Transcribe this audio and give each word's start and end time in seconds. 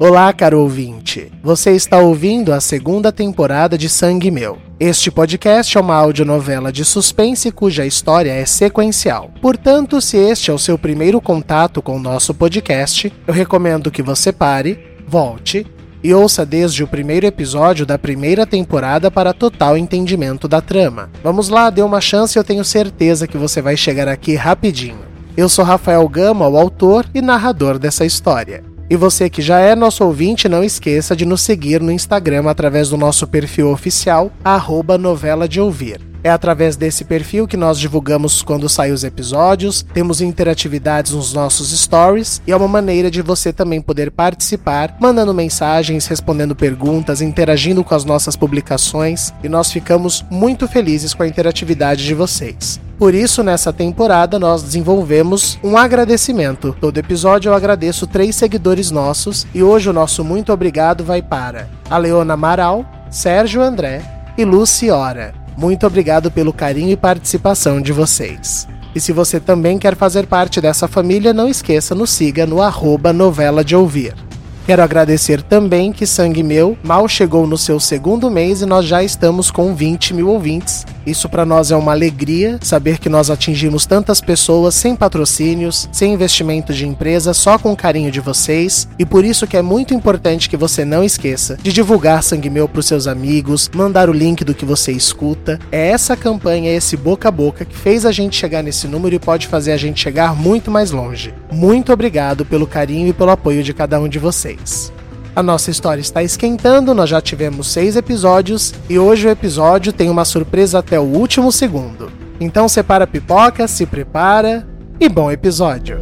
Olá, 0.00 0.32
caro 0.32 0.60
ouvinte. 0.60 1.32
Você 1.42 1.72
está 1.72 1.98
ouvindo 1.98 2.52
a 2.52 2.60
segunda 2.60 3.10
temporada 3.10 3.76
de 3.76 3.88
Sangue 3.88 4.30
Meu. 4.30 4.56
Este 4.78 5.10
podcast 5.10 5.76
é 5.76 5.80
uma 5.80 5.96
audionovela 5.96 6.70
de 6.70 6.84
suspense 6.84 7.50
cuja 7.50 7.84
história 7.84 8.30
é 8.30 8.46
sequencial. 8.46 9.32
Portanto, 9.42 10.00
se 10.00 10.16
este 10.16 10.52
é 10.52 10.54
o 10.54 10.58
seu 10.58 10.78
primeiro 10.78 11.20
contato 11.20 11.82
com 11.82 11.96
o 11.96 12.00
nosso 12.00 12.32
podcast, 12.32 13.12
eu 13.26 13.34
recomendo 13.34 13.90
que 13.90 14.00
você 14.00 14.30
pare, 14.30 14.78
volte 15.04 15.66
e 16.00 16.14
ouça 16.14 16.46
desde 16.46 16.84
o 16.84 16.86
primeiro 16.86 17.26
episódio 17.26 17.84
da 17.84 17.98
primeira 17.98 18.46
temporada 18.46 19.10
para 19.10 19.34
total 19.34 19.76
entendimento 19.76 20.46
da 20.46 20.60
trama. 20.60 21.10
Vamos 21.24 21.48
lá, 21.48 21.70
dê 21.70 21.82
uma 21.82 22.00
chance 22.00 22.38
e 22.38 22.38
eu 22.38 22.44
tenho 22.44 22.64
certeza 22.64 23.26
que 23.26 23.36
você 23.36 23.60
vai 23.60 23.76
chegar 23.76 24.06
aqui 24.06 24.36
rapidinho. 24.36 25.00
Eu 25.36 25.48
sou 25.48 25.64
Rafael 25.64 26.08
Gama, 26.08 26.46
o 26.46 26.56
autor 26.56 27.04
e 27.12 27.20
narrador 27.20 27.80
dessa 27.80 28.04
história. 28.04 28.67
E 28.90 28.96
você 28.96 29.28
que 29.28 29.42
já 29.42 29.60
é 29.60 29.74
nosso 29.74 30.02
ouvinte, 30.02 30.48
não 30.48 30.64
esqueça 30.64 31.14
de 31.14 31.26
nos 31.26 31.42
seguir 31.42 31.80
no 31.80 31.92
Instagram 31.92 32.48
através 32.48 32.88
do 32.88 32.96
nosso 32.96 33.26
perfil 33.26 33.70
oficial, 33.70 34.32
arroba 34.42 34.96
novela 34.96 35.46
de 35.46 35.60
ouvir. 35.60 36.00
É 36.24 36.30
através 36.30 36.74
desse 36.74 37.04
perfil 37.04 37.46
que 37.46 37.56
nós 37.56 37.78
divulgamos 37.78 38.42
quando 38.42 38.68
saem 38.68 38.92
os 38.92 39.04
episódios, 39.04 39.84
temos 39.94 40.20
interatividades 40.20 41.12
nos 41.12 41.32
nossos 41.32 41.70
stories 41.78 42.42
e 42.46 42.50
é 42.50 42.56
uma 42.56 42.66
maneira 42.66 43.10
de 43.10 43.22
você 43.22 43.52
também 43.52 43.80
poder 43.80 44.10
participar, 44.10 44.96
mandando 44.98 45.32
mensagens, 45.32 46.06
respondendo 46.06 46.56
perguntas, 46.56 47.20
interagindo 47.20 47.84
com 47.84 47.94
as 47.94 48.04
nossas 48.04 48.36
publicações 48.36 49.32
e 49.44 49.48
nós 49.48 49.70
ficamos 49.70 50.24
muito 50.30 50.66
felizes 50.66 51.14
com 51.14 51.22
a 51.22 51.28
interatividade 51.28 52.04
de 52.04 52.14
vocês. 52.14 52.80
Por 52.98 53.14
isso, 53.14 53.44
nessa 53.44 53.72
temporada, 53.72 54.40
nós 54.40 54.60
desenvolvemos 54.60 55.56
um 55.62 55.76
agradecimento. 55.76 56.74
Todo 56.80 56.98
episódio 56.98 57.50
eu 57.50 57.54
agradeço 57.54 58.08
três 58.08 58.34
seguidores 58.34 58.90
nossos 58.90 59.46
e 59.54 59.62
hoje 59.62 59.88
o 59.88 59.92
nosso 59.92 60.24
muito 60.24 60.52
obrigado 60.52 61.04
vai 61.04 61.22
para 61.22 61.68
a 61.88 61.96
Leona 61.96 62.34
Amaral, 62.34 62.84
Sérgio 63.08 63.62
André 63.62 64.02
e 64.36 64.44
Luciora. 64.44 65.32
Muito 65.56 65.86
obrigado 65.86 66.28
pelo 66.28 66.52
carinho 66.52 66.90
e 66.90 66.96
participação 66.96 67.80
de 67.80 67.92
vocês. 67.92 68.66
E 68.92 69.00
se 69.00 69.12
você 69.12 69.38
também 69.38 69.78
quer 69.78 69.94
fazer 69.94 70.26
parte 70.26 70.60
dessa 70.60 70.88
família, 70.88 71.32
não 71.32 71.48
esqueça, 71.48 71.94
nos 71.94 72.10
siga 72.10 72.46
no 72.46 72.60
arroba 72.60 73.12
novela 73.12 73.64
de 73.64 73.76
ouvir. 73.76 74.27
Quero 74.68 74.82
agradecer 74.82 75.40
também 75.40 75.90
que 75.90 76.06
Sangue 76.06 76.42
Meu 76.42 76.76
mal 76.84 77.08
chegou 77.08 77.46
no 77.46 77.56
seu 77.56 77.80
segundo 77.80 78.30
mês 78.30 78.60
e 78.60 78.66
nós 78.66 78.84
já 78.84 79.02
estamos 79.02 79.50
com 79.50 79.74
20 79.74 80.12
mil 80.12 80.28
ouvintes. 80.28 80.84
Isso 81.06 81.26
para 81.26 81.46
nós 81.46 81.70
é 81.70 81.76
uma 81.76 81.92
alegria 81.92 82.58
saber 82.60 82.98
que 82.98 83.08
nós 83.08 83.30
atingimos 83.30 83.86
tantas 83.86 84.20
pessoas 84.20 84.74
sem 84.74 84.94
patrocínios, 84.94 85.88
sem 85.90 86.12
investimento 86.12 86.74
de 86.74 86.86
empresa, 86.86 87.32
só 87.32 87.58
com 87.58 87.72
o 87.72 87.76
carinho 87.76 88.10
de 88.10 88.20
vocês. 88.20 88.86
E 88.98 89.06
por 89.06 89.24
isso 89.24 89.46
que 89.46 89.56
é 89.56 89.62
muito 89.62 89.94
importante 89.94 90.50
que 90.50 90.56
você 90.58 90.84
não 90.84 91.02
esqueça 91.02 91.56
de 91.62 91.72
divulgar 91.72 92.22
Sangue 92.22 92.50
Meu 92.50 92.68
para 92.68 92.80
os 92.80 92.86
seus 92.86 93.06
amigos, 93.06 93.70
mandar 93.74 94.10
o 94.10 94.12
link 94.12 94.44
do 94.44 94.52
que 94.52 94.66
você 94.66 94.92
escuta. 94.92 95.58
É 95.72 95.88
essa 95.88 96.14
campanha, 96.14 96.76
esse 96.76 96.94
boca 96.94 97.28
a 97.30 97.32
boca 97.32 97.64
que 97.64 97.74
fez 97.74 98.04
a 98.04 98.12
gente 98.12 98.36
chegar 98.36 98.62
nesse 98.62 98.86
número 98.86 99.14
e 99.14 99.18
pode 99.18 99.46
fazer 99.46 99.72
a 99.72 99.78
gente 99.78 99.98
chegar 99.98 100.36
muito 100.36 100.70
mais 100.70 100.90
longe. 100.90 101.32
Muito 101.50 101.90
obrigado 101.90 102.44
pelo 102.44 102.66
carinho 102.66 103.08
e 103.08 103.14
pelo 103.14 103.30
apoio 103.30 103.62
de 103.62 103.72
cada 103.72 103.98
um 103.98 104.06
de 104.06 104.18
vocês. 104.18 104.57
A 105.34 105.42
nossa 105.42 105.70
história 105.70 106.00
está 106.00 106.22
esquentando, 106.22 106.92
nós 106.92 107.08
já 107.08 107.20
tivemos 107.20 107.68
seis 107.68 107.94
episódios 107.94 108.74
e 108.88 108.98
hoje 108.98 109.28
o 109.28 109.30
episódio 109.30 109.92
tem 109.92 110.10
uma 110.10 110.24
surpresa 110.24 110.80
até 110.80 110.98
o 110.98 111.04
último 111.04 111.52
segundo. 111.52 112.10
Então 112.40 112.68
separa 112.68 113.04
a 113.04 113.06
pipoca, 113.06 113.68
se 113.68 113.86
prepara 113.86 114.66
e 114.98 115.08
bom 115.08 115.30
episódio! 115.30 115.98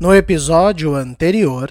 No 0.00 0.14
episódio 0.14 0.94
anterior. 0.94 1.70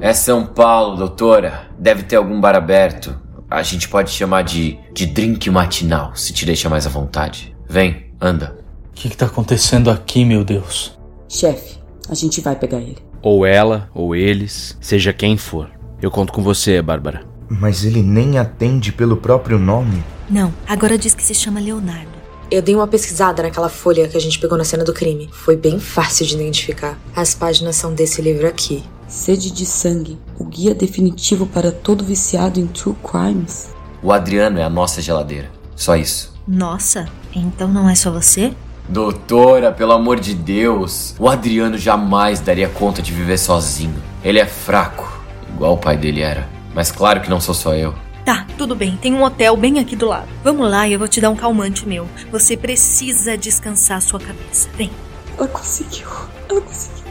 É 0.00 0.12
São 0.12 0.46
Paulo, 0.46 0.96
doutora. 0.96 1.62
Deve 1.78 2.02
ter 2.02 2.16
algum 2.16 2.40
bar 2.40 2.54
aberto. 2.54 3.18
A 3.50 3.62
gente 3.62 3.88
pode 3.88 4.10
chamar 4.10 4.42
de, 4.42 4.78
de 4.92 5.06
drink 5.06 5.48
matinal, 5.48 6.14
se 6.14 6.34
te 6.34 6.44
deixa 6.44 6.68
mais 6.68 6.86
à 6.86 6.90
vontade. 6.90 7.56
Vem, 7.66 8.12
anda. 8.20 8.58
O 8.90 8.94
que, 8.94 9.08
que 9.08 9.16
tá 9.16 9.24
acontecendo 9.24 9.90
aqui, 9.90 10.22
meu 10.22 10.44
Deus? 10.44 10.98
Chefe, 11.30 11.78
a 12.10 12.14
gente 12.14 12.42
vai 12.42 12.54
pegar 12.54 12.78
ele. 12.78 12.98
Ou 13.22 13.46
ela, 13.46 13.88
ou 13.94 14.14
eles, 14.14 14.76
seja 14.82 15.14
quem 15.14 15.38
for. 15.38 15.70
Eu 16.02 16.10
conto 16.10 16.30
com 16.30 16.42
você, 16.42 16.82
Bárbara. 16.82 17.22
Mas 17.48 17.86
ele 17.86 18.02
nem 18.02 18.38
atende 18.38 18.92
pelo 18.92 19.16
próprio 19.16 19.58
nome. 19.58 20.04
Não, 20.28 20.52
agora 20.66 20.98
diz 20.98 21.14
que 21.14 21.24
se 21.24 21.34
chama 21.34 21.58
Leonardo. 21.58 22.18
Eu 22.50 22.60
dei 22.60 22.74
uma 22.74 22.86
pesquisada 22.86 23.42
naquela 23.42 23.70
folha 23.70 24.08
que 24.08 24.16
a 24.16 24.20
gente 24.20 24.38
pegou 24.38 24.58
na 24.58 24.64
cena 24.64 24.84
do 24.84 24.92
crime. 24.92 25.30
Foi 25.32 25.56
bem 25.56 25.80
fácil 25.80 26.26
de 26.26 26.34
identificar. 26.34 26.98
As 27.16 27.34
páginas 27.34 27.76
são 27.76 27.94
desse 27.94 28.20
livro 28.20 28.46
aqui. 28.46 28.84
Sede 29.08 29.50
de 29.50 29.64
Sangue, 29.64 30.18
o 30.38 30.44
guia 30.44 30.74
definitivo 30.74 31.46
para 31.46 31.72
todo 31.72 32.04
viciado 32.04 32.60
em 32.60 32.66
true 32.66 32.94
crimes. 33.02 33.70
O 34.02 34.12
Adriano 34.12 34.58
é 34.58 34.62
a 34.62 34.68
nossa 34.68 35.00
geladeira. 35.00 35.50
Só 35.74 35.96
isso. 35.96 36.34
Nossa, 36.46 37.08
então 37.34 37.68
não 37.68 37.88
é 37.88 37.94
só 37.94 38.10
você? 38.10 38.52
Doutora, 38.86 39.72
pelo 39.72 39.92
amor 39.92 40.20
de 40.20 40.34
Deus, 40.34 41.14
o 41.18 41.26
Adriano 41.26 41.78
jamais 41.78 42.40
daria 42.40 42.68
conta 42.68 43.00
de 43.00 43.10
viver 43.10 43.38
sozinho. 43.38 43.94
Ele 44.22 44.38
é 44.38 44.46
fraco, 44.46 45.10
igual 45.54 45.74
o 45.74 45.78
pai 45.78 45.96
dele 45.96 46.20
era. 46.20 46.46
Mas 46.74 46.92
claro 46.92 47.22
que 47.22 47.30
não 47.30 47.40
sou 47.40 47.54
só 47.54 47.74
eu. 47.74 47.94
Tá, 48.26 48.46
tudo 48.58 48.74
bem, 48.74 48.94
tem 48.98 49.14
um 49.14 49.22
hotel 49.22 49.56
bem 49.56 49.78
aqui 49.78 49.96
do 49.96 50.06
lado. 50.06 50.28
Vamos 50.44 50.70
lá 50.70 50.86
e 50.86 50.92
eu 50.92 50.98
vou 50.98 51.08
te 51.08 51.18
dar 51.18 51.30
um 51.30 51.36
calmante 51.36 51.88
meu. 51.88 52.06
Você 52.30 52.58
precisa 52.58 53.38
descansar 53.38 54.02
sua 54.02 54.20
cabeça. 54.20 54.68
Vem. 54.76 54.90
Ela 55.38 55.48
conseguiu. 55.48 56.08
Ela 56.50 56.60
conseguiu. 56.60 57.04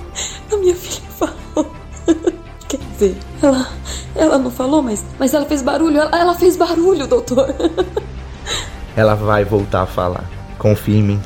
A 0.51 0.57
minha 0.57 0.75
filha 0.75 1.09
falou. 1.09 1.73
Quer 2.67 2.79
dizer, 2.91 3.17
ela, 3.41 3.67
ela 4.15 4.37
não 4.37 4.51
falou, 4.51 4.81
mas, 4.81 5.03
mas 5.17 5.33
ela 5.33 5.45
fez 5.45 5.61
barulho. 5.61 5.97
Ela, 5.97 6.19
ela 6.19 6.35
fez 6.35 6.57
barulho, 6.57 7.07
doutor. 7.07 7.53
Ela 8.95 9.13
vai 9.13 9.45
voltar 9.45 9.83
a 9.83 9.85
falar. 9.85 10.23
Confia 10.57 10.97
em 10.97 11.03
mim. 11.03 11.21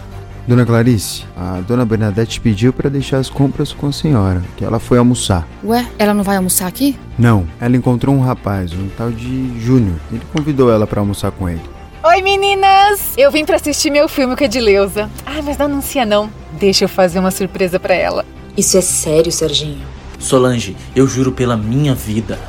Dona 0.46 0.66
Clarice, 0.66 1.24
a 1.38 1.62
dona 1.62 1.86
Bernadette 1.86 2.42
pediu 2.42 2.74
para 2.74 2.90
deixar 2.90 3.20
as 3.20 3.30
compras 3.30 3.72
com 3.72 3.88
a 3.88 3.92
senhora, 3.94 4.44
que 4.58 4.66
ela 4.66 4.78
foi 4.78 4.98
almoçar. 4.98 5.48
Ué, 5.64 5.88
ela 5.98 6.14
não 6.14 6.24
vai 6.24 6.36
almoçar 6.36 6.68
aqui? 6.68 7.00
Não, 7.18 7.48
ela 7.62 7.78
encontrou 7.78 8.14
um 8.14 8.20
rapaz, 8.20 8.74
um 8.74 8.90
tal 8.98 9.10
de 9.12 9.58
Júnior. 9.62 9.96
Ele 10.12 10.22
convidou 10.34 10.70
ela 10.70 10.86
para 10.86 11.00
almoçar 11.00 11.32
com 11.32 11.48
ele. 11.48 11.62
Oi 12.04 12.22
meninas! 12.22 13.14
Eu 13.16 13.32
vim 13.32 13.46
para 13.46 13.56
assistir 13.56 13.92
meu 13.92 14.10
filme 14.10 14.36
com 14.36 14.44
a 14.44 14.48
Edileuza. 14.48 15.10
Ai, 15.26 15.42
mas 15.42 15.58
não 15.58 15.68
anuncia 15.68 16.06
não. 16.06 16.30
Deixa 16.60 16.84
eu 16.86 16.90
fazer 16.90 17.20
uma 17.20 17.32
surpresa 17.32 17.80
para 17.80 17.94
ela. 17.94 18.26
Isso 18.58 18.78
é 18.78 18.82
sério, 18.82 19.32
Serginho? 19.32 19.88
Solange, 20.22 20.78
eu 20.96 21.08
juro 21.08 21.32
pela 21.32 21.58
minha 21.58 21.96
vida. 21.96 22.40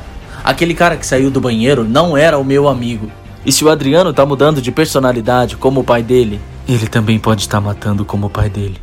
Aquele 0.43 0.73
cara 0.73 0.95
que 0.95 1.05
saiu 1.05 1.31
do 1.31 1.41
banheiro 1.41 1.83
não 1.83 2.15
era 2.15 2.37
o 2.37 2.45
meu 2.45 2.67
amigo. 2.67 3.11
E 3.45 3.51
se 3.51 3.65
o 3.65 3.69
Adriano 3.69 4.13
tá 4.13 4.25
mudando 4.25 4.61
de 4.61 4.71
personalidade 4.71 5.57
como 5.57 5.81
o 5.81 5.83
pai 5.83 6.03
dele, 6.03 6.39
ele 6.69 6.87
também 6.87 7.19
pode 7.19 7.41
estar 7.41 7.59
matando 7.59 8.05
como 8.05 8.27
o 8.27 8.29
pai 8.29 8.49
dele. 8.49 8.79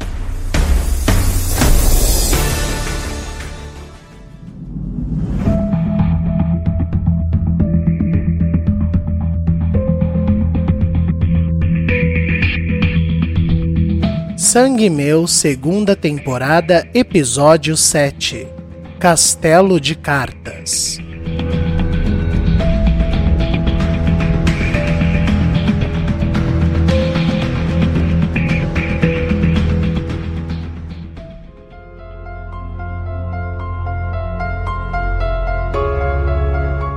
Sangue 14.37 14.91
Meu, 14.91 15.29
segunda 15.29 15.95
temporada, 15.95 16.89
episódio 16.93 17.77
7 17.77 18.60
Castelo 19.00 19.81
de 19.81 19.94
Cartas. 19.94 20.99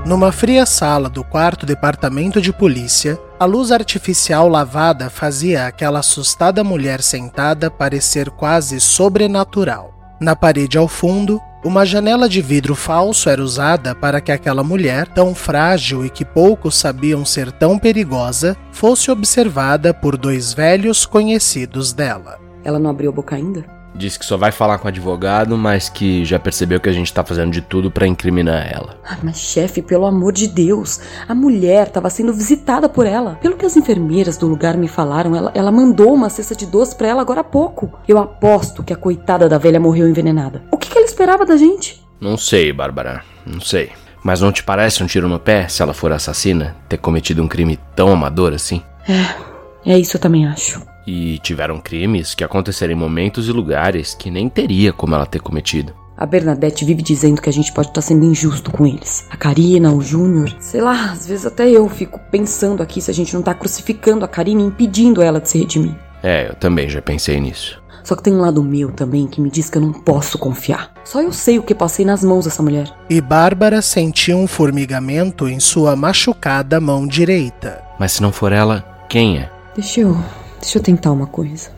Numa 0.05 0.33
fria 0.33 0.65
sala 0.65 1.07
do 1.07 1.23
quarto 1.23 1.65
departamento 1.65 2.41
de 2.41 2.51
polícia, 2.51 3.17
a 3.39 3.45
luz 3.45 3.71
artificial 3.71 4.50
lavada 4.50 5.09
fazia 5.09 5.67
aquela 5.67 6.00
assustada 6.00 6.65
mulher 6.65 7.01
sentada 7.01 7.71
parecer 7.71 8.29
quase 8.29 8.81
sobrenatural. 8.81 9.94
Na 10.19 10.35
parede 10.35 10.77
ao 10.77 10.89
fundo, 10.89 11.41
uma 11.63 11.86
janela 11.86 12.27
de 12.27 12.42
vidro 12.42 12.75
falso 12.75 13.30
era 13.30 13.42
usada 13.42 13.95
para 13.95 14.19
que 14.19 14.31
aquela 14.31 14.63
mulher, 14.63 15.07
tão 15.07 15.33
frágil 15.33 16.06
e 16.06 16.10
que 16.10 16.25
poucos 16.25 16.75
sabiam 16.75 17.24
ser 17.24 17.51
tão 17.51 17.80
perigosa, 17.80 18.57
fosse 18.71 19.10
observada 19.10 19.94
por 19.94 20.18
dois 20.18 20.54
velhos 20.54 21.06
conhecidos 21.06 21.94
dela. 21.94 22.39
Ela 22.63 22.80
não 22.80 22.89
abriu 22.89 23.12
a 23.12 23.13
boca 23.13 23.36
ainda? 23.36 23.82
Diz 23.95 24.18
que 24.18 24.25
só 24.25 24.38
vai 24.38 24.51
falar 24.51 24.80
com 24.80 24.86
o 24.86 24.88
advogado, 24.88 25.56
mas 25.57 25.88
que 25.88 26.25
já 26.25 26.40
percebeu 26.40 26.80
que 26.80 26.90
a 26.90 26.94
gente 26.94 27.13
tá 27.13 27.24
fazendo 27.24 27.51
de 27.51 27.62
tudo 27.62 27.92
para 27.92 28.07
incriminar 28.07 28.68
ela. 28.72 28.98
Ah, 29.06 29.18
mas 29.22 29.38
chefe, 29.38 29.81
pelo 29.81 30.06
amor 30.06 30.34
de 30.34 30.48
Deus, 30.48 31.00
a 31.28 31.36
mulher 31.36 31.88
estava 31.88 32.10
sendo 32.10 32.34
visitada 32.34 32.90
por 32.90 33.06
ela. 33.06 33.38
Pelo 33.42 33.56
que 33.56 33.66
as 33.66 33.78
enfermeiras 33.78 34.36
do 34.36 34.48
lugar 34.48 34.75
me 34.78 34.88
falaram, 34.88 35.36
ela, 35.36 35.51
ela 35.54 35.72
mandou 35.72 36.13
uma 36.13 36.30
cesta 36.30 36.56
de 36.56 36.66
doce 36.66 36.95
para 36.95 37.07
ela 37.07 37.22
agora 37.22 37.42
há 37.42 37.44
pouco. 37.44 37.92
Eu 38.07 38.18
aposto 38.18 38.84
que 38.84 38.94
a 38.94 38.98
coitada 38.98 39.48
da 39.48 39.57
velha 39.60 39.80
morreu 39.80 40.07
envenenada. 40.07 40.63
O 40.72 40.78
que, 40.78 40.89
que 40.89 40.98
ela 40.98 41.06
esperava 41.06 41.46
da 41.46 41.56
gente? 41.56 42.04
Não 42.19 42.38
sei, 42.38 42.74
Bárbara, 42.74 43.22
não 43.46 43.62
sei. 43.62 43.92
Mas 44.24 44.39
não 44.39 44.51
te 44.51 44.63
parece 44.63 45.04
um 45.04 45.07
tiro 45.07 45.28
no 45.28 45.39
pé, 45.39 45.68
se 45.68 45.81
ela 45.81 45.94
for 45.94 46.12
assassina, 46.12 46.75
ter 46.88 46.98
cometido 46.98 47.44
um 47.44 47.48
crime 47.48 47.78
tão 47.96 48.10
amador 48.10 48.54
assim? 48.54 48.81
É, 49.07 49.92
é 49.92 50.00
isso 50.00 50.16
eu 50.16 50.22
também 50.22 50.48
acho. 50.48 50.81
E 51.05 51.38
tiveram 51.39 51.79
crimes 51.79 52.33
que 52.33 52.44
aconteceram 52.44 52.94
em 52.94 52.97
momentos 52.97 53.47
e 53.47 53.51
lugares 53.51 54.13
que 54.13 54.31
nem 54.31 54.50
teria 54.50 54.94
como 54.94 55.15
ela 55.15 55.25
ter 55.25 55.41
cometido. 55.41 55.94
A 56.15 56.25
Bernadette 56.25 56.85
vive 56.85 57.01
dizendo 57.01 57.41
que 57.41 57.50
a 57.50 57.53
gente 57.53 57.73
pode 57.73 57.89
estar 57.89 58.01
sendo 58.01 58.23
injusto 58.23 58.71
com 58.71 58.85
eles. 58.85 59.25
A 59.31 59.35
Karina, 59.35 59.91
o 59.91 60.01
Júnior. 60.01 60.55
Sei 60.59 60.79
lá, 60.79 61.11
às 61.11 61.25
vezes 61.27 61.45
até 61.45 61.69
eu 61.69 61.89
fico 61.89 62.19
pensando 62.31 62.83
aqui 62.83 63.01
se 63.01 63.09
a 63.09 63.13
gente 63.13 63.33
não 63.33 63.41
tá 63.41 63.53
crucificando 63.53 64.23
a 64.23 64.27
Karina 64.27 64.61
e 64.61 64.65
impedindo 64.65 65.21
ela 65.21 65.41
de 65.41 65.50
se 65.50 65.57
redimir. 65.57 65.95
É, 66.21 66.50
eu 66.50 66.55
também 66.55 66.88
já 66.88 67.01
pensei 67.01 67.39
nisso. 67.39 67.81
Só 68.03 68.15
que 68.15 68.23
tem 68.23 68.33
um 68.33 68.41
lado 68.41 68.61
meu 68.61 68.91
também 68.91 69.27
que 69.27 69.41
me 69.41 69.50
diz 69.50 69.69
que 69.69 69.77
eu 69.77 69.81
não 69.81 69.94
posso 69.94 70.38
confiar. 70.38 70.91
Só 71.03 71.21
eu 71.21 71.31
sei 71.31 71.57
o 71.57 71.63
que 71.63 71.73
passei 71.73 72.05
nas 72.05 72.23
mãos 72.23 72.45
dessa 72.45 72.61
mulher. 72.61 72.94
E 73.09 73.19
Bárbara 73.21 73.81
sentiu 73.81 74.38
um 74.38 74.47
formigamento 74.47 75.47
em 75.47 75.59
sua 75.59 75.95
machucada 75.95 76.79
mão 76.79 77.07
direita. 77.07 77.81
Mas 77.97 78.13
se 78.13 78.21
não 78.21 78.31
for 78.31 78.51
ela, 78.51 78.85
quem 79.09 79.39
é? 79.39 79.50
Deixa 79.75 80.01
eu. 80.01 80.17
Deixa 80.63 80.77
eu 80.77 80.81
tentar 80.81 81.12
uma 81.12 81.27
coisa. 81.27 81.69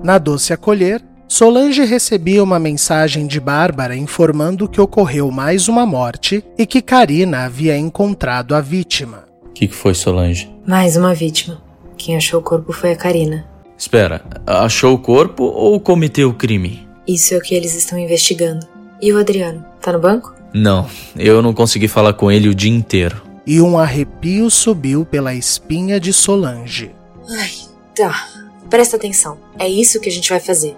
Na 0.00 0.16
doce 0.16 0.52
acolher, 0.52 1.02
Solange 1.26 1.84
recebia 1.84 2.40
uma 2.42 2.60
mensagem 2.60 3.26
de 3.26 3.40
Bárbara 3.40 3.96
informando 3.96 4.68
que 4.68 4.80
ocorreu 4.80 5.28
mais 5.32 5.66
uma 5.66 5.84
morte 5.84 6.44
e 6.56 6.64
que 6.64 6.80
Karina 6.80 7.46
havia 7.46 7.76
encontrado 7.76 8.54
a 8.54 8.60
vítima. 8.60 9.24
O 9.44 9.52
que, 9.52 9.66
que 9.66 9.74
foi, 9.74 9.92
Solange? 9.92 10.48
Mais 10.64 10.96
uma 10.96 11.12
vítima. 11.14 11.60
Quem 11.96 12.16
achou 12.16 12.38
o 12.38 12.44
corpo 12.44 12.72
foi 12.72 12.92
a 12.92 12.96
Karina. 12.96 13.44
Espera, 13.76 14.22
achou 14.46 14.94
o 14.94 14.98
corpo 14.98 15.42
ou 15.42 15.80
cometeu 15.80 16.28
o 16.28 16.34
crime? 16.34 16.89
Isso 17.10 17.34
é 17.34 17.36
o 17.36 17.40
que 17.40 17.56
eles 17.56 17.74
estão 17.74 17.98
investigando. 17.98 18.64
E 19.02 19.12
o 19.12 19.18
Adriano? 19.18 19.64
Tá 19.80 19.92
no 19.92 19.98
banco? 19.98 20.32
Não, 20.54 20.88
eu 21.16 21.42
não 21.42 21.52
consegui 21.52 21.88
falar 21.88 22.12
com 22.12 22.30
ele 22.30 22.48
o 22.48 22.54
dia 22.54 22.70
inteiro. 22.70 23.20
E 23.44 23.60
um 23.60 23.76
arrepio 23.76 24.48
subiu 24.48 25.04
pela 25.04 25.34
espinha 25.34 25.98
de 25.98 26.12
Solange. 26.12 26.92
Ai, 27.28 27.50
tá. 27.96 28.28
Presta 28.68 28.96
atenção. 28.96 29.38
É 29.58 29.68
isso 29.68 30.00
que 30.00 30.08
a 30.08 30.12
gente 30.12 30.30
vai 30.30 30.38
fazer. 30.38 30.76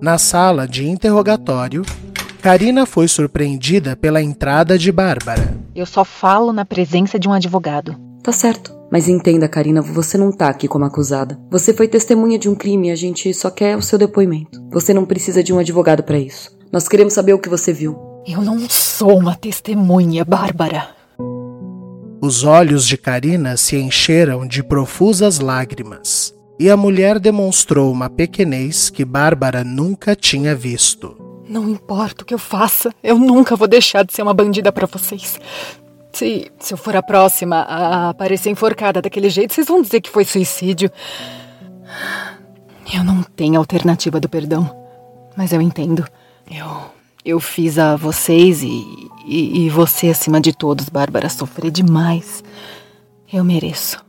Na 0.00 0.18
sala 0.18 0.68
de 0.68 0.86
interrogatório, 0.86 1.82
Karina 2.40 2.86
foi 2.86 3.08
surpreendida 3.08 3.96
pela 3.96 4.22
entrada 4.22 4.78
de 4.78 4.92
Bárbara. 4.92 5.63
Eu 5.74 5.86
só 5.86 6.04
falo 6.04 6.52
na 6.52 6.64
presença 6.64 7.18
de 7.18 7.28
um 7.28 7.32
advogado. 7.32 7.96
Tá 8.22 8.30
certo. 8.30 8.72
Mas 8.92 9.08
entenda, 9.08 9.48
Karina, 9.48 9.82
você 9.82 10.16
não 10.16 10.30
tá 10.30 10.48
aqui 10.48 10.68
como 10.68 10.84
acusada. 10.84 11.36
Você 11.50 11.74
foi 11.74 11.88
testemunha 11.88 12.38
de 12.38 12.48
um 12.48 12.54
crime 12.54 12.88
e 12.88 12.90
a 12.92 12.94
gente 12.94 13.34
só 13.34 13.50
quer 13.50 13.76
o 13.76 13.82
seu 13.82 13.98
depoimento. 13.98 14.64
Você 14.70 14.94
não 14.94 15.04
precisa 15.04 15.42
de 15.42 15.52
um 15.52 15.58
advogado 15.58 16.04
para 16.04 16.16
isso. 16.16 16.56
Nós 16.72 16.86
queremos 16.86 17.12
saber 17.12 17.34
o 17.34 17.40
que 17.40 17.48
você 17.48 17.72
viu. 17.72 17.98
Eu 18.24 18.40
não 18.40 18.68
sou 18.68 19.18
uma 19.18 19.34
testemunha, 19.34 20.24
Bárbara. 20.24 20.94
Os 22.22 22.44
olhos 22.44 22.86
de 22.86 22.96
Karina 22.96 23.56
se 23.56 23.76
encheram 23.76 24.46
de 24.46 24.62
profusas 24.62 25.40
lágrimas, 25.40 26.32
e 26.58 26.70
a 26.70 26.76
mulher 26.76 27.18
demonstrou 27.18 27.92
uma 27.92 28.08
pequenez 28.08 28.90
que 28.90 29.04
Bárbara 29.04 29.64
nunca 29.64 30.14
tinha 30.14 30.54
visto. 30.54 31.23
Não 31.48 31.68
importa 31.68 32.22
o 32.22 32.26
que 32.26 32.34
eu 32.34 32.38
faça, 32.38 32.92
eu 33.02 33.18
nunca 33.18 33.54
vou 33.54 33.68
deixar 33.68 34.04
de 34.04 34.12
ser 34.12 34.22
uma 34.22 34.32
bandida 34.32 34.72
para 34.72 34.86
vocês. 34.86 35.38
Se, 36.12 36.50
se 36.58 36.72
eu 36.72 36.78
for 36.78 36.96
a 36.96 37.02
próxima 37.02 37.56
a 37.56 38.10
aparecer 38.10 38.50
enforcada 38.50 39.02
daquele 39.02 39.28
jeito, 39.28 39.52
vocês 39.52 39.66
vão 39.66 39.82
dizer 39.82 40.00
que 40.00 40.10
foi 40.10 40.24
suicídio. 40.24 40.90
Eu 42.94 43.02
não 43.02 43.22
tenho 43.22 43.58
alternativa 43.58 44.20
do 44.20 44.28
perdão. 44.28 44.84
Mas 45.36 45.52
eu 45.52 45.60
entendo. 45.60 46.06
Eu, 46.50 46.66
eu 47.24 47.40
fiz 47.40 47.78
a 47.78 47.96
vocês 47.96 48.62
e, 48.62 49.10
e, 49.26 49.66
e 49.66 49.70
você 49.70 50.08
acima 50.08 50.40
de 50.40 50.52
todos, 50.52 50.88
Bárbara, 50.88 51.28
sofrer 51.28 51.70
demais. 51.70 52.44
Eu 53.32 53.42
mereço. 53.42 54.04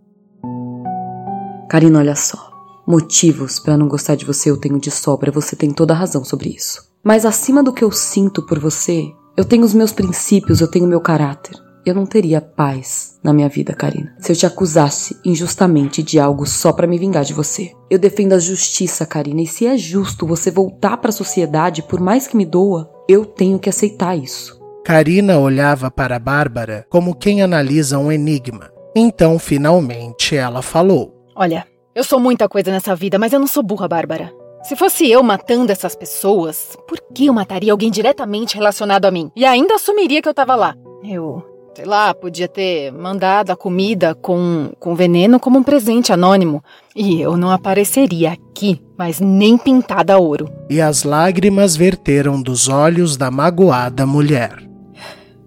Karina, 1.67 1.99
olha 1.99 2.15
só. 2.15 2.51
Motivos 2.85 3.59
para 3.59 3.75
não 3.75 3.88
gostar 3.88 4.15
de 4.15 4.25
você 4.25 4.51
eu 4.51 4.57
tenho 4.57 4.79
de 4.79 4.91
sobra, 4.91 5.31
você 5.31 5.55
tem 5.55 5.71
toda 5.71 5.93
a 5.93 5.97
razão 5.97 6.23
sobre 6.23 6.49
isso. 6.49 6.94
Mas 7.05 7.23
acima 7.23 7.61
do 7.61 7.71
que 7.71 7.83
eu 7.83 7.91
sinto 7.91 8.41
por 8.41 8.57
você, 8.57 9.11
eu 9.37 9.45
tenho 9.45 9.63
os 9.63 9.75
meus 9.75 9.91
princípios, 9.91 10.59
eu 10.59 10.67
tenho 10.67 10.85
o 10.85 10.87
meu 10.87 10.99
caráter. 10.99 11.55
Eu 11.85 11.93
não 11.93 12.03
teria 12.03 12.41
paz 12.41 13.19
na 13.23 13.31
minha 13.31 13.47
vida, 13.47 13.75
Karina, 13.75 14.15
se 14.17 14.31
eu 14.31 14.35
te 14.35 14.43
acusasse 14.47 15.15
injustamente 15.23 16.01
de 16.01 16.19
algo 16.19 16.47
só 16.47 16.73
para 16.73 16.87
me 16.87 16.97
vingar 16.97 17.23
de 17.23 17.31
você. 17.31 17.71
Eu 17.91 17.99
defendo 17.99 18.33
a 18.33 18.39
justiça, 18.39 19.05
Karina, 19.05 19.43
e 19.43 19.45
se 19.45 19.67
é 19.67 19.77
justo 19.77 20.25
você 20.25 20.49
voltar 20.49 20.97
para 20.97 21.09
a 21.09 21.13
sociedade, 21.13 21.83
por 21.83 21.99
mais 21.99 22.25
que 22.25 22.35
me 22.35 22.43
doa, 22.43 22.89
eu 23.07 23.23
tenho 23.23 23.59
que 23.59 23.69
aceitar 23.69 24.17
isso. 24.17 24.59
Karina 24.83 25.37
olhava 25.37 25.91
para 25.91 26.17
Bárbara 26.17 26.87
como 26.89 27.13
quem 27.13 27.43
analisa 27.43 27.99
um 27.99 28.11
enigma. 28.11 28.71
Então, 28.95 29.38
finalmente, 29.38 30.35
ela 30.35 30.63
falou: 30.63 31.13
Olha, 31.35 31.67
eu 31.93 32.03
sou 32.03 32.19
muita 32.19 32.50
coisa 32.50 32.71
nessa 32.71 32.95
vida, 32.95 33.19
mas 33.19 33.31
eu 33.31 33.39
não 33.39 33.47
sou 33.47 33.62
burra, 33.62 33.88
Bárbara. 33.88 34.33
Se 34.65 34.75
fosse 34.75 35.07
eu 35.07 35.22
matando 35.22 35.72
essas 35.72 35.95
pessoas, 35.95 36.75
por 36.88 37.00
que 37.13 37.27
eu 37.27 37.34
mataria 37.34 37.72
alguém 37.72 37.91
diretamente 37.91 38.55
relacionado 38.55 39.05
a 39.05 39.12
mim? 39.12 39.31
E 39.36 39.45
ainda 39.45 39.75
assumiria 39.75 40.24
que 40.24 40.27
eu 40.27 40.34
tava 40.34 40.55
lá. 40.55 40.75
Eu, 41.03 41.43
sei 41.75 41.86
lá, 41.86 42.12
podia 42.15 42.48
ter 42.48 42.91
mandado 42.91 43.51
a 43.51 43.55
comida 43.55 44.15
com, 44.15 44.72
com 44.79 44.95
veneno 44.95 45.39
como 45.39 45.60
um 45.60 45.63
presente 45.63 46.12
anônimo. 46.12 46.63
E 46.95 47.22
eu 47.22 47.38
não 47.38 47.51
apareceria 47.51 48.31
aqui, 48.31 48.81
mas 48.98 49.19
nem 49.19 49.55
pintada 49.55 50.15
a 50.15 50.17
ouro. 50.17 50.51
E 50.67 50.81
as 50.81 51.03
lágrimas 51.03 51.75
verteram 51.75 52.41
dos 52.41 52.67
olhos 52.67 53.15
da 53.15 53.29
magoada 53.29 54.03
mulher. 54.07 54.67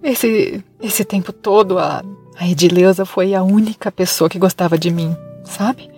Esse, 0.01 0.63
esse 0.81 1.05
tempo 1.05 1.33
todo, 1.33 1.77
a, 1.77 2.05
a 2.39 2.49
Edileuza 2.49 3.05
foi 3.05 3.35
a 3.35 3.43
única 3.43 3.91
pessoa 3.91 4.31
que 4.31 4.39
gostava 4.39 4.79
de 4.79 4.93
mim, 4.93 5.17
sabe? 5.43 5.91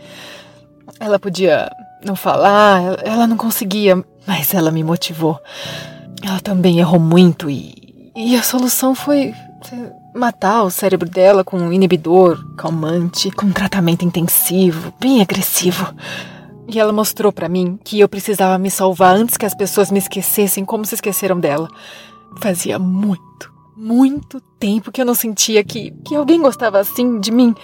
Ela 0.99 1.19
podia 1.19 1.71
não 2.05 2.17
falar, 2.17 2.99
ela, 3.05 3.27
não 3.27 3.37
conseguia, 3.37 4.03
mas 4.27 4.55
ela 4.55 4.71
me 4.71 4.83
motivou. 4.83 5.39
Ela 6.23 6.41
também 6.41 6.79
errou 6.79 7.01
muito 7.01 7.49
e, 7.49 8.13
e 8.15 8.37
a 8.37 8.43
solução 8.43 8.95
foi 8.95 9.35
matar 10.15 10.63
o 10.63 10.71
cérebro 10.71 11.09
dela 11.09 11.45
com 11.45 11.59
um 11.59 11.73
inibidor, 11.73 12.43
calmante, 12.57 13.31
com 13.31 13.47
um 13.47 13.53
tratamento 13.53 14.05
intensivo, 14.05 14.93
bem 15.01 15.21
agressivo. 15.23 15.95
E 16.69 16.79
ela 16.79 16.93
mostrou 16.93 17.33
para 17.33 17.49
mim 17.49 17.79
que 17.83 17.99
eu 17.99 18.09
precisava 18.09 18.57
me 18.59 18.71
salvar 18.71 19.17
antes 19.17 19.37
que 19.37 19.47
as 19.47 19.55
pessoas 19.55 19.91
me 19.91 19.99
esquecessem 19.99 20.65
como 20.65 20.85
se 20.85 20.95
esqueceram 20.95 21.39
dela. 21.39 21.69
Fazia 22.41 22.79
muito, 22.79 23.53
muito 23.77 24.41
tempo 24.59 24.93
que 24.93 25.01
eu 25.01 25.05
não 25.05 25.15
sentia 25.15 25.65
que, 25.65 25.91
que 26.05 26.15
alguém 26.15 26.41
gostava 26.41 26.79
assim 26.79 27.19
de 27.19 27.33
mim. 27.33 27.55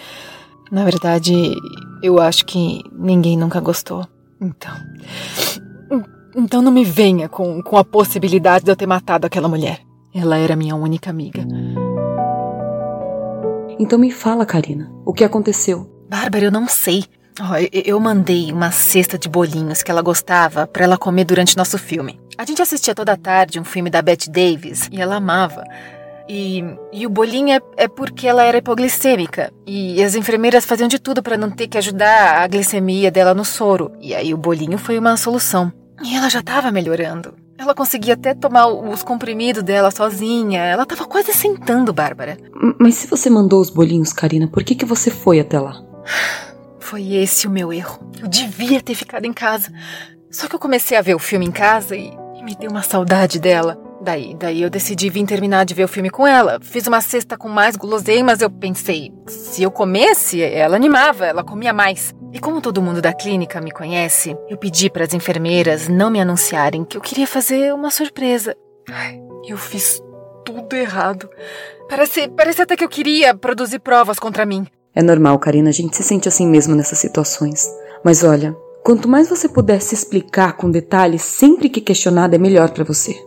Na 0.71 0.85
verdade, 0.85 1.55
eu 2.03 2.21
acho 2.21 2.45
que 2.45 2.83
ninguém 2.93 3.37
nunca 3.37 3.61
gostou. 3.61 4.07
Então. 4.41 4.75
Então 6.35 6.61
não 6.61 6.71
me 6.71 6.85
venha 6.85 7.29
com, 7.29 7.63
com 7.63 7.77
a 7.79 7.85
possibilidade 7.85 8.65
de 8.65 8.71
eu 8.71 8.77
ter 8.77 8.87
matado 8.87 9.27
aquela 9.27 9.49
mulher. 9.49 9.81
Ela 10.15 10.37
era 10.37 10.55
minha 10.55 10.75
única 10.75 11.11
amiga. 11.11 11.47
Então 13.79 13.99
me 13.99 14.11
fala, 14.11 14.47
Karina, 14.47 14.91
o 15.05 15.13
que 15.13 15.25
aconteceu? 15.25 15.91
Bárbara, 16.09 16.45
eu 16.45 16.51
não 16.51 16.69
sei. 16.69 17.05
Oh, 17.39 17.55
eu 17.71 18.01
mandei 18.01 18.51
uma 18.51 18.71
cesta 18.71 19.19
de 19.19 19.29
bolinhos 19.29 19.83
que 19.83 19.91
ela 19.91 20.01
gostava 20.01 20.67
para 20.67 20.85
ela 20.85 20.97
comer 20.97 21.25
durante 21.25 21.57
nosso 21.57 21.77
filme. 21.77 22.19
A 22.39 22.45
gente 22.45 22.63
assistia 22.63 22.95
toda 22.95 23.17
tarde 23.17 23.61
um 23.61 23.65
filme 23.65 23.91
da 23.91 24.01
Bette 24.01 24.31
Davis 24.31 24.89
e 24.91 25.01
ela 25.01 25.17
amava. 25.17 25.65
E, 26.29 26.65
e 26.93 27.07
o 27.07 27.11
bolinho 27.11 27.55
é, 27.55 27.61
é, 27.77 27.89
porque 27.89 28.27
ela 28.27 28.43
era 28.43 28.59
hipoglicêmica. 28.59 29.53
E 29.67 30.03
as 30.03 30.15
enfermeiras 30.15 30.65
faziam 30.65 30.89
de 30.89 30.99
tudo 30.99 31.23
para 31.23 31.37
não 31.37 31.51
ter 31.51 31.69
que 31.69 31.79
ajudar 31.79 32.43
a 32.43 32.47
glicemia 32.47 33.11
dela 33.11 33.35
no 33.35 33.45
soro. 33.45 33.93
E 34.01 34.15
aí 34.15 34.35
o 34.35 34.37
bolinho 34.37 34.79
foi 34.79 34.99
uma 34.99 35.17
solução. 35.17 35.73
E 36.03 36.17
ela 36.17 36.29
já 36.29 36.41
estava 36.41 36.71
melhorando. 36.71 37.35
Ela 37.59 37.75
conseguia 37.75 38.15
até 38.15 38.35
tomar 38.35 38.67
os 38.67 39.03
comprimidos 39.03 39.63
dela 39.63 39.91
sozinha. 39.91 40.61
Ela 40.63 40.83
estava 40.83 41.07
quase 41.07 41.33
sentando, 41.33 41.93
Bárbara. 41.93 42.37
Mas 42.79 42.97
se 42.97 43.07
você 43.07 43.31
mandou 43.31 43.61
os 43.61 43.71
bolinhos, 43.71 44.13
Karina, 44.13 44.47
por 44.47 44.63
que, 44.63 44.75
que 44.75 44.85
você 44.85 45.11
foi 45.11 45.41
até 45.41 45.59
lá? 45.59 45.83
Foi 46.79 47.15
esse 47.15 47.47
o 47.47 47.51
meu 47.51 47.73
erro. 47.73 47.99
Eu 48.21 48.29
devia 48.29 48.81
ter 48.83 48.95
ficado 48.95 49.25
em 49.25 49.33
casa. 49.33 49.73
Só 50.31 50.49
que 50.49 50.55
eu 50.55 50.61
comecei 50.61 50.99
a 50.99 51.03
ver 51.03 51.15
o 51.15 51.19
filme 51.19 51.47
em 51.47 51.51
casa 51.51 51.97
e, 51.97 52.13
e 52.37 52.45
me 52.45 52.55
deu 52.55 52.71
uma 52.71 52.83
saudade 52.83 53.41
dela. 53.41 53.86
Daí, 54.07 54.37
daí 54.39 54.63
eu 54.63 54.71
decidi 54.71 55.11
vir 55.11 55.27
terminar 55.27 55.65
de 55.65 55.75
ver 55.75 55.83
o 55.83 55.89
filme 55.89 56.11
com 56.11 56.25
ela. 56.25 56.61
Fiz 56.63 56.87
uma 56.87 57.01
cesta 57.01 57.37
com 57.37 57.49
mais 57.49 57.75
guloseimas, 57.75 58.41
eu 58.41 58.49
pensei, 58.49 59.13
se 59.27 59.65
eu 59.65 59.69
comesse, 59.69 60.41
ela 60.41 60.77
animava, 60.77 61.27
ela 61.27 61.43
comia 61.43 61.73
mais. 61.73 62.15
E 62.33 62.39
como 62.39 62.61
todo 62.61 62.81
mundo 62.81 63.03
da 63.03 63.13
clínica 63.13 63.61
me 63.61 63.73
conhece, 63.73 64.37
eu 64.49 64.57
pedi 64.57 64.89
para 64.89 65.03
as 65.03 65.13
enfermeiras 65.13 65.89
não 65.89 66.09
me 66.09 66.21
anunciarem 66.21 66.85
que 66.85 66.97
eu 66.97 67.01
queria 67.01 67.27
fazer 67.27 67.75
uma 67.75 67.91
surpresa. 67.91 68.57
Ai, 68.89 69.19
eu 69.45 69.59
fiz 69.59 70.01
tudo 70.45 70.77
errado. 70.77 71.29
Parece, 71.89 72.29
parece 72.29 72.63
até 72.63 72.77
que 72.77 72.85
eu 72.85 72.89
queria 72.89 73.35
produzir 73.35 73.81
provas 73.81 74.21
contra 74.21 74.47
mim. 74.47 74.69
É 74.95 75.03
normal, 75.03 75.37
Karina, 75.41 75.71
a 75.71 75.73
gente 75.73 75.97
se 75.97 76.05
sente 76.05 76.29
assim 76.29 76.47
mesmo 76.47 76.77
nessas 76.77 77.01
situações. 77.01 77.69
Mas 78.05 78.23
olha, 78.23 78.57
quanto 78.85 79.09
mais 79.09 79.29
você 79.29 79.49
puder 79.49 79.81
se 79.81 79.97
explicar 79.97 80.53
com 80.53 80.71
detalhes 80.71 81.23
sempre 81.23 81.69
que 81.69 81.81
questionada, 81.81 82.37
é 82.37 82.39
melhor 82.39 82.71
para 82.71 82.85
você. 82.85 83.26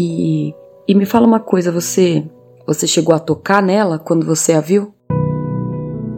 E, 0.00 0.54
e 0.86 0.94
me 0.94 1.04
fala 1.04 1.26
uma 1.26 1.40
coisa, 1.40 1.72
você 1.72 2.24
você 2.64 2.86
chegou 2.86 3.14
a 3.16 3.18
tocar 3.18 3.60
nela 3.60 3.98
quando 3.98 4.24
você 4.24 4.52
a 4.52 4.60
viu? 4.60 4.94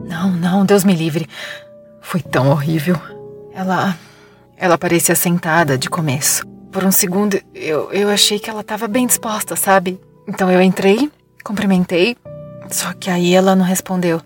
Não, 0.07 0.31
não, 0.33 0.67
Deus 0.67 0.85
me 0.85 0.93
livre. 0.93 1.27
Foi 2.03 2.21
tão 2.21 2.51
horrível. 2.51 2.97
Ela 3.55 3.97
ela 4.59 4.77
parecia 4.77 5.15
sentada 5.15 5.79
de 5.79 5.89
começo. 5.89 6.47
Por 6.71 6.85
um 6.85 6.91
segundo 6.91 7.41
eu, 7.55 7.91
eu 7.91 8.11
achei 8.11 8.39
que 8.39 8.51
ela 8.51 8.61
estava 8.61 8.87
bem 8.87 9.07
disposta, 9.07 9.57
sabe? 9.57 9.99
Então 10.29 10.51
eu 10.51 10.61
entrei, 10.61 11.11
cumprimentei, 11.43 12.19
só 12.69 12.93
que 12.93 13.09
aí 13.09 13.33
ela 13.35 13.57
não 13.57 13.65
respondeu. 13.65 14.21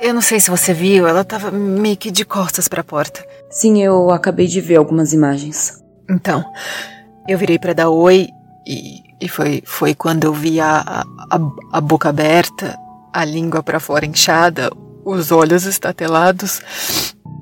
Eu 0.00 0.14
não 0.14 0.22
sei 0.22 0.40
se 0.40 0.50
você 0.50 0.72
viu, 0.72 1.06
ela 1.06 1.20
estava 1.20 1.50
meio 1.50 1.98
que 1.98 2.10
de 2.10 2.24
costas 2.24 2.66
para 2.66 2.80
a 2.80 2.84
porta. 2.84 3.22
Sim, 3.50 3.82
eu 3.82 4.10
acabei 4.10 4.46
de 4.46 4.58
ver 4.58 4.76
algumas 4.76 5.12
imagens. 5.12 5.78
Então, 6.08 6.42
eu 7.28 7.36
virei 7.36 7.58
para 7.58 7.74
dar 7.74 7.90
oi 7.90 8.30
e, 8.66 9.00
e 9.20 9.28
foi, 9.28 9.62
foi 9.64 9.94
quando 9.94 10.24
eu 10.24 10.32
vi 10.32 10.60
a, 10.60 11.04
a, 11.30 11.38
a 11.72 11.80
boca 11.80 12.08
aberta, 12.08 12.78
a 13.12 13.24
língua 13.24 13.62
para 13.62 13.80
fora 13.80 14.06
inchada, 14.06 14.70
os 15.04 15.32
olhos 15.32 15.66
estatelados. 15.66 16.62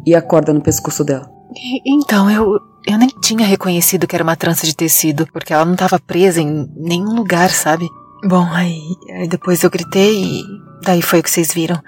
E 0.06 0.14
a 0.14 0.22
corda 0.22 0.52
no 0.52 0.60
pescoço 0.60 1.04
dela. 1.04 1.30
E, 1.54 1.82
então, 1.87 2.30
eu, 2.30 2.60
eu 2.87 2.98
nem 2.98 3.08
tinha 3.20 3.46
reconhecido 3.46 4.06
que 4.06 4.14
era 4.16 4.25
uma 4.25 4.37
trança 4.37 4.66
de 4.66 4.75
tecido, 4.75 5.26
porque 5.32 5.52
ela 5.52 5.64
não 5.64 5.75
estava 5.75 5.98
presa 5.98 6.40
em 6.40 6.70
nenhum 6.76 7.14
lugar, 7.14 7.50
sabe? 7.50 7.88
Bom, 8.25 8.46
aí, 8.50 8.80
aí 9.12 9.28
depois 9.28 9.62
eu 9.62 9.70
gritei 9.70 10.22
e 10.22 10.44
daí 10.82 11.02
foi 11.02 11.20
o 11.20 11.22
que 11.22 11.30
vocês 11.30 11.52
viram. 11.52 11.80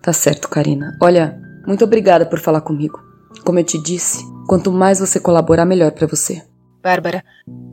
Tá 0.00 0.12
certo, 0.12 0.48
Karina. 0.48 0.96
Olha, 1.00 1.38
muito 1.66 1.84
obrigada 1.84 2.26
por 2.26 2.38
falar 2.38 2.60
comigo. 2.60 3.00
Como 3.44 3.58
eu 3.58 3.64
te 3.64 3.78
disse, 3.78 4.24
quanto 4.46 4.70
mais 4.70 5.00
você 5.00 5.18
colaborar, 5.18 5.64
melhor 5.64 5.92
para 5.92 6.06
você. 6.06 6.42
Bárbara, 6.82 7.22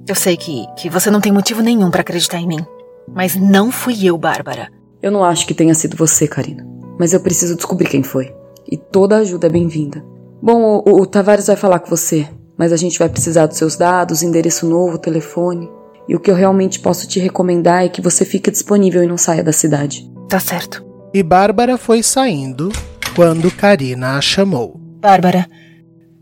eu 0.07 0.13
sei 0.13 0.37
que, 0.37 0.67
que 0.77 0.87
você 0.87 1.09
não 1.09 1.19
tem 1.19 1.31
motivo 1.31 1.63
nenhum 1.63 1.89
para 1.89 2.01
acreditar 2.01 2.37
em 2.37 2.47
mim. 2.47 2.63
Mas 3.11 3.35
não 3.35 3.71
fui 3.71 4.05
eu, 4.05 4.15
Bárbara. 4.15 4.69
Eu 5.01 5.11
não 5.11 5.23
acho 5.23 5.47
que 5.47 5.53
tenha 5.55 5.73
sido 5.73 5.97
você, 5.97 6.27
Karina. 6.27 6.63
Mas 6.99 7.11
eu 7.11 7.19
preciso 7.19 7.55
descobrir 7.55 7.89
quem 7.89 8.03
foi. 8.03 8.31
E 8.71 8.77
toda 8.77 9.17
ajuda 9.17 9.47
é 9.47 9.49
bem-vinda. 9.49 10.05
Bom, 10.39 10.83
o, 10.85 11.01
o 11.01 11.05
Tavares 11.07 11.47
vai 11.47 11.55
falar 11.55 11.79
com 11.79 11.89
você, 11.89 12.27
mas 12.55 12.71
a 12.71 12.77
gente 12.77 12.99
vai 12.99 13.09
precisar 13.09 13.47
dos 13.47 13.57
seus 13.57 13.75
dados, 13.75 14.21
endereço 14.21 14.69
novo, 14.69 14.99
telefone. 14.99 15.67
E 16.07 16.15
o 16.15 16.19
que 16.19 16.29
eu 16.29 16.35
realmente 16.35 16.79
posso 16.79 17.07
te 17.07 17.19
recomendar 17.19 17.83
é 17.83 17.89
que 17.89 18.01
você 18.01 18.23
fique 18.23 18.51
disponível 18.51 19.03
e 19.03 19.07
não 19.07 19.17
saia 19.17 19.43
da 19.43 19.51
cidade. 19.51 20.07
Tá 20.27 20.39
certo. 20.39 20.85
E 21.11 21.23
Bárbara 21.23 21.79
foi 21.79 22.03
saindo 22.03 22.71
quando 23.15 23.49
Karina 23.49 24.17
a 24.17 24.21
chamou. 24.21 24.79
Bárbara, 25.01 25.47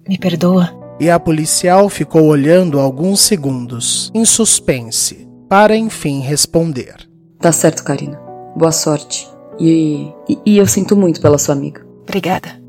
me 0.08 0.18
perdoa. 0.18 0.87
E 1.00 1.12
a 1.12 1.20
policial 1.20 1.90
ficou 1.90 2.24
olhando 2.24 2.80
alguns 2.80 3.22
segundos, 3.22 4.12
em 4.16 4.26
suspense, 4.26 5.28
para 5.48 5.78
enfim 5.78 6.22
responder. 6.22 6.96
Tá 7.40 7.52
certo, 7.52 7.84
Karina. 7.84 8.20
Boa 8.56 8.72
sorte. 8.72 9.28
E, 9.60 10.12
e, 10.28 10.40
e 10.44 10.58
eu 10.58 10.66
sinto 10.66 10.98
muito 10.98 11.22
pela 11.22 11.38
sua 11.38 11.54
amiga. 11.54 11.86
Obrigada. 12.02 12.60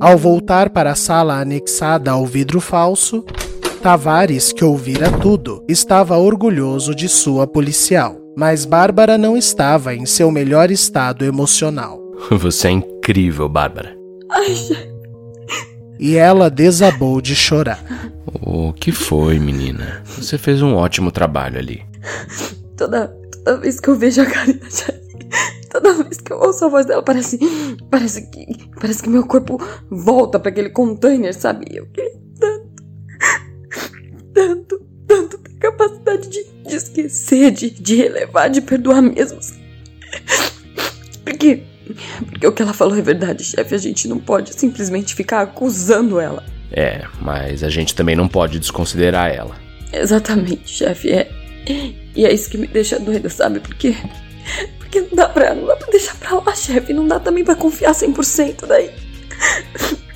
Ao 0.00 0.16
voltar 0.16 0.70
para 0.70 0.92
a 0.92 0.94
sala 0.94 1.38
anexada 1.38 2.10
ao 2.10 2.24
vidro 2.24 2.60
falso, 2.60 3.24
Tavares, 3.78 4.52
que 4.52 4.64
ouvira 4.64 5.10
tudo, 5.10 5.64
estava 5.68 6.16
orgulhoso 6.18 6.94
de 6.94 7.08
sua 7.08 7.46
policial, 7.46 8.16
mas 8.36 8.64
Bárbara 8.64 9.16
não 9.16 9.36
estava 9.36 9.94
em 9.94 10.04
seu 10.04 10.30
melhor 10.32 10.70
estado 10.70 11.24
emocional. 11.24 12.00
Você 12.30 12.68
é 12.68 12.70
incrível, 12.72 13.48
Bárbara. 13.48 13.96
Ai, 14.30 14.88
e 15.98 16.16
ela 16.16 16.50
desabou 16.50 17.20
de 17.20 17.34
chorar. 17.34 17.82
O 18.44 18.72
que 18.72 18.92
foi, 18.92 19.38
menina? 19.38 20.02
Você 20.04 20.36
fez 20.36 20.60
um 20.60 20.74
ótimo 20.74 21.10
trabalho 21.10 21.58
ali. 21.58 21.82
Toda, 22.76 23.08
toda 23.32 23.60
vez 23.60 23.80
que 23.80 23.88
eu 23.88 23.96
vejo 23.96 24.22
a 24.22 24.26
Karina, 24.26 24.60
toda 25.70 26.02
vez 26.02 26.20
que 26.20 26.32
eu 26.32 26.38
ouço 26.38 26.64
a 26.64 26.68
voz 26.68 26.84
dela, 26.84 27.02
parece, 27.02 27.38
parece 27.90 28.28
que, 28.30 28.46
parece 28.80 29.02
que 29.02 29.08
meu 29.08 29.24
corpo 29.26 29.58
volta 29.90 30.38
para 30.38 30.50
aquele 30.50 30.70
container, 30.70 31.34
sabe? 31.34 31.66
Eu 31.70 31.86
queria 31.86 32.27
esquecer, 37.28 37.50
de, 37.50 37.70
de 37.70 37.96
relevar, 37.96 38.48
de 38.48 38.60
perdoar 38.60 39.02
mesmo. 39.02 39.38
Porque, 41.24 41.62
porque 42.26 42.46
o 42.46 42.52
que 42.52 42.62
ela 42.62 42.72
falou 42.72 42.96
é 42.96 43.02
verdade, 43.02 43.44
chefe. 43.44 43.74
A 43.74 43.78
gente 43.78 44.08
não 44.08 44.18
pode 44.18 44.54
simplesmente 44.54 45.14
ficar 45.14 45.42
acusando 45.42 46.18
ela. 46.18 46.44
É, 46.72 47.04
mas 47.20 47.62
a 47.62 47.68
gente 47.68 47.94
também 47.94 48.16
não 48.16 48.28
pode 48.28 48.58
desconsiderar 48.58 49.30
ela. 49.30 49.56
Exatamente, 49.92 50.70
chefe. 50.70 51.10
É, 51.10 51.30
e 52.14 52.24
é 52.24 52.32
isso 52.32 52.50
que 52.50 52.58
me 52.58 52.66
deixa 52.66 52.98
doida, 52.98 53.28
sabe? 53.28 53.60
Porque, 53.60 53.94
porque 54.78 55.00
não 55.02 55.14
dá 55.14 55.28
pra, 55.28 55.54
não 55.54 55.66
dá 55.66 55.76
pra 55.76 55.90
deixar 55.90 56.14
pra 56.16 56.34
lá, 56.40 56.54
chefe. 56.54 56.92
Não 56.92 57.06
dá 57.06 57.20
também 57.20 57.44
pra 57.44 57.54
confiar 57.54 57.92
100% 57.92 58.66
daí. 58.66 58.90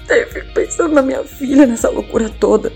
Daí 0.08 0.22
eu 0.22 0.28
fico 0.28 0.52
pensando 0.52 0.94
na 0.94 1.02
minha 1.02 1.22
filha, 1.24 1.66
nessa 1.66 1.88
loucura 1.88 2.28
toda. 2.28 2.72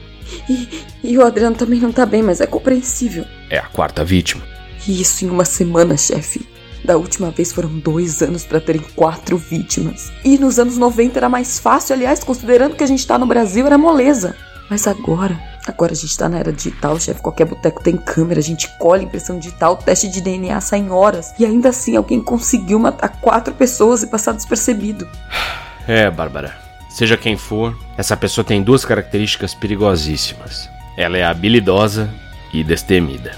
E, 0.49 0.85
e 1.03 1.19
o 1.19 1.25
Adriano 1.25 1.57
também 1.57 1.81
não 1.81 1.93
tá 1.93 2.05
bem, 2.05 2.23
mas 2.23 2.41
é 2.41 2.47
compreensível. 2.47 3.25
É 3.51 3.59
a 3.59 3.67
quarta 3.67 4.05
vítima. 4.05 4.43
E 4.87 5.01
isso 5.01 5.25
em 5.25 5.31
uma 5.31 5.45
semana, 5.45 5.97
chefe. 5.97 6.47
Da 6.85 6.97
última 6.97 7.31
vez 7.31 7.53
foram 7.53 7.79
dois 7.79 8.23
anos 8.23 8.45
para 8.45 8.61
terem 8.61 8.83
quatro 8.95 9.37
vítimas. 9.37 10.13
E 10.25 10.39
nos 10.39 10.59
anos 10.59 10.77
90 10.77 11.19
era 11.19 11.29
mais 11.29 11.59
fácil, 11.59 11.95
aliás, 11.95 12.23
considerando 12.23 12.77
que 12.77 12.85
a 12.85 12.87
gente 12.87 13.07
tá 13.07 13.19
no 13.19 13.27
Brasil, 13.27 13.67
era 13.67 13.77
moleza. 13.77 14.37
Mas 14.71 14.87
agora, 14.87 15.39
agora 15.67 15.93
a 15.93 15.97
gente 15.97 16.17
tá 16.17 16.29
na 16.29 16.39
era 16.39 16.53
digital, 16.53 16.99
chefe. 16.99 17.21
Qualquer 17.21 17.47
boteco 17.47 17.83
tem 17.83 17.97
câmera, 17.97 18.41
a 18.41 18.43
gente 18.43 18.69
colhe 18.79 19.05
impressão 19.05 19.39
digital, 19.39 19.77
teste 19.77 20.09
de 20.09 20.21
DNA 20.21 20.61
sai 20.61 20.81
em 20.81 20.91
horas. 20.91 21.33
E 21.39 21.45
ainda 21.45 21.71
assim 21.71 21.97
alguém 21.97 22.21
conseguiu 22.21 22.79
matar 22.79 23.09
quatro 23.21 23.55
pessoas 23.55 24.03
e 24.03 24.07
passar 24.07 24.33
despercebido. 24.33 25.09
É, 25.89 26.11
Bárbara. 26.11 26.66
Seja 26.97 27.15
quem 27.15 27.37
for, 27.37 27.77
essa 27.99 28.17
pessoa 28.17 28.43
tem 28.43 28.63
duas 28.63 28.83
características 28.83 29.55
perigosíssimas. 29.55 30.67
Ela 30.97 31.19
é 31.19 31.25
habilidosa 31.25 32.09
e 32.55 32.65
destemida. 32.65 33.33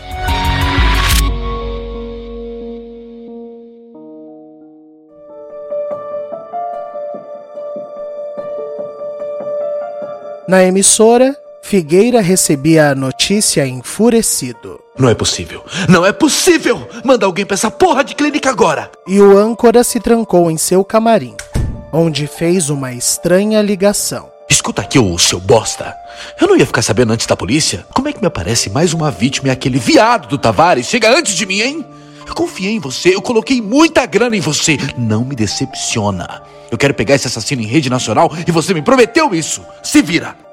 Na 10.47 10.63
emissora, 10.63 11.37
Figueira 11.61 12.21
recebia 12.21 12.91
a 12.91 12.95
notícia 12.95 13.67
enfurecido. 13.67 14.79
Não 14.97 15.09
é 15.09 15.17
possível! 15.17 15.65
Não 15.89 16.07
é 16.07 16.13
possível! 16.13 16.89
Manda 17.05 17.27
alguém 17.27 17.45
pra 17.45 17.55
essa 17.55 17.73
porra 17.73 18.05
de 18.05 18.15
clínica 18.15 18.51
agora! 18.51 18.89
E 19.05 19.21
o 19.21 19.37
âncora 19.37 19.83
se 19.83 19.99
trancou 19.99 20.49
em 20.49 20.57
seu 20.57 20.85
camarim 20.85 21.35
onde 21.93 22.27
fez 22.27 22.71
uma 22.71 22.93
estranha 22.93 23.63
ligação. 23.63 24.31
Escuta 24.49 24.83
aqui, 24.83 24.99
o 24.99 25.19
seu 25.19 25.41
bosta. 25.41 25.95
Eu 26.41 26.49
não 26.49 26.57
ia 26.57 26.67
ficar 26.67 26.83
sabendo 26.83 27.13
antes 27.13 27.27
da 27.27 27.37
polícia? 27.37 27.87
Como 27.95 28.09
é 28.09 28.13
que 28.13 28.21
me 28.21 28.27
aparece 28.27 28.71
mais 28.71 28.93
uma 28.93 29.11
vítima 29.11 29.49
e 29.49 29.51
aquele 29.51 29.79
viado 29.79 30.29
do 30.29 30.39
Tavares 30.39 30.87
chega 30.87 31.11
antes 31.17 31.35
de 31.35 31.47
mim, 31.47 31.61
hein? 31.61 31.87
Eu 32.27 32.35
confiei 32.35 32.73
em 32.73 32.81
você, 32.81 33.15
eu 33.15 33.23
coloquei 33.23 33.61
muita 33.61 34.05
grana 34.05 34.37
em 34.37 34.41
você. 34.41 34.77
Não 34.97 35.25
me 35.25 35.35
decepciona. 35.35 36.43
Eu 36.71 36.77
quero 36.77 36.93
pegar 36.93 37.15
esse 37.15 37.27
assassino 37.27 37.63
em 37.63 37.67
rede 37.67 37.89
nacional 37.89 38.31
e 38.47 38.53
você 38.53 38.75
me 38.75 38.83
prometeu 38.83 39.35
isso. 39.35 39.63
Se 39.83 40.03
vira! 40.03 40.48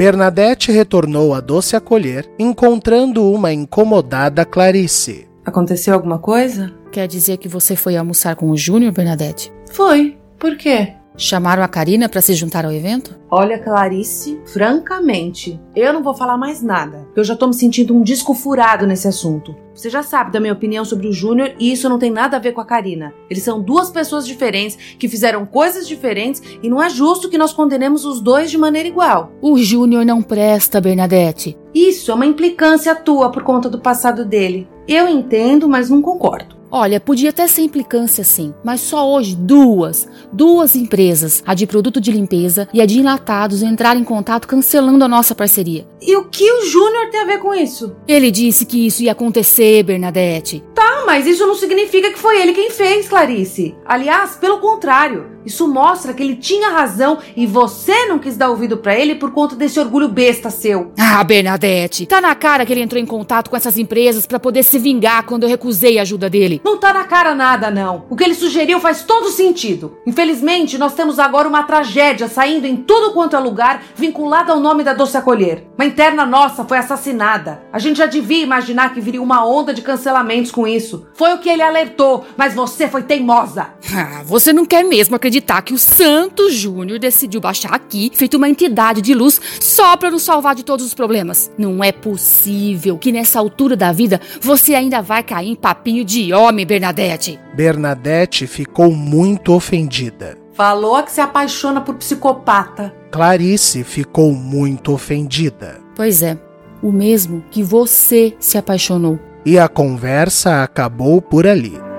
Bernadette 0.00 0.72
retornou 0.72 1.34
a 1.34 1.40
doce 1.40 1.76
acolher, 1.76 2.26
encontrando 2.38 3.30
uma 3.30 3.52
incomodada 3.52 4.46
Clarice. 4.46 5.28
Aconteceu 5.44 5.92
alguma 5.92 6.18
coisa? 6.18 6.72
Quer 6.90 7.06
dizer 7.06 7.36
que 7.36 7.46
você 7.46 7.76
foi 7.76 7.98
almoçar 7.98 8.34
com 8.34 8.48
o 8.48 8.56
Júnior, 8.56 8.92
Bernadette? 8.92 9.52
Foi. 9.70 10.16
Por 10.38 10.56
quê? 10.56 10.94
Chamaram 11.20 11.62
a 11.62 11.68
Karina 11.68 12.08
para 12.08 12.22
se 12.22 12.32
juntar 12.32 12.64
ao 12.64 12.72
evento? 12.72 13.14
Olha, 13.30 13.58
Clarice, 13.58 14.40
francamente, 14.46 15.60
eu 15.76 15.92
não 15.92 16.02
vou 16.02 16.14
falar 16.14 16.38
mais 16.38 16.62
nada. 16.62 17.06
Eu 17.14 17.22
já 17.22 17.36
tô 17.36 17.46
me 17.46 17.52
sentindo 17.52 17.94
um 17.94 18.00
disco 18.00 18.32
furado 18.32 18.86
nesse 18.86 19.06
assunto. 19.06 19.54
Você 19.74 19.90
já 19.90 20.02
sabe 20.02 20.32
da 20.32 20.40
minha 20.40 20.54
opinião 20.54 20.82
sobre 20.82 21.06
o 21.06 21.12
Júnior 21.12 21.52
e 21.58 21.70
isso 21.70 21.90
não 21.90 21.98
tem 21.98 22.10
nada 22.10 22.38
a 22.38 22.40
ver 22.40 22.52
com 22.52 22.62
a 22.62 22.64
Karina. 22.64 23.12
Eles 23.28 23.42
são 23.42 23.60
duas 23.60 23.90
pessoas 23.90 24.26
diferentes 24.26 24.78
que 24.98 25.10
fizeram 25.10 25.44
coisas 25.44 25.86
diferentes 25.86 26.42
e 26.62 26.70
não 26.70 26.82
é 26.82 26.88
justo 26.88 27.28
que 27.28 27.36
nós 27.36 27.52
condenemos 27.52 28.06
os 28.06 28.18
dois 28.22 28.50
de 28.50 28.56
maneira 28.56 28.88
igual. 28.88 29.30
O 29.42 29.58
Júnior 29.58 30.06
não 30.06 30.22
presta, 30.22 30.80
Bernadette. 30.80 31.54
Isso 31.74 32.10
é 32.10 32.14
uma 32.14 32.24
implicância 32.24 32.94
tua 32.94 33.30
por 33.30 33.42
conta 33.42 33.68
do 33.68 33.78
passado 33.78 34.24
dele. 34.24 34.66
Eu 34.88 35.06
entendo, 35.06 35.68
mas 35.68 35.90
não 35.90 36.00
concordo. 36.00 36.59
Olha, 36.72 37.00
podia 37.00 37.30
até 37.30 37.46
ser 37.48 37.62
implicância 37.62 38.22
sim, 38.22 38.54
mas 38.62 38.80
só 38.80 39.10
hoje 39.10 39.34
duas, 39.34 40.08
duas 40.32 40.76
empresas, 40.76 41.42
a 41.44 41.52
de 41.52 41.66
produto 41.66 42.00
de 42.00 42.12
limpeza 42.12 42.68
e 42.72 42.80
a 42.80 42.86
de 42.86 43.00
enlatados, 43.00 43.62
entraram 43.62 44.00
em 44.00 44.04
contato 44.04 44.46
cancelando 44.46 45.04
a 45.04 45.08
nossa 45.08 45.34
parceria. 45.34 45.86
E 46.00 46.16
o 46.16 46.24
que 46.26 46.50
o 46.50 46.64
Júnior 46.66 47.10
tem 47.10 47.20
a 47.20 47.26
ver 47.26 47.38
com 47.38 47.52
isso? 47.52 47.96
Ele 48.06 48.30
disse 48.30 48.64
que 48.64 48.86
isso 48.86 49.02
ia 49.02 49.12
acontecer, 49.12 49.82
Bernadette. 49.82 50.62
Tá, 50.80 51.02
mas 51.04 51.26
isso 51.26 51.46
não 51.46 51.54
significa 51.54 52.10
que 52.10 52.18
foi 52.18 52.40
ele 52.40 52.54
quem 52.54 52.70
fez, 52.70 53.06
Clarice. 53.06 53.74
Aliás, 53.84 54.34
pelo 54.36 54.60
contrário, 54.60 55.26
isso 55.44 55.66
mostra 55.68 56.12
que 56.12 56.22
ele 56.22 56.36
tinha 56.36 56.70
razão 56.70 57.18
e 57.36 57.46
você 57.46 58.06
não 58.06 58.18
quis 58.18 58.36
dar 58.36 58.50
ouvido 58.50 58.76
para 58.76 58.94
ele 58.94 59.14
por 59.14 59.30
conta 59.30 59.56
desse 59.56 59.80
orgulho 59.80 60.08
besta 60.08 60.50
seu. 60.50 60.92
Ah, 60.98 61.22
Bernadette, 61.24 62.06
tá 62.06 62.20
na 62.20 62.34
cara 62.34 62.64
que 62.64 62.72
ele 62.72 62.82
entrou 62.82 63.00
em 63.00 63.06
contato 63.06 63.50
com 63.50 63.56
essas 63.56 63.76
empresas 63.76 64.26
para 64.26 64.38
poder 64.38 64.62
se 64.62 64.78
vingar 64.78 65.24
quando 65.24 65.44
eu 65.44 65.48
recusei 65.48 65.98
a 65.98 66.02
ajuda 66.02 66.30
dele. 66.30 66.60
Não 66.64 66.78
tá 66.78 66.92
na 66.92 67.04
cara 67.04 67.34
nada, 67.34 67.70
não. 67.70 68.06
O 68.08 68.16
que 68.16 68.24
ele 68.24 68.34
sugeriu 68.34 68.80
faz 68.80 69.02
todo 69.02 69.28
sentido. 69.28 69.98
Infelizmente, 70.06 70.78
nós 70.78 70.94
temos 70.94 71.18
agora 71.18 71.48
uma 71.48 71.62
tragédia 71.62 72.28
saindo 72.28 72.66
em 72.66 72.76
tudo 72.76 73.12
quanto 73.12 73.36
é 73.36 73.38
lugar 73.38 73.82
vinculada 73.94 74.52
ao 74.52 74.60
nome 74.60 74.84
da 74.84 74.94
Doce 74.94 75.16
Acolher. 75.16 75.66
Uma 75.76 75.86
interna 75.86 76.26
nossa 76.26 76.64
foi 76.64 76.78
assassinada. 76.78 77.62
A 77.72 77.78
gente 77.78 77.96
já 77.98 78.06
devia 78.06 78.42
imaginar 78.42 78.92
que 78.94 79.00
viria 79.00 79.22
uma 79.22 79.46
onda 79.46 79.72
de 79.74 79.82
cancelamentos 79.82 80.50
com 80.50 80.66
isso. 80.74 81.06
Foi 81.14 81.32
o 81.34 81.38
que 81.38 81.48
ele 81.48 81.62
alertou, 81.62 82.24
mas 82.36 82.54
você 82.54 82.88
foi 82.88 83.02
teimosa. 83.02 83.68
Ah, 83.94 84.22
você 84.24 84.52
não 84.52 84.64
quer 84.64 84.84
mesmo 84.84 85.16
acreditar 85.16 85.62
que 85.62 85.74
o 85.74 85.78
Santo 85.78 86.50
Júnior 86.50 86.98
decidiu 86.98 87.40
baixar 87.40 87.74
aqui, 87.74 88.10
feito 88.14 88.36
uma 88.36 88.48
entidade 88.48 89.02
de 89.02 89.14
luz, 89.14 89.40
só 89.60 89.96
para 89.96 90.10
nos 90.10 90.22
salvar 90.22 90.54
de 90.54 90.64
todos 90.64 90.86
os 90.86 90.94
problemas. 90.94 91.50
Não 91.58 91.82
é 91.82 91.92
possível 91.92 92.96
que 92.98 93.12
nessa 93.12 93.38
altura 93.38 93.76
da 93.76 93.92
vida 93.92 94.20
você 94.40 94.74
ainda 94.74 95.02
vai 95.02 95.22
cair 95.22 95.48
em 95.48 95.56
papinho 95.56 96.04
de 96.04 96.32
homem, 96.32 96.66
Bernadette. 96.66 97.38
Bernadette 97.54 98.46
ficou 98.46 98.90
muito 98.92 99.52
ofendida. 99.52 100.38
Falou 100.52 101.02
que 101.02 101.10
se 101.10 101.20
apaixona 101.20 101.80
por 101.80 101.94
psicopata. 101.94 102.94
Clarice 103.10 103.82
ficou 103.82 104.32
muito 104.32 104.92
ofendida. 104.92 105.80
Pois 105.96 106.22
é, 106.22 106.38
o 106.82 106.92
mesmo 106.92 107.42
que 107.50 107.62
você 107.62 108.34
se 108.38 108.58
apaixonou. 108.58 109.18
E 109.44 109.58
a 109.58 109.68
conversa 109.68 110.62
acabou 110.62 111.22
por 111.22 111.46
ali. 111.46 111.90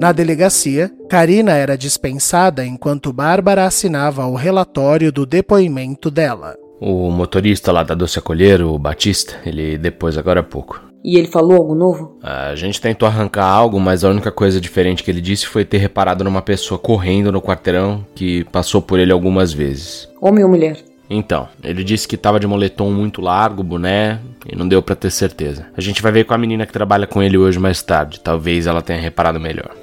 Na 0.00 0.12
delegacia, 0.12 0.92
Karina 1.08 1.52
era 1.52 1.76
dispensada 1.76 2.64
enquanto 2.64 3.12
Bárbara 3.12 3.64
assinava 3.64 4.26
o 4.26 4.36
relatório 4.36 5.10
do 5.10 5.26
depoimento 5.26 6.08
dela. 6.08 6.54
O 6.80 7.10
motorista 7.10 7.72
lá 7.72 7.82
da 7.82 7.96
Doce 7.96 8.20
Acolher, 8.20 8.62
o 8.62 8.78
Batista, 8.78 9.34
ele 9.44 9.76
depois 9.76 10.16
agora 10.16 10.38
há 10.38 10.44
pouco. 10.44 10.87
E 11.02 11.16
ele 11.16 11.28
falou 11.28 11.56
algo 11.56 11.74
novo? 11.74 12.18
A 12.22 12.54
gente 12.54 12.80
tentou 12.80 13.08
arrancar 13.08 13.44
algo, 13.44 13.78
mas 13.78 14.04
a 14.04 14.10
única 14.10 14.30
coisa 14.30 14.60
diferente 14.60 15.02
que 15.02 15.10
ele 15.10 15.20
disse 15.20 15.46
foi 15.46 15.64
ter 15.64 15.78
reparado 15.78 16.24
numa 16.24 16.42
pessoa 16.42 16.78
correndo 16.78 17.32
no 17.32 17.40
quarteirão 17.40 18.04
que 18.14 18.44
passou 18.44 18.82
por 18.82 18.98
ele 18.98 19.12
algumas 19.12 19.52
vezes. 19.52 20.08
Homem 20.20 20.44
ou 20.44 20.50
mulher? 20.50 20.78
Então, 21.10 21.48
ele 21.64 21.82
disse 21.82 22.06
que 22.06 22.16
tava 22.16 22.38
de 22.38 22.46
moletom 22.46 22.90
muito 22.90 23.22
largo, 23.22 23.62
boné, 23.62 24.20
e 24.46 24.54
não 24.54 24.68
deu 24.68 24.82
para 24.82 24.94
ter 24.94 25.10
certeza. 25.10 25.66
A 25.74 25.80
gente 25.80 26.02
vai 26.02 26.12
ver 26.12 26.24
com 26.24 26.34
a 26.34 26.38
menina 26.38 26.66
que 26.66 26.72
trabalha 26.72 27.06
com 27.06 27.22
ele 27.22 27.38
hoje 27.38 27.58
mais 27.58 27.82
tarde. 27.82 28.20
Talvez 28.20 28.66
ela 28.66 28.82
tenha 28.82 29.00
reparado 29.00 29.40
melhor. 29.40 29.74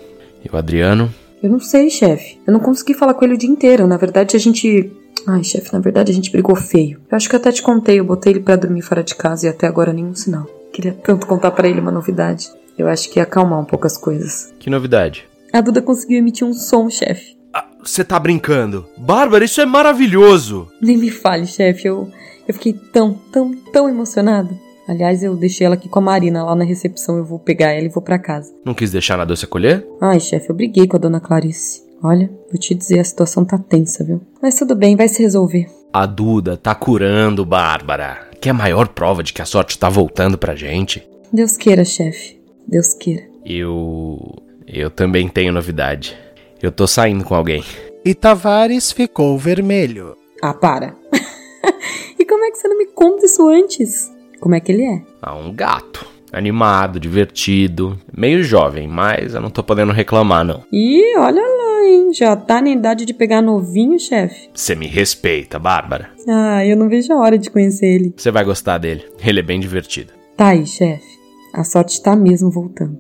E 0.44 0.50
o 0.54 0.58
Adriano? 0.58 1.12
Eu 1.42 1.50
não 1.50 1.60
sei, 1.60 1.90
chefe. 1.90 2.40
Eu 2.46 2.54
não 2.54 2.60
consegui 2.60 2.94
falar 2.94 3.16
com 3.16 3.26
ele 3.26 3.34
o 3.34 3.38
dia 3.38 3.50
inteiro. 3.50 3.88
Na 3.88 3.98
verdade, 3.98 4.36
a 4.36 4.40
gente. 4.40 4.92
Ai, 5.28 5.44
chefe, 5.44 5.74
na 5.74 5.80
verdade 5.80 6.12
a 6.12 6.14
gente 6.16 6.32
brigou 6.32 6.56
feio. 6.56 7.00
Eu 7.10 7.16
acho 7.16 7.28
que 7.28 7.36
até 7.36 7.52
te 7.52 7.64
contei, 7.64 8.00
eu 8.00 8.06
botei 8.06 8.34
ele 8.34 8.42
para 8.42 8.56
dormir 8.58 8.84
fora 8.84 9.04
de 9.04 9.16
casa 9.16 9.48
e 9.48 9.50
até 9.50 9.66
agora 9.66 9.92
nenhum 9.92 10.14
sinal. 10.14 10.46
Queria 10.76 10.92
tanto 10.92 11.26
contar 11.26 11.52
para 11.52 11.70
ele 11.70 11.80
uma 11.80 11.90
novidade. 11.90 12.50
Eu 12.78 12.90
acho 12.90 13.10
que 13.10 13.18
ia 13.18 13.24
acalmar 13.24 13.62
um 13.62 13.64
pouco 13.64 13.88
as 13.88 13.98
coisas. 13.98 14.54
Que 14.60 14.70
novidade? 14.70 15.26
A 15.54 15.62
Duda 15.62 15.82
conseguiu 15.82 16.18
emitir 16.18 16.46
um 16.46 16.54
som, 16.54 16.90
chefe. 16.90 17.38
Você 17.82 18.04
tá 18.04 18.20
brincando? 18.20 18.86
Bárbara, 18.98 19.46
isso 19.46 19.62
é 19.62 19.66
maravilhoso! 19.66 20.68
Nem 20.82 20.98
me 20.98 21.10
fale, 21.10 21.48
chefe. 21.48 21.88
Eu, 21.88 22.12
eu 22.46 22.54
fiquei 22.54 22.74
tão, 22.74 23.14
tão, 23.32 23.54
tão 23.72 23.88
emocionada. 23.88 24.50
Aliás, 24.86 25.24
eu 25.24 25.38
deixei 25.38 25.66
ela 25.66 25.76
aqui 25.76 25.88
com 25.88 26.00
a 26.00 26.02
Marina 26.02 26.44
lá 26.44 26.54
na 26.54 26.66
recepção. 26.66 27.18
Eu 27.18 27.24
vou 27.24 27.40
pegar 27.40 27.72
ela 27.72 27.86
e 27.86 27.90
vou 27.90 28.04
para 28.04 28.20
casa. 28.20 28.54
Não 28.66 28.74
quis 28.74 28.92
deixar 28.92 29.18
na 29.18 29.24
doce 29.24 29.46
acolher? 29.46 29.88
Ai, 30.02 30.20
chefe, 30.20 30.50
eu 30.50 30.56
briguei 30.56 30.88
com 30.88 30.98
a 30.98 31.00
dona 31.00 31.22
Clarice. 31.22 31.86
Olha, 32.04 32.30
vou 32.52 32.60
te 32.60 32.76
dizer, 32.76 33.00
a 33.00 33.04
situação 33.06 33.46
tá 33.46 33.58
tensa, 33.58 34.04
viu? 34.04 34.22
Mas 34.42 34.56
tudo 34.56 34.76
bem, 34.76 34.98
vai 34.98 35.08
se 35.08 35.24
resolver. 35.24 35.68
A 35.94 36.06
Duda 36.06 36.58
tá 36.58 36.76
curando, 36.76 37.46
Bárbara. 37.46 38.28
Que 38.46 38.50
é 38.50 38.52
a 38.52 38.54
maior 38.54 38.90
prova 38.90 39.24
de 39.24 39.34
que 39.34 39.42
a 39.42 39.46
sorte 39.46 39.76
tá 39.76 39.90
voltando 39.90 40.38
pra 40.38 40.56
gente. 40.56 41.04
Deus 41.34 41.58
queira, 41.58 41.84
chefe. 41.84 42.40
Deus 42.68 42.94
queira. 42.94 43.24
Eu. 43.44 44.20
Eu 44.68 44.92
também 44.92 45.28
tenho 45.28 45.52
novidade. 45.52 46.16
Eu 46.62 46.72
tô 46.72 46.86
saindo 46.86 47.24
com 47.24 47.34
alguém. 47.34 47.64
E 48.06 48.14
Tavares 48.14 48.92
ficou 48.92 49.36
vermelho. 49.36 50.16
Ah, 50.44 50.54
para. 50.54 50.96
e 52.20 52.24
como 52.24 52.46
é 52.46 52.52
que 52.52 52.60
você 52.60 52.68
não 52.68 52.78
me 52.78 52.86
conta 52.86 53.26
isso 53.26 53.50
antes? 53.50 54.14
Como 54.40 54.54
é 54.54 54.60
que 54.60 54.72
ele 54.72 54.84
é? 54.84 55.02
Ah, 55.24 55.36
um 55.36 55.52
gato. 55.52 56.06
Animado, 56.36 57.00
divertido, 57.00 57.98
meio 58.16 58.44
jovem, 58.44 58.90
mas 58.90 59.34
eu 59.34 59.40
não 59.40 59.50
tô 59.50 59.64
podendo 59.64 59.94
reclamar, 59.94 60.44
não. 60.44 60.64
Ih, 60.70 61.16
olha 61.18 61.42
lá, 61.42 61.88
hein? 61.88 62.14
Já 62.14 62.36
tá 62.36 62.62
na 62.62 62.70
idade 62.70 63.06
de 63.06 63.14
pegar 63.14 63.42
novinho, 63.42 63.98
chefe. 63.98 64.50
Você 64.54 64.76
me 64.76 64.86
respeita, 64.86 65.58
Bárbara. 65.58 66.10
Ah, 66.28 66.66
eu 66.66 66.76
não 66.76 66.90
vejo 66.90 67.14
a 67.14 67.20
hora 67.20 67.38
de 67.38 67.50
conhecer 67.50 67.86
ele. 67.86 68.14
Você 68.18 68.32
vai 68.32 68.44
gostar 68.44 68.78
dele. 68.78 69.06
Ele 69.24 69.40
é 69.40 69.44
bem 69.44 69.62
divertido. 69.62 70.12
Tá 70.36 70.50
aí, 70.50 70.68
chefe. 70.68 71.08
A 71.54 71.64
sorte 71.64 72.04
tá 72.04 72.18
mesmo 72.18 72.52
voltando. 72.52 73.00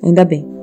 Ainda 0.00 0.24
bem. 0.24 0.55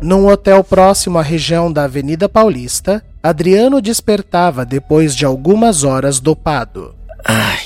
Num 0.00 0.28
hotel 0.28 0.62
próximo 0.62 1.18
à 1.18 1.22
região 1.22 1.72
da 1.72 1.84
Avenida 1.84 2.28
Paulista, 2.28 3.04
Adriano 3.20 3.82
despertava 3.82 4.64
depois 4.64 5.14
de 5.14 5.24
algumas 5.24 5.82
horas 5.82 6.20
dopado. 6.20 6.94
Ai, 7.24 7.58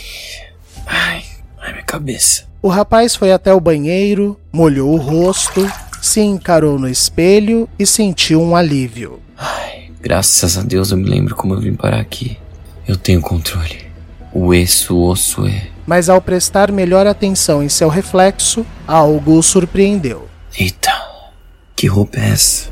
ai, 0.87 1.25
ai, 1.61 1.73
minha 1.73 1.85
cabeça. 1.85 2.45
O 2.63 2.69
rapaz 2.69 3.15
foi 3.15 3.33
até 3.33 3.53
o 3.53 3.61
banheiro, 3.61 4.41
molhou 4.51 4.95
o 4.95 4.97
rosto, 4.97 5.71
se 6.01 6.21
encarou 6.21 6.79
no 6.79 6.89
espelho 6.89 7.69
e 7.79 7.87
sentiu 7.87 8.41
um 8.41 8.57
alívio. 8.57 9.21
Ai, 9.37 9.91
graças 10.01 10.57
a 10.57 10.63
Deus 10.63 10.91
eu 10.91 10.97
me 10.97 11.09
lembro 11.09 11.37
como 11.37 11.53
eu 11.53 11.61
vim 11.61 11.75
parar 11.75 12.01
aqui. 12.01 12.39
Eu 12.89 12.97
tenho 12.97 13.21
controle. 13.21 13.85
O 14.33 14.55
eixo, 14.55 14.97
o 14.97 15.07
osso 15.07 15.47
é. 15.47 15.69
Mas 15.87 16.09
ao 16.09 16.21
prestar 16.23 16.73
melhor 16.73 17.07
atenção 17.07 17.63
em 17.63 17.69
seu 17.69 17.91
reflexo, 17.91 18.65
algo 18.87 19.37
o 19.37 19.43
surpreendeu. 19.43 20.29
Eita, 20.59 21.12
que 21.83 21.89
roupa 21.89 22.21
é 22.21 22.31
essa? 22.31 22.71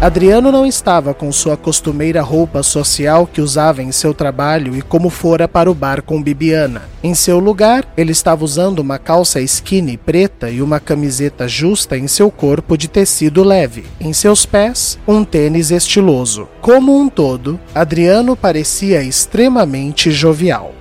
Adriano 0.00 0.50
não 0.50 0.66
estava 0.66 1.14
com 1.14 1.30
sua 1.30 1.56
costumeira 1.56 2.20
roupa 2.22 2.60
social 2.60 3.24
que 3.24 3.40
usava 3.40 3.80
em 3.84 3.92
seu 3.92 4.12
trabalho 4.12 4.76
e 4.76 4.82
como 4.82 5.08
fora 5.08 5.46
para 5.46 5.70
o 5.70 5.74
bar 5.74 6.02
com 6.02 6.20
Bibiana. 6.20 6.82
Em 7.00 7.14
seu 7.14 7.38
lugar, 7.38 7.86
ele 7.96 8.10
estava 8.10 8.44
usando 8.44 8.80
uma 8.80 8.98
calça 8.98 9.40
skinny 9.40 9.96
preta 9.96 10.50
e 10.50 10.60
uma 10.60 10.80
camiseta 10.80 11.46
justa 11.46 11.96
em 11.96 12.08
seu 12.08 12.32
corpo 12.32 12.76
de 12.76 12.88
tecido 12.88 13.44
leve. 13.44 13.86
Em 14.00 14.12
seus 14.12 14.44
pés, 14.44 14.98
um 15.06 15.24
tênis 15.24 15.70
estiloso. 15.70 16.48
Como 16.60 17.00
um 17.00 17.08
todo, 17.08 17.60
Adriano 17.72 18.34
parecia 18.34 19.04
extremamente 19.04 20.10
jovial. 20.10 20.74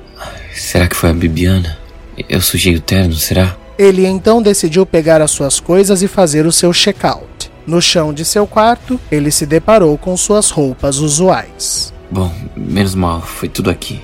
Será 0.52 0.88
que 0.88 0.96
foi 0.96 1.12
a 1.12 1.14
Bibiana? 1.14 1.78
Eu 2.28 2.42
sujei 2.42 2.76
o 2.76 2.82
terno, 2.82 3.14
será? 3.14 3.56
Ele 3.78 4.06
então 4.06 4.42
decidiu 4.42 4.86
pegar 4.86 5.22
as 5.22 5.32
suas 5.32 5.60
coisas 5.60 6.02
e 6.02 6.08
fazer 6.08 6.46
o 6.46 6.52
seu 6.52 6.74
check-out. 6.74 7.52
No 7.66 7.82
chão 7.82 8.14
de 8.14 8.26
seu 8.26 8.48
quarto, 8.48 9.00
ele 9.12 9.30
se 9.30 9.46
deparou 9.46 9.98
com 9.98 10.16
suas 10.18 10.50
roupas 10.50 10.98
usuais. 10.98 11.94
Bom, 12.10 12.34
menos 12.56 12.96
mal, 12.96 13.22
foi 13.22 13.50
tudo 13.50 13.70
aqui. 13.70 14.02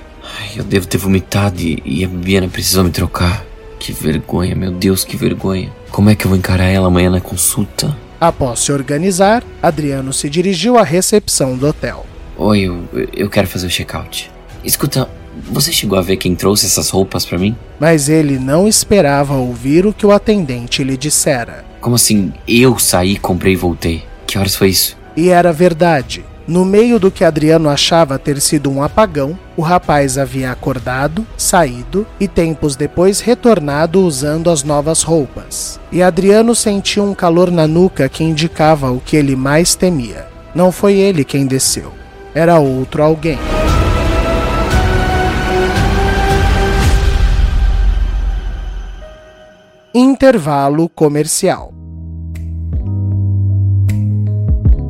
Eu 0.56 0.64
devo 0.64 0.86
ter 0.86 0.98
vomitado 0.98 1.60
e, 1.62 1.82
e 1.86 2.04
a 2.04 2.08
Bibiana 2.08 2.48
precisou 2.48 2.84
me 2.84 2.92
trocar. 2.92 3.46
Que 3.80 3.92
vergonha, 3.92 4.56
meu 4.56 4.72
Deus, 4.72 5.04
que 5.04 5.18
vergonha. 5.18 5.72
Como 5.90 6.10
é 6.10 6.16
que 6.16 6.26
eu 6.26 6.30
vou 6.30 6.38
encarar 6.38 6.66
ela 6.66 6.88
amanhã 6.88 7.10
na 7.10 7.22
consulta? 7.22 7.96
Após 8.20 8.60
se 8.60 8.72
organizar, 8.72 9.44
Adriano 9.62 10.14
se 10.14 10.30
dirigiu 10.30 10.78
à 10.78 10.84
recepção 10.84 11.58
do 11.58 11.68
hotel. 11.68 12.06
Oi, 12.38 12.62
eu, 12.62 12.84
eu 13.16 13.30
quero 13.30 13.48
fazer 13.48 13.68
o 13.68 13.70
check-out. 13.70 14.32
Escuta, 14.64 15.10
você 15.52 15.72
chegou 15.72 15.98
a 15.98 16.02
ver 16.02 16.18
quem 16.18 16.36
trouxe 16.36 16.66
essas 16.66 16.90
roupas 16.90 17.26
para 17.26 17.38
mim? 17.38 17.56
Mas 17.80 18.10
ele 18.10 18.38
não 18.40 18.68
esperava 18.68 19.34
ouvir 19.34 19.86
o 19.86 19.94
que 19.94 20.06
o 20.06 20.12
atendente 20.12 20.84
lhe 20.84 20.98
dissera. 20.98 21.66
Como 21.82 21.96
assim? 21.96 22.32
Eu 22.48 22.78
saí, 22.80 23.18
comprei 23.18 23.54
e 23.54 23.58
voltei. 23.58 24.04
Que 24.26 24.38
horas 24.38 24.56
foi 24.56 24.70
isso? 24.70 24.98
E 25.16 25.30
era 25.30 25.52
verdade. 25.52 26.24
No 26.46 26.66
meio 26.66 27.00
do 27.00 27.10
que 27.10 27.24
Adriano 27.24 27.70
achava 27.70 28.20
ter 28.20 28.42
sido 28.42 28.70
um 28.70 28.84
apagão, 28.84 29.38
o 29.56 29.62
rapaz 29.62 30.18
havia 30.18 30.52
acordado, 30.52 31.26
saído 31.38 32.06
e 32.20 32.28
tempos 32.28 32.76
depois 32.76 33.22
retornado 33.22 34.02
usando 34.02 34.50
as 34.50 34.62
novas 34.62 35.04
roupas. 35.04 35.80
E 35.90 36.04
Adriano 36.04 36.54
sentiu 36.54 37.04
um 37.06 37.14
calor 37.14 37.50
na 37.50 37.66
nuca 37.66 38.10
que 38.10 38.26
indicava 38.26 38.92
o 38.92 39.00
que 39.00 39.16
ele 39.16 39.38
mais 39.38 39.74
temia. 39.74 40.28
Não 40.54 40.70
foi 40.70 40.96
ele 40.96 41.24
quem 41.24 41.48
desceu, 41.48 41.94
era 42.36 42.60
outro 42.60 43.02
alguém. 43.02 43.40
Intervalo 49.96 50.90
comercial. 50.90 51.72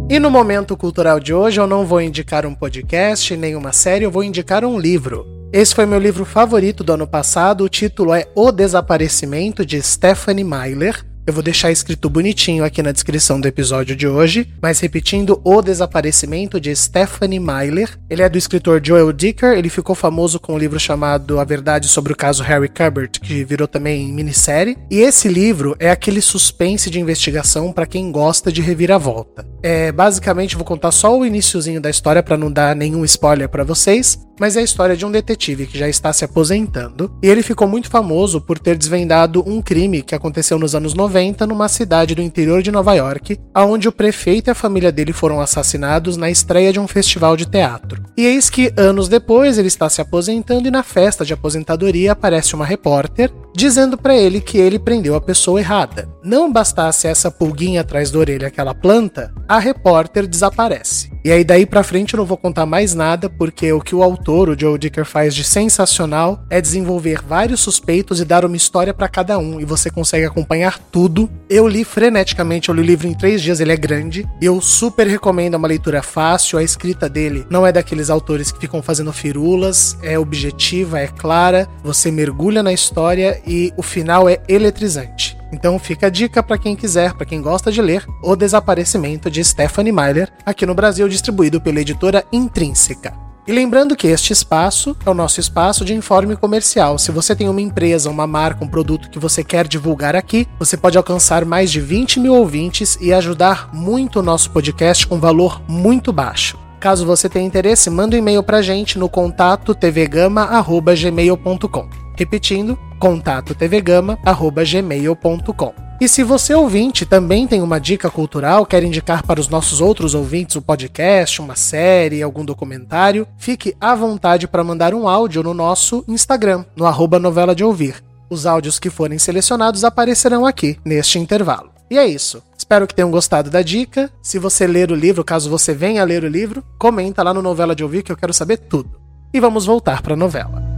E 0.10 0.18
no 0.18 0.32
momento 0.32 0.78
cultural 0.78 1.20
de 1.20 1.34
hoje 1.34 1.60
eu 1.60 1.68
não 1.68 1.86
vou 1.86 2.02
indicar 2.02 2.46
um 2.46 2.56
podcast 2.56 3.36
nem 3.36 3.54
uma 3.54 3.74
série, 3.74 4.06
eu 4.06 4.12
vou 4.12 4.24
indicar 4.24 4.64
um 4.64 4.80
livro. 4.80 5.28
Esse 5.52 5.76
foi 5.76 5.86
meu 5.86 6.00
livro 6.00 6.24
favorito 6.24 6.86
do 6.86 6.94
ano 6.94 7.06
passado, 7.06 7.66
o 7.66 7.70
título 7.70 8.14
é 8.14 8.30
O 8.34 8.50
Desaparecimento 8.50 9.66
de 9.66 9.82
Stephanie 9.82 10.46
Myler. 10.46 11.06
Eu 11.26 11.32
vou 11.32 11.42
deixar 11.42 11.72
escrito 11.72 12.10
bonitinho 12.10 12.66
aqui 12.66 12.84
na 12.84 12.92
descrição 12.92 13.40
do 13.40 13.48
episódio 13.48 13.96
de 13.96 14.06
hoje, 14.06 14.46
mas 14.62 14.82
repetindo, 14.82 15.40
O 15.46 15.62
Desaparecimento 15.62 16.60
de 16.60 16.76
Stephanie 16.76 17.40
Myler. 17.40 17.98
Ele 18.10 18.22
é 18.22 18.28
do 18.28 18.38
escritor 18.38 18.82
Joel 18.84 19.14
Dicker, 19.14 19.58
ele 19.58 19.70
ficou 19.70 19.96
famoso 19.96 20.38
com 20.38 20.56
um 20.56 20.58
livro 20.58 20.78
chamado 20.78 21.40
A 21.40 21.46
Verdade 21.46 21.88
sobre 21.88 22.12
o 22.12 22.16
Caso 22.16 22.44
Harry 22.44 22.68
Cabert, 22.68 23.22
que 23.22 23.46
virou 23.46 23.70
também 23.70 24.12
minissérie. 24.12 24.78
E 24.92 25.00
esse 25.00 25.30
livro 25.30 25.78
é 25.80 25.90
aquele 25.90 26.20
suspense 26.20 26.90
de 26.90 27.00
investigação 27.00 27.72
para 27.72 27.86
quem 27.86 28.12
gosta 28.12 28.52
de 28.52 28.62
reviravolta. 28.62 29.48
É, 29.64 29.94
basicamente, 29.94 30.58
vou 30.58 30.66
contar 30.66 30.92
só 30.92 31.18
o 31.18 31.26
iníciozinho 31.26 31.80
da 31.80 31.90
história 31.90 32.22
para 32.22 32.36
não 32.36 32.52
dar 32.52 32.76
nenhum 32.76 33.06
spoiler 33.06 33.48
para 33.48 33.64
vocês, 33.64 34.20
mas 34.38 34.58
é 34.58 34.60
a 34.60 34.64
história 34.64 34.98
de 34.98 35.06
um 35.06 35.12
detetive 35.12 35.68
que 35.68 35.78
já 35.78 35.88
está 35.88 36.12
se 36.12 36.26
aposentando, 36.26 37.10
e 37.24 37.30
ele 37.30 37.42
ficou 37.42 37.66
muito 37.66 37.90
famoso 37.90 38.42
por 38.42 38.60
ter 38.60 38.76
desvendado 38.76 39.42
um 39.48 39.62
crime 39.62 40.02
que 40.02 40.16
aconteceu 40.16 40.60
nos 40.60 40.76
anos 40.76 40.94
90 40.94 41.13
numa 41.48 41.68
cidade 41.68 42.16
do 42.16 42.22
interior 42.22 42.62
de 42.62 42.72
Nova 42.72 42.94
York, 42.94 43.40
aonde 43.54 43.88
o 43.88 43.92
prefeito 43.92 44.50
e 44.50 44.52
a 44.52 44.56
família 44.56 44.92
dele 44.92 45.14
foram 45.14 45.40
assassinados 45.40 46.18
na 46.18 46.30
estreia 46.30 46.74
de 46.74 46.80
um 46.80 46.88
festival 46.88 47.38
de 47.38 47.46
teatro. 47.46 48.04
E 48.18 48.26
eis 48.26 48.50
que 48.50 48.74
anos 48.78 49.08
depois 49.08 49.58
ele 49.58 49.68
está 49.68 49.90
se 49.90 50.02
aposentando 50.02 50.68
e 50.68 50.72
na 50.72 50.84
festa 50.84 51.26
de 51.26 51.34
aposentadoria 51.34 52.12
aparece 52.12 52.56
uma 52.56 52.66
repórter 52.66 53.32
dizendo 53.56 53.98
para 53.98 54.16
ele 54.16 54.42
que 54.42 54.58
ele 54.58 54.80
prendeu 54.80 55.16
a 55.16 55.22
pessoa 55.22 55.60
errada. 55.60 56.10
Não 56.24 56.52
bastasse 56.52 57.08
essa 57.08 57.30
pulguinha 57.30 57.82
atrás 57.82 58.10
da 58.10 58.20
orelha 58.20 58.48
aquela 58.48 58.74
planta, 58.74 59.32
a 59.48 59.60
repórter 59.60 60.28
desaparece. 60.28 61.12
E 61.24 61.32
aí 61.32 61.44
daí 61.44 61.66
para 61.66 61.84
frente 61.84 62.14
eu 62.14 62.18
não 62.18 62.26
vou 62.26 62.38
contar 62.38 62.66
mais 62.66 62.94
nada, 62.94 63.30
porque 63.30 63.72
o 63.72 63.80
que 63.80 63.96
o 63.96 64.04
autor, 64.04 64.50
o 64.50 64.60
Joe 64.60 64.78
Dicker, 64.78 65.06
faz 65.06 65.34
de 65.34 65.44
sensacional 65.44 66.44
é 66.50 66.60
desenvolver 66.60 67.22
vários 67.22 67.62
suspeitos 67.62 68.20
e 68.20 68.26
dar 68.26 68.44
uma 68.44 68.58
história 68.58 68.94
para 68.94 69.08
cada 69.08 69.38
um, 69.38 69.60
e 69.60 69.66
você 69.66 69.90
consegue 69.90 70.26
acompanhar 70.26 70.80
tudo. 70.92 71.03
Eu 71.50 71.68
li 71.68 71.84
freneticamente, 71.84 72.70
eu 72.70 72.76
li 72.76 72.82
o 72.82 72.86
livro 72.86 73.08
em 73.08 73.14
três 73.14 73.42
dias, 73.42 73.60
ele 73.60 73.72
é 73.72 73.78
grande, 73.78 74.28
eu 74.42 74.60
super 74.62 75.06
recomendo, 75.06 75.54
é 75.54 75.58
uma 75.58 75.68
leitura 75.68 76.02
fácil, 76.02 76.58
a 76.58 76.64
escrita 76.64 77.10
dele 77.10 77.46
não 77.50 77.68
é 77.68 77.72
daqueles 77.72 78.10
autores 78.10 78.52
que 78.52 78.60
ficam 78.60 78.82
fazendo 78.82 79.12
firulas, 79.12 79.98
é 80.02 80.18
objetiva, 80.18 81.00
é 81.00 81.08
clara, 81.08 81.68
você 81.84 82.10
mergulha 82.10 82.64
na 82.64 82.74
história 82.74 83.42
e 83.46 83.72
o 83.78 83.84
final 83.84 84.30
é 84.30 84.42
eletrizante. 84.48 85.38
Então 85.52 85.78
fica 85.78 86.08
a 86.08 86.10
dica 86.10 86.42
para 86.42 86.58
quem 86.58 86.76
quiser, 86.76 87.14
para 87.14 87.26
quem 87.26 87.42
gosta 87.42 87.72
de 87.72 87.82
ler, 87.82 88.06
O 88.24 88.36
Desaparecimento 88.36 89.30
de 89.30 89.44
Stephanie 89.44 89.92
Myler, 89.92 90.32
aqui 90.46 90.66
no 90.66 90.74
Brasil 90.74 91.08
distribuído 91.08 91.62
pela 91.62 91.82
editora 91.82 92.24
Intrínseca. 92.32 93.23
E 93.46 93.52
lembrando 93.52 93.96
que 93.96 94.08
este 94.08 94.32
espaço 94.32 94.96
é 95.06 95.10
o 95.10 95.14
nosso 95.14 95.38
espaço 95.40 95.84
de 95.84 95.94
informe 95.94 96.38
comercial. 96.38 96.98
Se 96.98 97.12
você 97.12 97.36
tem 97.36 97.50
uma 97.50 97.60
empresa, 97.60 98.10
uma 98.10 98.26
marca, 98.26 98.64
um 98.64 98.68
produto 98.68 99.10
que 99.10 99.20
você 99.20 99.44
quer 99.44 99.68
divulgar 99.68 100.16
aqui, 100.16 100.48
você 100.58 100.78
pode 100.78 100.98
alcançar 100.98 101.44
mais 101.44 101.70
de 101.70 101.82
20 101.82 102.22
mil 102.22 102.36
ouvintes 102.36 102.98
e 103.02 103.12
ajudar 103.12 103.70
muito 103.74 104.20
o 104.20 104.24
nosso 104.24 104.50
podcast 104.52 105.06
com 105.06 105.20
valor 105.20 105.62
muito 105.68 106.14
baixo. 106.14 106.58
Caso 106.80 107.06
você 107.06 107.28
tenha 107.28 107.46
interesse, 107.46 107.90
manda 107.90 108.16
um 108.16 108.20
e-mail 108.20 108.44
pra 108.44 108.62
gente 108.62 108.98
no 108.98 109.10
contato 109.10 109.76
tvgama.gmail.com. 109.76 111.90
Repetindo, 112.18 112.80
contato 113.00 113.54
tvgama.gmail.com. 113.56 115.93
E 116.04 116.10
se 116.10 116.22
você 116.22 116.54
ouvinte 116.54 117.06
também 117.06 117.48
tem 117.48 117.62
uma 117.62 117.80
dica 117.80 118.10
cultural, 118.10 118.66
quer 118.66 118.84
indicar 118.84 119.26
para 119.26 119.40
os 119.40 119.48
nossos 119.48 119.80
outros 119.80 120.14
ouvintes 120.14 120.58
um 120.58 120.62
podcast, 120.62 121.42
uma 121.42 121.56
série, 121.56 122.22
algum 122.22 122.44
documentário, 122.44 123.26
fique 123.38 123.74
à 123.80 123.96
vontade 123.96 124.46
para 124.46 124.66
mandar 124.66 124.94
um 124.94 125.08
áudio 125.08 125.42
no 125.42 125.54
nosso 125.54 126.04
Instagram, 126.06 126.66
no 126.76 126.86
arroba 126.86 127.20
novela 127.20 127.56
de 127.56 127.64
ouvir. 127.64 128.04
Os 128.30 128.46
áudios 128.46 128.80
que 128.80 128.90
forem 128.90 129.18
selecionados 129.18 129.86
aparecerão 129.86 130.46
aqui, 130.46 130.78
neste 130.84 131.20
intervalo. 131.20 131.72
E 131.90 131.98
é 131.98 132.06
isso. 132.06 132.44
Espero 132.58 132.86
que 132.86 132.94
tenham 132.94 133.10
gostado 133.10 133.50
da 133.50 133.62
dica. 133.62 134.12
Se 134.22 134.38
você 134.38 134.68
ler 134.68 134.92
o 134.92 134.96
livro, 134.96 135.24
caso 135.24 135.50
você 135.50 135.74
venha 135.74 136.04
ler 136.04 136.26
o 136.26 136.28
livro, 136.28 136.62
comenta 136.78 137.24
lá 137.24 137.34
no 137.34 137.42
Novela 137.42 137.74
de 137.74 137.82
Ouvir 137.82 138.04
que 138.04 138.12
eu 138.12 138.18
quero 138.18 138.34
saber 138.34 138.58
tudo. 138.58 139.00
E 139.34 139.40
vamos 139.40 139.66
voltar 139.66 140.02
para 140.02 140.16
a 140.16 140.18
novela. 140.18 140.73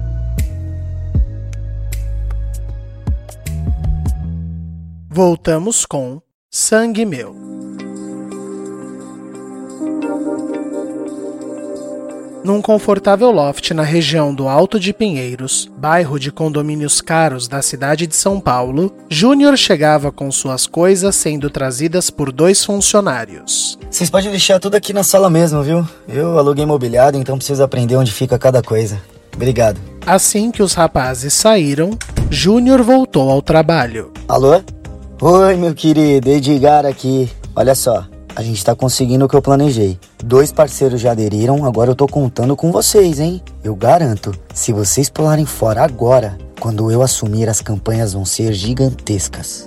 Voltamos 5.16 5.86
com 5.86 6.22
Sangue 6.52 7.06
Meu. 7.06 7.34
Num 12.44 12.62
confortável 12.62 13.32
loft 13.32 13.72
na 13.72 13.82
região 13.82 14.36
do 14.36 14.50
Alto 14.50 14.78
de 14.78 14.92
Pinheiros, 14.92 15.72
bairro 15.78 16.20
de 16.20 16.34
condomínios 16.34 17.00
caros 17.00 17.48
da 17.48 17.62
cidade 17.62 18.06
de 18.06 18.14
São 18.14 18.42
Paulo, 18.42 18.94
Júnior 19.10 19.58
chegava 19.58 20.12
com 20.12 20.30
suas 20.30 20.68
coisas 20.68 21.16
sendo 21.16 21.50
trazidas 21.50 22.10
por 22.10 22.30
dois 22.30 22.66
funcionários. 22.66 23.80
Vocês 23.90 24.10
podem 24.10 24.32
deixar 24.32 24.60
tudo 24.60 24.76
aqui 24.76 24.92
na 24.92 25.02
sala 25.02 25.30
mesmo, 25.30 25.64
viu? 25.64 25.88
Eu 26.10 26.38
aluguei 26.38 26.66
mobiliado, 26.66 27.18
então 27.18 27.38
preciso 27.38 27.64
aprender 27.64 27.96
onde 27.96 28.12
fica 28.12 28.38
cada 28.38 28.62
coisa. 28.62 29.02
Obrigado. 29.34 29.80
Assim 30.06 30.52
que 30.52 30.62
os 30.62 30.74
rapazes 30.74 31.34
saíram, 31.34 31.98
Júnior 32.30 32.84
voltou 32.84 33.30
ao 33.30 33.42
trabalho. 33.42 34.12
Alô? 34.28 34.62
Oi, 35.22 35.56
meu 35.56 35.74
querido, 35.74 36.30
Edgar 36.30 36.86
aqui. 36.86 37.32
Olha 37.56 37.74
só, 37.74 38.06
a 38.36 38.44
gente 38.44 38.64
tá 38.66 38.76
conseguindo 38.76 39.24
o 39.24 39.30
que 39.30 39.36
eu 39.36 39.42
planejei. 39.42 39.98
Dois 40.22 40.52
parceiros 40.52 41.00
já 41.00 41.12
aderiram, 41.12 41.64
agora 41.64 41.92
eu 41.92 41.96
tô 41.96 42.06
contando 42.06 42.54
com 42.54 42.70
vocês, 42.70 43.18
hein? 43.22 43.42
Eu 43.64 43.78
garanto, 43.78 44.36
se 44.54 44.74
vocês 44.74 45.10
pularem 45.10 45.46
fora 45.46 45.86
agora, 45.86 46.38
quando 46.60 46.92
eu 46.92 47.02
assumir, 47.02 47.48
as 47.48 47.62
campanhas 47.62 48.12
vão 48.12 48.26
ser 48.26 48.52
gigantescas. 48.52 49.66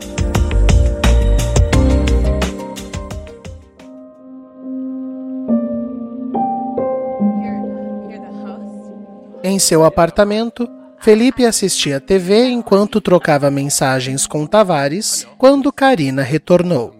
Em 9.43 9.59
seu 9.59 9.83
apartamento, 9.83 10.69
Felipe 11.01 11.45
assistia 11.45 12.01
TV 12.01 12.49
enquanto 12.49 13.01
trocava 13.01 13.51
mensagens 13.51 14.27
com 14.27 14.47
Tavares 14.47 15.27
quando 15.39 15.73
Karina 15.73 16.23
retornou. 16.23 16.95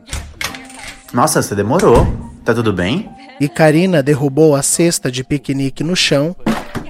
Nossa, 1.13 1.43
você 1.43 1.55
demorou. 1.55 2.07
Tá 2.45 2.55
tudo 2.55 2.73
bem? 2.73 3.11
E 3.41 3.49
Karina 3.49 4.03
derrubou 4.03 4.55
a 4.55 4.63
cesta 4.63 5.11
de 5.11 5.25
piquenique 5.25 5.83
no 5.83 5.97
chão 5.97 6.35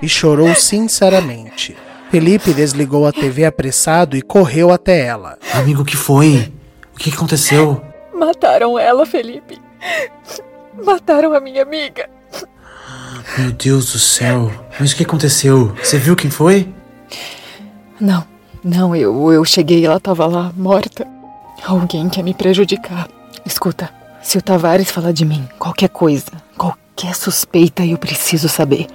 e 0.03 0.09
chorou 0.09 0.55
sinceramente. 0.55 1.77
Felipe 2.11 2.53
desligou 2.53 3.07
a 3.07 3.13
TV 3.13 3.45
apressado 3.45 4.17
e 4.17 4.23
correu 4.23 4.71
até 4.71 5.01
ela. 5.01 5.39
Amigo, 5.53 5.83
o 5.83 5.85
que 5.85 5.97
foi? 5.97 6.53
O 6.95 6.99
que 6.99 7.11
aconteceu? 7.11 7.83
Mataram 8.15 8.79
ela, 8.79 9.05
Felipe. 9.05 9.61
Mataram 10.85 11.35
a 11.35 11.41
minha 11.41 11.63
amiga. 11.63 12.09
Meu 13.37 13.53
Deus 13.53 13.93
do 13.93 13.99
céu. 13.99 14.51
Mas 14.81 14.93
o 14.93 14.97
que 14.97 15.03
aconteceu? 15.03 15.75
Você 15.83 15.99
viu 15.99 16.17
quem 16.17 16.31
foi? 16.31 16.73
Não, 18.01 18.25
não, 18.63 18.95
eu, 18.95 19.33
eu 19.33 19.45
cheguei 19.45 19.81
e 19.81 19.85
ela 19.85 20.01
tava 20.01 20.27
lá, 20.27 20.53
morta. 20.57 21.07
Alguém 21.65 22.09
quer 22.09 22.23
me 22.23 22.35
prejudicar. 22.35 23.09
Escuta, 23.45 23.91
se 24.23 24.39
o 24.39 24.43
Tavares 24.43 24.91
falar 24.91 25.13
de 25.13 25.25
mim, 25.25 25.49
qualquer 25.59 25.89
coisa, 25.89 26.31
qualquer 26.57 27.15
suspeita, 27.15 27.85
eu 27.85 27.99
preciso 27.99 28.49
saber. 28.49 28.87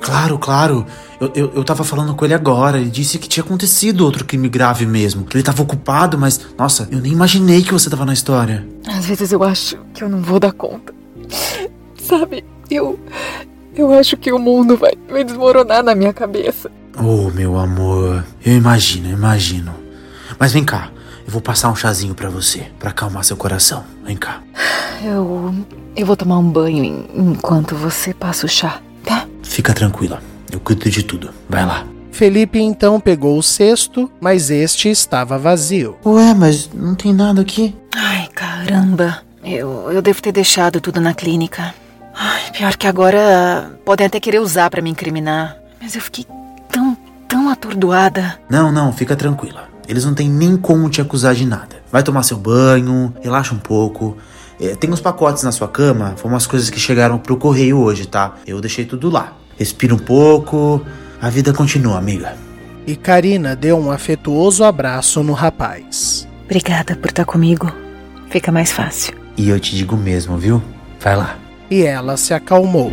Claro, 0.00 0.38
claro. 0.38 0.86
Eu, 1.20 1.30
eu, 1.34 1.52
eu 1.56 1.64
tava 1.64 1.84
falando 1.84 2.14
com 2.14 2.24
ele 2.24 2.32
agora. 2.32 2.78
Ele 2.78 2.88
disse 2.88 3.18
que 3.18 3.28
tinha 3.28 3.44
acontecido 3.44 4.00
outro 4.00 4.24
crime 4.24 4.48
grave 4.48 4.86
mesmo. 4.86 5.24
Que 5.24 5.36
ele 5.36 5.44
tava 5.44 5.62
ocupado, 5.62 6.16
mas, 6.16 6.40
nossa, 6.56 6.88
eu 6.90 7.00
nem 7.00 7.12
imaginei 7.12 7.62
que 7.62 7.72
você 7.72 7.90
tava 7.90 8.06
na 8.06 8.14
história. 8.14 8.66
Às 8.86 9.04
vezes 9.04 9.30
eu 9.30 9.42
acho 9.42 9.76
que 9.92 10.02
eu 10.02 10.08
não 10.08 10.22
vou 10.22 10.40
dar 10.40 10.52
conta. 10.52 10.94
Sabe, 12.00 12.44
eu. 12.70 12.98
Eu 13.74 13.92
acho 13.92 14.16
que 14.16 14.32
o 14.32 14.38
mundo 14.38 14.76
vai, 14.76 14.92
vai 15.08 15.22
desmoronar 15.22 15.82
na 15.82 15.94
minha 15.94 16.12
cabeça. 16.12 16.70
Oh, 17.02 17.30
meu 17.30 17.58
amor. 17.58 18.24
Eu 18.44 18.56
imagino, 18.56 19.08
eu 19.08 19.14
imagino. 19.14 19.74
Mas 20.38 20.52
vem 20.52 20.64
cá. 20.64 20.90
Eu 21.26 21.32
vou 21.32 21.40
passar 21.40 21.70
um 21.70 21.74
chazinho 21.74 22.14
para 22.14 22.28
você, 22.28 22.66
para 22.78 22.90
acalmar 22.90 23.24
seu 23.24 23.36
coração. 23.36 23.84
Vem 24.04 24.16
cá. 24.16 24.42
Eu. 25.02 25.54
Eu 25.96 26.06
vou 26.06 26.14
tomar 26.14 26.38
um 26.38 26.50
banho 26.50 26.84
em, 26.84 27.06
enquanto 27.14 27.74
você 27.74 28.12
passa 28.12 28.44
o 28.44 28.48
chá, 28.48 28.80
tá? 29.04 29.26
Fica 29.42 29.72
tranquila. 29.72 30.22
Eu 30.52 30.60
cuido 30.60 30.90
de 30.90 31.02
tudo. 31.02 31.30
Vai 31.48 31.64
lá. 31.64 31.86
Felipe 32.12 32.60
então 32.60 33.00
pegou 33.00 33.38
o 33.38 33.42
cesto, 33.42 34.10
mas 34.20 34.50
este 34.50 34.90
estava 34.90 35.38
vazio. 35.38 35.96
Ué, 36.04 36.34
mas 36.34 36.68
não 36.74 36.94
tem 36.94 37.14
nada 37.14 37.40
aqui. 37.40 37.74
Ai, 37.94 38.28
caramba. 38.34 39.22
Eu, 39.42 39.90
eu 39.90 40.02
devo 40.02 40.20
ter 40.20 40.32
deixado 40.32 40.80
tudo 40.80 41.00
na 41.00 41.14
clínica. 41.14 41.74
Ai, 42.14 42.50
pior 42.52 42.76
que 42.76 42.86
agora 42.86 43.78
podem 43.86 44.06
até 44.06 44.20
querer 44.20 44.40
usar 44.40 44.68
para 44.68 44.82
me 44.82 44.90
incriminar. 44.90 45.56
Mas 45.80 45.94
eu 45.94 46.00
fiquei 46.02 46.26
tão, 46.70 46.96
tão 47.28 47.48
atordoada. 47.48 48.38
Não, 48.48 48.72
não, 48.72 48.92
fica 48.92 49.16
tranquila. 49.16 49.68
Eles 49.88 50.04
não 50.04 50.14
têm 50.14 50.28
nem 50.28 50.56
como 50.56 50.88
te 50.88 51.00
acusar 51.00 51.34
de 51.34 51.44
nada. 51.44 51.82
Vai 51.90 52.02
tomar 52.02 52.22
seu 52.22 52.36
banho, 52.36 53.12
relaxa 53.20 53.54
um 53.54 53.58
pouco. 53.58 54.16
É, 54.60 54.76
tem 54.76 54.90
uns 54.90 55.00
pacotes 55.00 55.42
na 55.42 55.52
sua 55.52 55.66
cama, 55.66 56.14
foram 56.16 56.34
umas 56.34 56.46
coisas 56.46 56.70
que 56.70 56.78
chegaram 56.78 57.18
pro 57.18 57.36
correio 57.36 57.78
hoje, 57.78 58.06
tá? 58.06 58.34
Eu 58.46 58.60
deixei 58.60 58.84
tudo 58.84 59.10
lá. 59.10 59.32
Respira 59.58 59.94
um 59.94 59.98
pouco, 59.98 60.84
a 61.20 61.28
vida 61.28 61.52
continua, 61.52 61.98
amiga. 61.98 62.34
E 62.86 62.94
Karina 62.96 63.56
deu 63.56 63.78
um 63.78 63.90
afetuoso 63.90 64.64
abraço 64.64 65.22
no 65.22 65.32
rapaz. 65.32 66.26
Obrigada 66.44 66.96
por 66.96 67.08
estar 67.08 67.24
comigo. 67.24 67.72
Fica 68.28 68.52
mais 68.52 68.70
fácil. 68.70 69.14
E 69.36 69.48
eu 69.48 69.58
te 69.58 69.74
digo 69.74 69.96
mesmo, 69.96 70.36
viu? 70.36 70.62
Vai 71.00 71.16
lá. 71.16 71.36
E 71.70 71.82
ela 71.82 72.16
se 72.16 72.34
acalmou. 72.34 72.90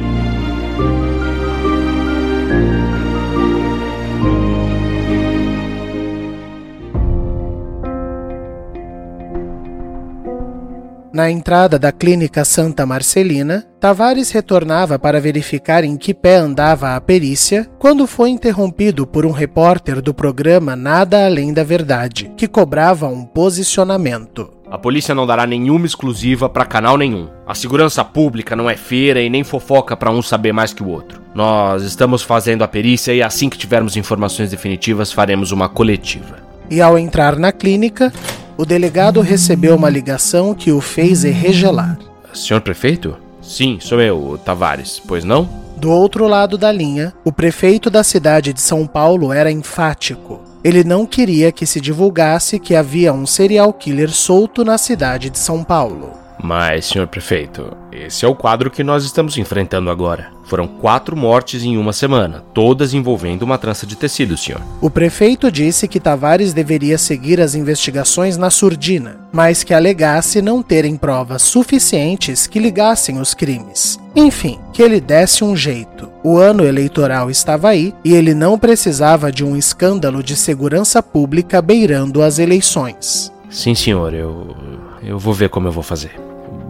Na 11.17 11.31
entrada 11.31 11.79
da 11.79 11.91
clínica 11.91 12.45
Santa 12.45 12.85
Marcelina, 12.85 13.65
Tavares 13.79 14.29
retornava 14.29 14.99
para 14.99 15.19
verificar 15.19 15.83
em 15.83 15.97
que 15.97 16.13
pé 16.13 16.35
andava 16.35 16.95
a 16.95 17.01
perícia 17.01 17.67
quando 17.79 18.05
foi 18.05 18.29
interrompido 18.29 19.07
por 19.07 19.25
um 19.25 19.31
repórter 19.31 19.99
do 19.99 20.13
programa 20.13 20.75
Nada 20.75 21.25
Além 21.25 21.51
da 21.51 21.63
Verdade, 21.63 22.31
que 22.37 22.47
cobrava 22.47 23.07
um 23.07 23.25
posicionamento. 23.25 24.53
A 24.69 24.77
polícia 24.77 25.15
não 25.15 25.25
dará 25.25 25.47
nenhuma 25.47 25.87
exclusiva 25.87 26.47
para 26.47 26.67
canal 26.67 26.99
nenhum. 26.99 27.27
A 27.47 27.55
segurança 27.55 28.05
pública 28.05 28.55
não 28.55 28.69
é 28.69 28.77
feira 28.77 29.19
e 29.19 29.27
nem 29.27 29.43
fofoca 29.43 29.97
para 29.97 30.11
um 30.11 30.21
saber 30.21 30.53
mais 30.53 30.71
que 30.71 30.83
o 30.83 30.87
outro. 30.87 31.19
Nós 31.33 31.81
estamos 31.81 32.21
fazendo 32.21 32.63
a 32.63 32.67
perícia 32.67 33.11
e 33.11 33.23
assim 33.23 33.49
que 33.49 33.57
tivermos 33.57 33.97
informações 33.97 34.51
definitivas 34.51 35.11
faremos 35.11 35.51
uma 35.51 35.67
coletiva. 35.67 36.45
E 36.69 36.79
ao 36.79 36.95
entrar 36.95 37.37
na 37.37 37.51
clínica, 37.51 38.13
o 38.57 38.65
delegado 38.65 39.21
recebeu 39.21 39.75
uma 39.75 39.89
ligação 39.89 40.53
que 40.53 40.71
o 40.71 40.81
fez 40.81 41.23
regelar. 41.23 41.97
Senhor 42.33 42.61
prefeito? 42.61 43.15
Sim, 43.41 43.77
sou 43.79 44.01
eu, 44.01 44.39
Tavares, 44.43 45.01
pois 45.07 45.23
não? 45.23 45.47
Do 45.77 45.91
outro 45.91 46.27
lado 46.27 46.57
da 46.57 46.71
linha, 46.71 47.13
o 47.23 47.31
prefeito 47.31 47.89
da 47.89 48.03
cidade 48.03 48.51
de 48.51 48.59
São 48.59 48.85
Paulo 48.85 49.31
era 49.31 49.51
enfático. 49.51 50.41
Ele 50.63 50.83
não 50.83 51.05
queria 51.05 51.51
que 51.51 51.65
se 51.65 51.79
divulgasse 51.79 52.59
que 52.59 52.75
havia 52.75 53.13
um 53.13 53.25
serial 53.25 53.71
killer 53.71 54.09
solto 54.09 54.65
na 54.65 54.77
cidade 54.77 55.29
de 55.29 55.37
São 55.37 55.63
Paulo. 55.63 56.26
Mas, 56.41 56.85
senhor 56.85 57.07
prefeito, 57.07 57.75
esse 57.91 58.23
é 58.23 58.27
o 58.27 58.35
quadro 58.35 58.69
que 58.69 58.83
nós 58.83 59.03
estamos 59.03 59.37
enfrentando 59.37 59.89
agora. 59.89 60.31
Foram 60.45 60.67
quatro 60.67 61.15
mortes 61.15 61.63
em 61.63 61.77
uma 61.77 61.91
semana, 61.91 62.43
todas 62.53 62.93
envolvendo 62.93 63.41
uma 63.41 63.57
trança 63.57 63.85
de 63.85 63.95
tecido, 63.95 64.37
senhor. 64.37 64.61
O 64.79 64.89
prefeito 64.89 65.51
disse 65.51 65.87
que 65.87 65.99
Tavares 65.99 66.53
deveria 66.53 66.97
seguir 66.97 67.41
as 67.41 67.53
investigações 67.53 68.37
na 68.37 68.49
surdina, 68.49 69.19
mas 69.31 69.63
que 69.63 69.73
alegasse 69.73 70.41
não 70.41 70.63
terem 70.63 70.95
provas 70.95 71.41
suficientes 71.41 72.47
que 72.47 72.59
ligassem 72.59 73.19
os 73.19 73.33
crimes. 73.33 73.99
Enfim, 74.15 74.59
que 74.71 74.81
ele 74.81 75.01
desse 75.01 75.43
um 75.43 75.55
jeito. 75.55 76.09
O 76.23 76.37
ano 76.37 76.65
eleitoral 76.65 77.29
estava 77.29 77.69
aí 77.69 77.93
e 78.03 78.13
ele 78.13 78.33
não 78.33 78.57
precisava 78.57 79.31
de 79.31 79.43
um 79.43 79.55
escândalo 79.55 80.23
de 80.23 80.35
segurança 80.35 81.03
pública 81.03 81.61
beirando 81.61 82.21
as 82.21 82.39
eleições. 82.39 83.31
Sim, 83.49 83.75
senhor, 83.75 84.13
eu. 84.13 84.55
Eu 85.01 85.19
vou 85.19 85.33
ver 85.33 85.49
como 85.49 85.67
eu 85.67 85.71
vou 85.71 85.83
fazer. 85.83 86.19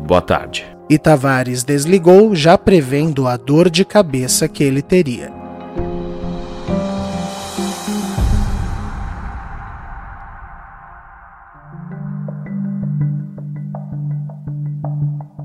Boa 0.05 0.21
tarde. 0.21 0.65
E 0.89 0.97
Tavares 0.97 1.63
desligou, 1.63 2.33
já 2.35 2.57
prevendo 2.57 3.27
a 3.27 3.35
dor 3.35 3.69
de 3.69 3.83
cabeça 3.83 4.47
que 4.47 4.63
ele 4.63 4.81
teria. 4.81 5.31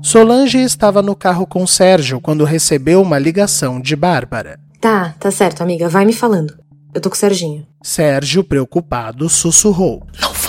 Solange 0.01 0.59
estava 0.59 1.01
no 1.01 1.15
carro 1.15 1.47
com 1.47 1.65
Sérgio 1.65 2.21
quando 2.21 2.43
recebeu 2.43 3.01
uma 3.01 3.17
ligação 3.17 3.81
de 3.81 3.95
Bárbara. 3.95 4.59
Tá, 4.79 5.15
tá 5.19 5.31
certo, 5.31 5.61
amiga. 5.61 5.89
Vai 5.89 6.05
me 6.05 6.13
falando. 6.13 6.55
Eu 6.93 7.01
tô 7.01 7.09
com 7.09 7.15
o 7.15 7.17
Serginho. 7.17 7.65
Sérgio, 7.81 8.43
preocupado, 8.43 9.27
sussurrou. 9.27 10.05
Não. 10.21 10.42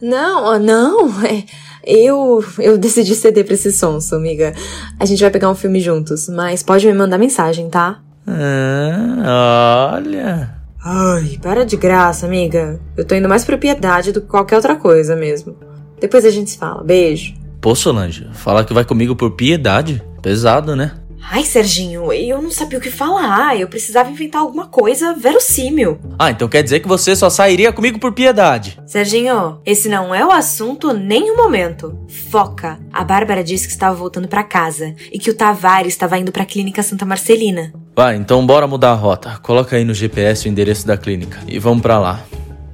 Não, 0.00 0.58
não. 0.58 1.12
É, 1.26 1.44
eu, 1.86 2.42
eu 2.58 2.78
decidi 2.78 3.14
ceder 3.14 3.44
pra 3.44 3.52
esse 3.52 3.70
sonso, 3.70 4.14
amiga. 4.14 4.54
A 4.98 5.04
gente 5.04 5.20
vai 5.20 5.30
pegar 5.30 5.50
um 5.50 5.54
filme 5.54 5.80
juntos, 5.80 6.30
mas 6.30 6.62
pode 6.62 6.86
me 6.86 6.94
mandar 6.94 7.18
mensagem, 7.18 7.68
tá? 7.68 8.00
Ah, 8.26 9.92
olha. 9.94 10.54
Ai, 10.82 11.38
para 11.42 11.64
de 11.64 11.76
graça, 11.76 12.24
amiga. 12.26 12.80
Eu 12.96 13.04
tô 13.04 13.14
indo 13.14 13.28
mais 13.28 13.44
por 13.44 13.58
piedade 13.58 14.12
do 14.12 14.20
que 14.22 14.26
qualquer 14.26 14.56
outra 14.56 14.76
coisa 14.76 15.14
mesmo. 15.14 15.56
Depois 16.00 16.24
a 16.24 16.30
gente 16.30 16.50
se 16.50 16.58
fala. 16.58 16.82
Beijo. 16.82 17.34
Pô, 17.60 17.74
Solange, 17.74 18.28
falar 18.32 18.64
que 18.64 18.74
vai 18.74 18.84
comigo 18.84 19.14
por 19.14 19.30
piedade? 19.32 20.02
Pesado, 20.22 20.74
né? 20.76 20.92
Ai, 21.30 21.42
Serginho, 21.42 22.12
eu 22.12 22.40
não 22.40 22.50
sabia 22.50 22.78
o 22.78 22.82
que 22.82 22.90
falar. 22.90 23.58
Eu 23.58 23.66
precisava 23.66 24.10
inventar 24.10 24.42
alguma 24.42 24.66
coisa 24.66 25.14
verossímil. 25.14 25.98
Ah, 26.18 26.30
então 26.30 26.46
quer 26.48 26.62
dizer 26.62 26.80
que 26.80 26.88
você 26.88 27.16
só 27.16 27.30
sairia 27.30 27.72
comigo 27.72 27.98
por 27.98 28.12
piedade. 28.12 28.78
Serginho, 28.86 29.58
esse 29.64 29.88
não 29.88 30.14
é 30.14 30.24
o 30.24 30.30
assunto 30.30 30.92
nem 30.92 31.30
o 31.30 31.36
momento. 31.36 31.98
Foca. 32.30 32.78
A 32.92 33.02
Bárbara 33.02 33.42
disse 33.42 33.66
que 33.66 33.72
estava 33.72 33.94
voltando 33.94 34.28
para 34.28 34.44
casa 34.44 34.94
e 35.10 35.18
que 35.18 35.30
o 35.30 35.34
Tavares 35.34 35.94
estava 35.94 36.18
indo 36.18 36.30
para 36.30 36.42
a 36.42 36.46
clínica 36.46 36.82
Santa 36.82 37.04
Marcelina. 37.04 37.72
Vai, 37.96 38.16
então 38.16 38.46
bora 38.46 38.66
mudar 38.66 38.90
a 38.90 38.94
rota. 38.94 39.38
Coloca 39.42 39.76
aí 39.76 39.84
no 39.84 39.94
GPS 39.94 40.46
o 40.46 40.50
endereço 40.50 40.86
da 40.86 40.96
clínica 40.96 41.40
e 41.48 41.58
vamos 41.58 41.82
para 41.82 41.98
lá. 41.98 42.20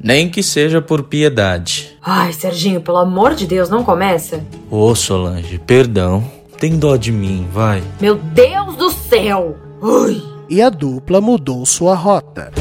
Nem 0.02 0.28
que 0.28 0.42
seja 0.42 0.80
por 0.80 1.04
piedade. 1.04 1.96
Ai, 2.02 2.32
Serginho, 2.32 2.80
pelo 2.80 2.96
amor 2.96 3.34
de 3.34 3.46
Deus, 3.46 3.68
não 3.68 3.84
começa. 3.84 4.42
Ô, 4.70 4.94
Solange, 4.94 5.58
perdão. 5.58 6.39
Tem 6.61 6.79
dó 6.79 6.94
de 6.99 7.11
mim, 7.11 7.49
vai. 7.51 7.83
Meu 7.99 8.16
Deus 8.16 8.77
do 8.77 8.90
céu! 8.90 9.57
Ui. 9.81 10.23
E 10.46 10.61
a 10.61 10.68
dupla 10.68 11.18
mudou 11.18 11.64
sua 11.64 11.94
rota. 11.94 12.53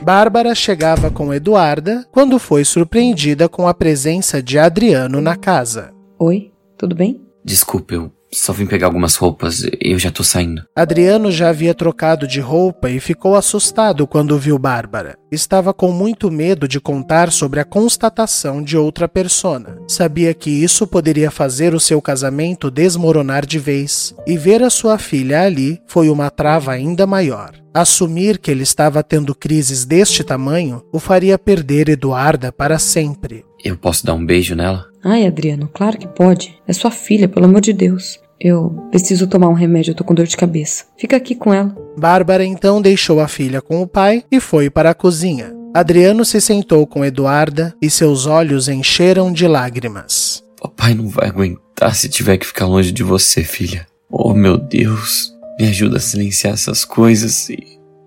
Bárbara 0.00 0.54
chegava 0.54 1.10
com 1.10 1.34
Eduarda 1.34 2.06
quando 2.12 2.38
foi 2.38 2.64
surpreendida 2.64 3.48
com 3.48 3.66
a 3.66 3.74
presença 3.74 4.40
de 4.40 4.56
Adriano 4.56 5.20
na 5.20 5.34
casa. 5.34 5.92
Oi, 6.16 6.52
tudo 6.78 6.94
bem? 6.94 7.20
Desculpe, 7.44 7.94
eu 7.94 8.12
só 8.32 8.52
vim 8.52 8.66
pegar 8.66 8.86
algumas 8.86 9.16
roupas, 9.16 9.66
eu 9.80 9.98
já 9.98 10.10
tô 10.10 10.22
saindo. 10.22 10.62
Adriano 10.76 11.30
já 11.30 11.48
havia 11.48 11.74
trocado 11.74 12.26
de 12.26 12.40
roupa 12.40 12.90
e 12.90 13.00
ficou 13.00 13.34
assustado 13.34 14.06
quando 14.06 14.38
viu 14.38 14.58
Bárbara. 14.58 15.16
Estava 15.30 15.72
com 15.72 15.90
muito 15.92 16.30
medo 16.30 16.68
de 16.68 16.80
contar 16.80 17.32
sobre 17.32 17.60
a 17.60 17.64
constatação 17.64 18.62
de 18.62 18.76
outra 18.76 19.08
persona. 19.08 19.78
Sabia 19.88 20.32
que 20.34 20.50
isso 20.50 20.86
poderia 20.86 21.30
fazer 21.30 21.74
o 21.74 21.80
seu 21.80 22.00
casamento 22.02 22.70
desmoronar 22.70 23.46
de 23.46 23.58
vez, 23.58 24.14
e 24.26 24.36
ver 24.36 24.62
a 24.62 24.70
sua 24.70 24.98
filha 24.98 25.42
ali 25.42 25.80
foi 25.86 26.10
uma 26.10 26.30
trava 26.30 26.72
ainda 26.72 27.06
maior. 27.06 27.52
Assumir 27.72 28.38
que 28.38 28.50
ele 28.50 28.62
estava 28.62 29.02
tendo 29.02 29.34
crises 29.34 29.84
deste 29.84 30.24
tamanho 30.24 30.82
o 30.92 30.98
faria 30.98 31.38
perder 31.38 31.88
Eduarda 31.88 32.50
para 32.50 32.78
sempre. 32.78 33.44
Eu 33.62 33.76
posso 33.76 34.04
dar 34.04 34.14
um 34.14 34.24
beijo 34.24 34.54
nela? 34.54 34.86
Ai, 35.04 35.26
Adriano, 35.26 35.68
claro 35.72 35.98
que 35.98 36.08
pode. 36.08 36.56
É 36.66 36.72
sua 36.72 36.90
filha, 36.90 37.28
pelo 37.28 37.46
amor 37.46 37.60
de 37.60 37.72
Deus. 37.72 38.18
Eu 38.40 38.70
preciso 38.90 39.26
tomar 39.26 39.48
um 39.48 39.54
remédio, 39.54 39.90
eu 39.90 39.94
tô 39.96 40.04
com 40.04 40.14
dor 40.14 40.26
de 40.26 40.36
cabeça. 40.36 40.84
Fica 40.96 41.16
aqui 41.16 41.34
com 41.34 41.52
ela. 41.52 41.74
Bárbara 41.96 42.44
então 42.44 42.80
deixou 42.80 43.20
a 43.20 43.26
filha 43.26 43.60
com 43.60 43.82
o 43.82 43.86
pai 43.86 44.24
e 44.30 44.38
foi 44.38 44.70
para 44.70 44.90
a 44.90 44.94
cozinha. 44.94 45.52
Adriano 45.74 46.24
se 46.24 46.40
sentou 46.40 46.86
com 46.86 47.04
Eduarda 47.04 47.74
e 47.82 47.90
seus 47.90 48.26
olhos 48.26 48.68
encheram 48.68 49.32
de 49.32 49.46
lágrimas. 49.46 50.42
Papai 50.60 50.94
não 50.94 51.08
vai 51.08 51.28
aguentar 51.28 51.94
se 51.94 52.08
tiver 52.08 52.38
que 52.38 52.46
ficar 52.46 52.66
longe 52.66 52.92
de 52.92 53.02
você, 53.02 53.42
filha. 53.42 53.86
Oh, 54.10 54.32
meu 54.34 54.56
Deus. 54.56 55.32
Me 55.58 55.66
ajuda 55.68 55.98
a 55.98 56.00
silenciar 56.00 56.54
essas 56.54 56.84
coisas 56.84 57.48
e, 57.50 57.58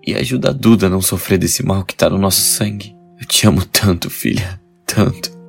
e 0.06 0.14
ajuda 0.14 0.50
a 0.50 0.52
Duda 0.52 0.86
a 0.86 0.90
não 0.90 1.02
sofrer 1.02 1.38
desse 1.38 1.64
mal 1.64 1.84
que 1.84 1.94
tá 1.94 2.08
no 2.08 2.18
nosso 2.18 2.40
sangue. 2.40 2.94
Eu 3.20 3.26
te 3.26 3.46
amo 3.46 3.64
tanto, 3.64 4.08
filha. 4.10 4.60
Tanto. 4.86 5.41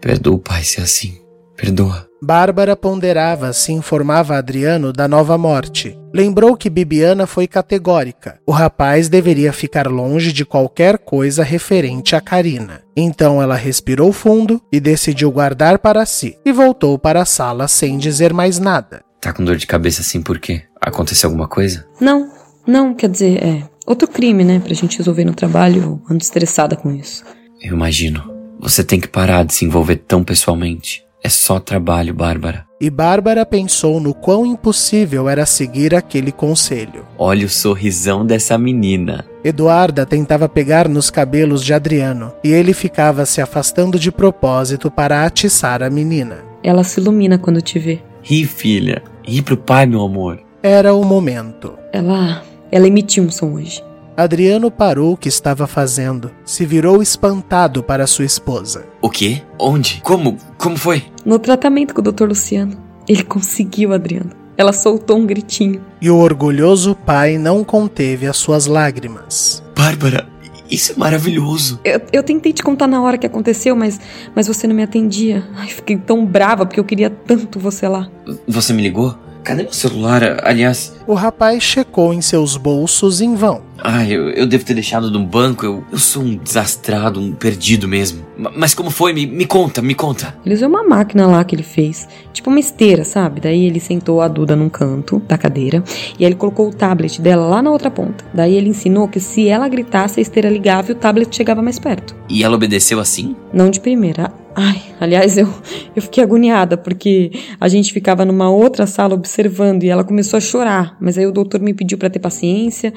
Perdoa 0.00 0.34
o 0.34 0.38
pai 0.38 0.62
se 0.64 0.80
é 0.80 0.82
assim. 0.82 1.18
Perdoa. 1.56 2.08
Bárbara 2.22 2.74
ponderava 2.74 3.52
se 3.52 3.72
informava 3.72 4.34
a 4.34 4.38
Adriano 4.38 4.92
da 4.92 5.06
nova 5.06 5.36
morte. 5.36 5.96
Lembrou 6.12 6.56
que 6.56 6.70
Bibiana 6.70 7.26
foi 7.26 7.46
categórica. 7.46 8.38
O 8.46 8.52
rapaz 8.52 9.08
deveria 9.08 9.52
ficar 9.52 9.86
longe 9.86 10.32
de 10.32 10.44
qualquer 10.44 10.98
coisa 10.98 11.42
referente 11.42 12.16
a 12.16 12.20
Karina. 12.20 12.82
Então 12.96 13.42
ela 13.42 13.56
respirou 13.56 14.12
fundo 14.12 14.60
e 14.72 14.80
decidiu 14.80 15.30
guardar 15.30 15.78
para 15.78 16.04
si 16.04 16.36
e 16.44 16.52
voltou 16.52 16.98
para 16.98 17.22
a 17.22 17.26
sala 17.26 17.68
sem 17.68 17.98
dizer 17.98 18.32
mais 18.32 18.58
nada. 18.58 19.02
Tá 19.20 19.32
com 19.32 19.44
dor 19.44 19.56
de 19.56 19.66
cabeça 19.66 20.00
assim 20.00 20.22
por 20.22 20.38
quê? 20.38 20.62
Aconteceu 20.80 21.28
alguma 21.28 21.46
coisa? 21.46 21.86
Não, 22.00 22.30
não, 22.66 22.94
quer 22.94 23.08
dizer, 23.10 23.42
é 23.42 23.62
outro 23.86 24.08
crime, 24.08 24.44
né? 24.44 24.60
Pra 24.60 24.74
gente 24.74 24.98
resolver 24.98 25.24
no 25.24 25.34
trabalho, 25.34 26.02
ando 26.10 26.22
estressada 26.22 26.74
com 26.74 26.90
isso. 26.90 27.24
Eu 27.60 27.74
imagino. 27.74 28.29
Você 28.62 28.84
tem 28.84 29.00
que 29.00 29.08
parar 29.08 29.44
de 29.44 29.54
se 29.54 29.64
envolver 29.64 29.96
tão 29.96 30.22
pessoalmente. 30.22 31.02
É 31.24 31.28
só 31.30 31.58
trabalho, 31.58 32.12
Bárbara. 32.12 32.66
E 32.78 32.90
Bárbara 32.90 33.44
pensou 33.46 34.00
no 34.00 34.12
quão 34.12 34.44
impossível 34.44 35.28
era 35.28 35.46
seguir 35.46 35.94
aquele 35.94 36.30
conselho. 36.30 37.06
Olha 37.16 37.46
o 37.46 37.48
sorrisão 37.48 38.24
dessa 38.24 38.58
menina. 38.58 39.24
Eduarda 39.42 40.04
tentava 40.04 40.48
pegar 40.48 40.88
nos 40.88 41.10
cabelos 41.10 41.64
de 41.64 41.72
Adriano 41.72 42.32
e 42.44 42.52
ele 42.52 42.74
ficava 42.74 43.24
se 43.24 43.40
afastando 43.40 43.98
de 43.98 44.12
propósito 44.12 44.90
para 44.90 45.24
atiçar 45.24 45.82
a 45.82 45.88
menina. 45.88 46.38
Ela 46.62 46.84
se 46.84 47.00
ilumina 47.00 47.38
quando 47.38 47.62
te 47.62 47.78
vê. 47.78 48.00
Ri, 48.22 48.44
filha. 48.44 49.02
Ri 49.22 49.40
pro 49.40 49.56
pai, 49.56 49.86
meu 49.86 50.02
amor. 50.02 50.38
Era 50.62 50.94
o 50.94 51.02
momento. 51.04 51.74
Ela. 51.92 52.42
Ela 52.70 52.86
emitiu 52.86 53.24
um 53.24 53.30
som 53.30 53.54
hoje. 53.54 53.82
Adriano 54.16 54.70
parou 54.70 55.12
o 55.12 55.16
que 55.16 55.28
estava 55.28 55.66
fazendo, 55.66 56.30
se 56.44 56.66
virou 56.66 57.02
espantado 57.02 57.82
para 57.82 58.06
sua 58.06 58.24
esposa. 58.24 58.84
O 59.00 59.08
quê? 59.08 59.42
Onde? 59.58 60.00
Como? 60.02 60.36
Como 60.58 60.76
foi? 60.76 61.04
No 61.24 61.38
tratamento 61.38 61.94
com 61.94 62.00
o 62.00 62.12
Dr. 62.12 62.24
Luciano. 62.24 62.76
Ele 63.08 63.24
conseguiu, 63.24 63.92
Adriano. 63.92 64.30
Ela 64.56 64.72
soltou 64.72 65.16
um 65.16 65.26
gritinho. 65.26 65.80
E 66.00 66.10
o 66.10 66.16
orgulhoso 66.18 66.94
pai 66.94 67.38
não 67.38 67.64
conteve 67.64 68.26
as 68.26 68.36
suas 68.36 68.66
lágrimas. 68.66 69.62
Bárbara, 69.74 70.28
isso 70.70 70.92
é 70.92 70.96
maravilhoso. 70.96 71.80
Eu, 71.82 72.00
eu 72.12 72.22
tentei 72.22 72.52
te 72.52 72.62
contar 72.62 72.86
na 72.86 73.02
hora 73.02 73.18
que 73.18 73.26
aconteceu, 73.26 73.74
mas, 73.74 73.98
mas 74.34 74.46
você 74.46 74.66
não 74.66 74.74
me 74.74 74.82
atendia. 74.82 75.44
Ai, 75.56 75.68
fiquei 75.68 75.96
tão 75.96 76.24
brava 76.24 76.64
porque 76.64 76.78
eu 76.78 76.84
queria 76.84 77.10
tanto 77.10 77.58
você 77.58 77.88
lá. 77.88 78.08
Você 78.46 78.72
me 78.72 78.82
ligou? 78.82 79.16
Cadê 79.42 79.62
meu 79.62 79.72
celular? 79.72 80.40
Aliás. 80.44 80.94
O 81.06 81.14
rapaz 81.14 81.62
checou 81.62 82.12
em 82.12 82.20
seus 82.20 82.56
bolsos 82.56 83.20
em 83.20 83.34
vão. 83.34 83.62
Ah, 83.82 84.06
eu, 84.06 84.28
eu 84.30 84.46
devo 84.46 84.64
ter 84.64 84.74
deixado 84.74 85.10
num 85.10 85.24
banco. 85.24 85.64
Eu, 85.64 85.84
eu 85.90 85.98
sou 85.98 86.22
um 86.22 86.36
desastrado, 86.36 87.18
um 87.18 87.32
perdido 87.32 87.88
mesmo. 87.88 88.24
Mas 88.36 88.74
como 88.74 88.90
foi? 88.90 89.12
Me, 89.12 89.26
me 89.26 89.46
conta, 89.46 89.80
me 89.80 89.94
conta. 89.94 90.36
Ele 90.44 90.54
usou 90.54 90.68
uma 90.68 90.82
máquina 90.82 91.26
lá 91.26 91.42
que 91.44 91.54
ele 91.54 91.62
fez. 91.62 92.06
Tipo 92.32 92.50
uma 92.50 92.60
esteira, 92.60 93.04
sabe? 93.04 93.40
Daí 93.40 93.64
ele 93.64 93.80
sentou 93.80 94.20
a 94.20 94.28
Duda 94.28 94.54
num 94.54 94.68
canto 94.68 95.20
da 95.26 95.38
cadeira. 95.38 95.82
E 96.18 96.24
aí 96.24 96.30
ele 96.30 96.34
colocou 96.34 96.68
o 96.68 96.74
tablet 96.74 97.20
dela 97.20 97.46
lá 97.46 97.62
na 97.62 97.70
outra 97.70 97.90
ponta. 97.90 98.24
Daí 98.34 98.54
ele 98.54 98.68
ensinou 98.68 99.08
que 99.08 99.18
se 99.20 99.48
ela 99.48 99.68
gritasse, 99.68 100.20
a 100.20 100.22
esteira 100.22 100.50
ligava 100.50 100.90
e 100.90 100.92
o 100.92 100.96
tablet 100.96 101.34
chegava 101.34 101.62
mais 101.62 101.78
perto. 101.78 102.14
E 102.28 102.44
ela 102.44 102.56
obedeceu 102.56 103.00
assim? 103.00 103.34
Não 103.52 103.70
de 103.70 103.80
primeira. 103.80 104.30
Ai, 104.54 104.82
aliás, 105.00 105.38
eu, 105.38 105.48
eu 105.94 106.02
fiquei 106.02 106.22
agoniada 106.22 106.76
porque 106.76 107.30
a 107.60 107.68
gente 107.68 107.92
ficava 107.92 108.24
numa 108.24 108.50
outra 108.50 108.86
sala 108.86 109.14
observando 109.14 109.84
e 109.84 109.88
ela 109.88 110.04
começou 110.04 110.36
a 110.36 110.40
chorar. 110.40 110.96
Mas 111.00 111.16
aí 111.16 111.26
o 111.26 111.32
doutor 111.32 111.60
me 111.60 111.72
pediu 111.72 111.96
para 111.96 112.10
ter 112.10 112.18
paciência 112.18 112.92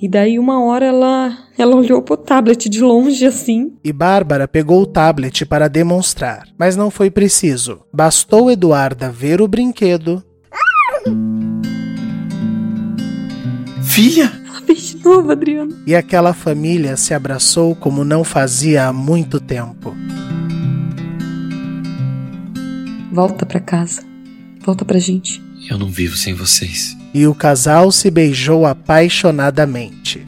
e 0.00 0.08
daí 0.08 0.38
uma 0.38 0.64
hora 0.64 0.86
ela 0.86 1.38
ela 1.56 1.76
olhou 1.76 2.02
pro 2.02 2.16
tablet 2.16 2.68
de 2.68 2.80
longe 2.80 3.24
assim. 3.26 3.72
E 3.84 3.92
Bárbara 3.92 4.48
pegou 4.48 4.82
o 4.82 4.86
tablet 4.86 5.44
para 5.46 5.68
demonstrar, 5.68 6.48
mas 6.58 6.74
não 6.74 6.90
foi 6.90 7.10
preciso. 7.10 7.80
Bastou 7.92 8.50
Eduarda 8.50 9.10
ver 9.10 9.40
o 9.40 9.46
brinquedo. 9.46 10.22
Filha? 13.82 14.32
Ela 14.48 14.60
fez 14.62 14.80
de 14.90 15.04
novo, 15.04 15.30
Adriano. 15.30 15.76
E 15.86 15.94
aquela 15.94 16.32
família 16.32 16.96
se 16.96 17.14
abraçou 17.14 17.76
como 17.76 18.02
não 18.02 18.24
fazia 18.24 18.86
há 18.86 18.92
muito 18.92 19.38
tempo. 19.38 19.94
Volta 23.14 23.46
para 23.46 23.60
casa. 23.60 24.02
Volta 24.58 24.84
pra 24.84 24.98
gente. 24.98 25.40
Eu 25.70 25.78
não 25.78 25.86
vivo 25.86 26.16
sem 26.16 26.34
vocês. 26.34 26.96
E 27.14 27.28
o 27.28 27.32
casal 27.32 27.92
se 27.92 28.10
beijou 28.10 28.66
apaixonadamente. 28.66 30.26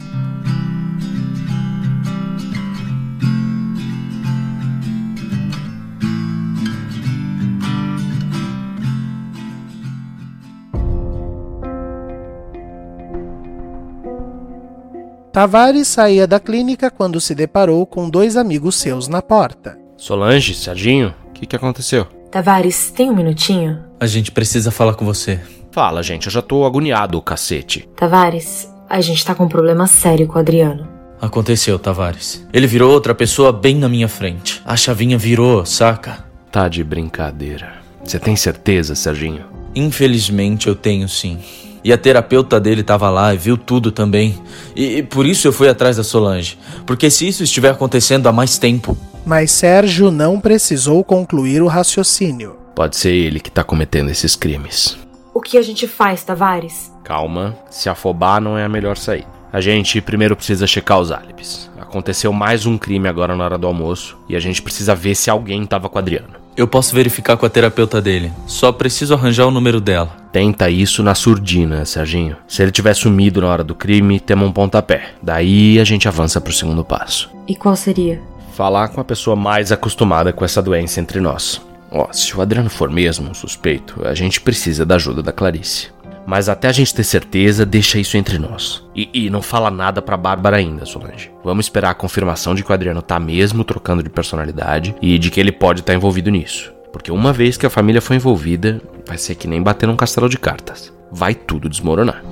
Tavares 15.33 15.89
saía 15.89 16.25
da 16.25 16.39
clínica 16.39 16.89
quando 16.89 17.19
se 17.19 17.35
deparou 17.35 17.85
com 17.85 18.09
dois 18.09 18.37
amigos 18.37 18.75
seus 18.75 19.09
na 19.09 19.21
porta. 19.21 19.77
Solange, 19.97 20.55
Serginho, 20.55 21.13
o 21.27 21.33
que, 21.33 21.45
que 21.45 21.55
aconteceu? 21.57 22.16
Tavares, 22.31 22.91
tem 22.91 23.09
um 23.09 23.15
minutinho? 23.15 23.79
A 23.99 24.05
gente 24.05 24.31
precisa 24.31 24.69
falar 24.69 24.95
com 24.95 25.05
você. 25.05 25.39
Fala, 25.71 26.03
gente, 26.03 26.27
eu 26.27 26.31
já 26.31 26.41
tô 26.41 26.65
agoniado, 26.65 27.21
cacete. 27.21 27.87
Tavares, 27.95 28.69
a 28.89 28.99
gente 28.99 29.25
tá 29.25 29.33
com 29.33 29.45
um 29.45 29.49
problema 29.49 29.87
sério 29.87 30.27
com 30.27 30.37
o 30.37 30.39
Adriano. 30.39 30.87
Aconteceu, 31.21 31.79
Tavares. 31.79 32.45
Ele 32.53 32.67
virou 32.67 32.91
outra 32.91 33.15
pessoa 33.15 33.51
bem 33.51 33.75
na 33.75 33.87
minha 33.87 34.07
frente. 34.07 34.61
A 34.65 34.75
chavinha 34.75 35.17
virou, 35.17 35.65
saca? 35.65 36.25
Tá 36.51 36.67
de 36.67 36.83
brincadeira. 36.83 37.73
Você 38.03 38.19
tem 38.19 38.35
certeza, 38.35 38.93
Serginho? 38.93 39.45
Infelizmente 39.73 40.67
eu 40.67 40.75
tenho 40.75 41.07
sim. 41.07 41.39
E 41.83 41.93
a 41.93 41.97
terapeuta 41.97 42.59
dele 42.59 42.83
tava 42.83 43.09
lá 43.09 43.33
e 43.33 43.37
viu 43.37 43.57
tudo 43.57 43.91
também. 43.91 44.37
E, 44.75 44.97
e, 44.97 45.03
por 45.03 45.25
isso 45.25 45.47
eu 45.47 45.53
fui 45.53 45.69
atrás 45.69 45.95
da 45.95 46.03
Solange. 46.03 46.57
Porque 46.85 47.09
se 47.09 47.27
isso 47.27 47.43
estiver 47.43 47.71
acontecendo 47.71 48.27
há 48.27 48.31
mais 48.31 48.57
tempo. 48.57 48.97
Mas 49.27 49.51
Sérgio 49.51 50.09
não 50.09 50.39
precisou 50.39 51.03
concluir 51.03 51.61
o 51.61 51.67
raciocínio. 51.67 52.55
Pode 52.73 52.95
ser 52.95 53.11
ele 53.11 53.41
que 53.41 53.51
tá 53.51 53.61
cometendo 53.61 54.09
esses 54.09 54.37
crimes. 54.37 54.97
O 55.33 55.41
que 55.41 55.57
a 55.57 55.61
gente 55.61 55.85
faz, 55.85 56.23
Tavares? 56.23 56.93
Calma, 57.03 57.53
se 57.69 57.89
afobar 57.89 58.39
não 58.39 58.57
é 58.57 58.63
a 58.63 58.69
melhor 58.69 58.95
saída. 58.95 59.27
A 59.51 59.59
gente 59.59 59.99
primeiro 59.99 60.33
precisa 60.33 60.65
checar 60.65 60.97
os 60.97 61.11
álibis. 61.11 61.69
Aconteceu 61.77 62.31
mais 62.31 62.65
um 62.65 62.77
crime 62.77 63.09
agora 63.09 63.35
na 63.35 63.43
hora 63.43 63.57
do 63.57 63.67
almoço 63.67 64.17
e 64.29 64.35
a 64.35 64.39
gente 64.39 64.61
precisa 64.61 64.95
ver 64.95 65.13
se 65.13 65.29
alguém 65.29 65.65
tava 65.65 65.89
com 65.89 65.97
o 65.97 65.99
Adriano. 65.99 66.35
Eu 66.55 66.65
posso 66.65 66.95
verificar 66.95 67.35
com 67.35 67.45
a 67.45 67.49
terapeuta 67.49 68.01
dele. 68.01 68.31
Só 68.45 68.71
preciso 68.71 69.13
arranjar 69.13 69.45
o 69.45 69.51
número 69.51 69.81
dela. 69.81 70.09
Tenta 70.31 70.69
isso 70.69 71.03
na 71.03 71.13
surdina, 71.13 71.83
Serginho. 71.83 72.37
Se 72.47 72.61
ele 72.63 72.71
tiver 72.71 72.93
sumido 72.93 73.41
na 73.41 73.49
hora 73.49 73.63
do 73.63 73.75
crime, 73.75 74.21
temos 74.21 74.47
um 74.47 74.53
pontapé. 74.53 75.09
Daí 75.21 75.81
a 75.81 75.83
gente 75.83 76.07
avança 76.07 76.39
pro 76.39 76.53
segundo 76.53 76.85
passo. 76.85 77.29
E 77.45 77.55
qual 77.55 77.75
seria? 77.75 78.21
Falar 78.57 78.87
com 78.87 78.99
a 78.99 79.03
pessoa 79.03 79.35
mais 79.35 79.71
acostumada 79.71 80.33
com 80.33 80.43
essa 80.43 80.63
doença 80.63 80.99
entre 80.99 81.19
nós. 81.19 81.61
Ó, 81.91 82.11
se 82.11 82.35
o 82.35 82.41
Adriano 82.41 82.71
for 82.71 82.89
mesmo 82.89 83.29
um 83.29 83.33
suspeito, 83.35 84.01
a 84.03 84.15
gente 84.15 84.41
precisa 84.41 84.83
da 84.83 84.95
ajuda 84.95 85.21
da 85.21 85.31
Clarice. 85.31 85.89
Mas 86.25 86.49
até 86.49 86.67
a 86.67 86.71
gente 86.71 86.91
ter 86.91 87.03
certeza, 87.03 87.67
deixa 87.67 87.99
isso 87.99 88.17
entre 88.17 88.39
nós. 88.39 88.83
E, 88.95 89.11
e 89.13 89.29
não 89.29 89.43
fala 89.43 89.69
nada 89.69 90.01
pra 90.01 90.17
Bárbara 90.17 90.57
ainda, 90.57 90.87
Solange. 90.87 91.29
Vamos 91.43 91.67
esperar 91.67 91.91
a 91.91 91.93
confirmação 91.93 92.55
de 92.55 92.63
que 92.63 92.71
o 92.71 92.73
Adriano 92.73 93.03
tá 93.03 93.19
mesmo 93.19 93.63
trocando 93.63 94.01
de 94.01 94.09
personalidade 94.09 94.95
e 95.03 95.19
de 95.19 95.29
que 95.29 95.39
ele 95.39 95.51
pode 95.51 95.81
estar 95.81 95.93
tá 95.93 95.95
envolvido 95.95 96.31
nisso. 96.31 96.73
Porque 96.91 97.11
uma 97.11 97.31
vez 97.31 97.57
que 97.57 97.67
a 97.67 97.69
família 97.69 98.01
foi 98.01 98.15
envolvida, 98.15 98.81
vai 99.05 99.19
ser 99.19 99.35
que 99.35 99.47
nem 99.47 99.61
bater 99.61 99.85
num 99.85 99.95
castelo 99.95 100.27
de 100.27 100.39
cartas. 100.39 100.91
Vai 101.11 101.35
tudo 101.35 101.69
desmoronar. 101.69 102.23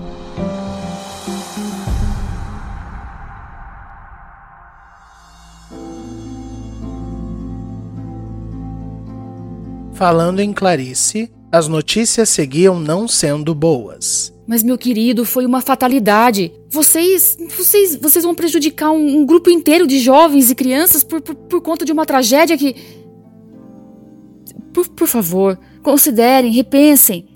Falando 9.95 10.41
em 10.41 10.51
Clarice, 10.51 11.31
as 11.49 11.69
notícias 11.69 12.27
seguiam 12.27 12.77
não 12.77 13.07
sendo 13.07 13.55
boas. 13.55 14.33
Mas, 14.45 14.61
meu 14.61 14.77
querido, 14.77 15.23
foi 15.23 15.45
uma 15.45 15.61
fatalidade. 15.61 16.51
Vocês. 16.69 17.37
Vocês, 17.57 17.95
vocês 17.95 18.25
vão 18.25 18.35
prejudicar 18.35 18.91
um, 18.91 19.19
um 19.19 19.25
grupo 19.25 19.49
inteiro 19.49 19.87
de 19.87 19.99
jovens 19.99 20.51
e 20.51 20.55
crianças 20.55 21.01
por, 21.01 21.21
por, 21.21 21.33
por 21.33 21.61
conta 21.61 21.85
de 21.85 21.93
uma 21.93 22.05
tragédia 22.05 22.57
que. 22.57 22.75
Por, 24.73 24.89
por 24.89 25.07
favor, 25.07 25.57
considerem, 25.81 26.51
repensem. 26.51 27.29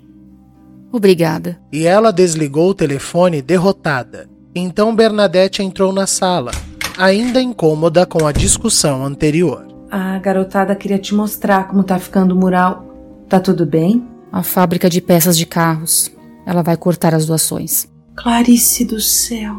Obrigada. 0.92 1.58
E 1.72 1.86
ela 1.86 2.12
desligou 2.12 2.68
o 2.68 2.74
telefone 2.74 3.40
derrotada. 3.40 4.28
Então 4.54 4.94
Bernadette 4.94 5.62
entrou 5.62 5.92
na 5.92 6.06
sala, 6.06 6.50
ainda 6.98 7.40
incômoda 7.40 8.04
com 8.04 8.26
a 8.26 8.32
discussão 8.32 9.02
anterior. 9.06 9.69
A 9.90 10.18
garotada 10.18 10.74
queria 10.76 10.98
te 10.98 11.14
mostrar 11.14 11.66
como 11.66 11.82
tá 11.82 11.98
ficando 11.98 12.34
o 12.34 12.38
mural. 12.38 12.84
Tá 13.28 13.40
tudo 13.40 13.66
bem? 13.66 14.06
A 14.30 14.42
fábrica 14.42 14.88
de 14.88 15.00
peças 15.00 15.36
de 15.36 15.44
carros. 15.44 16.10
Ela 16.46 16.62
vai 16.62 16.76
cortar 16.76 17.12
as 17.14 17.26
doações. 17.26 17.88
Clarice 18.14 18.84
do 18.84 19.00
céu. 19.00 19.56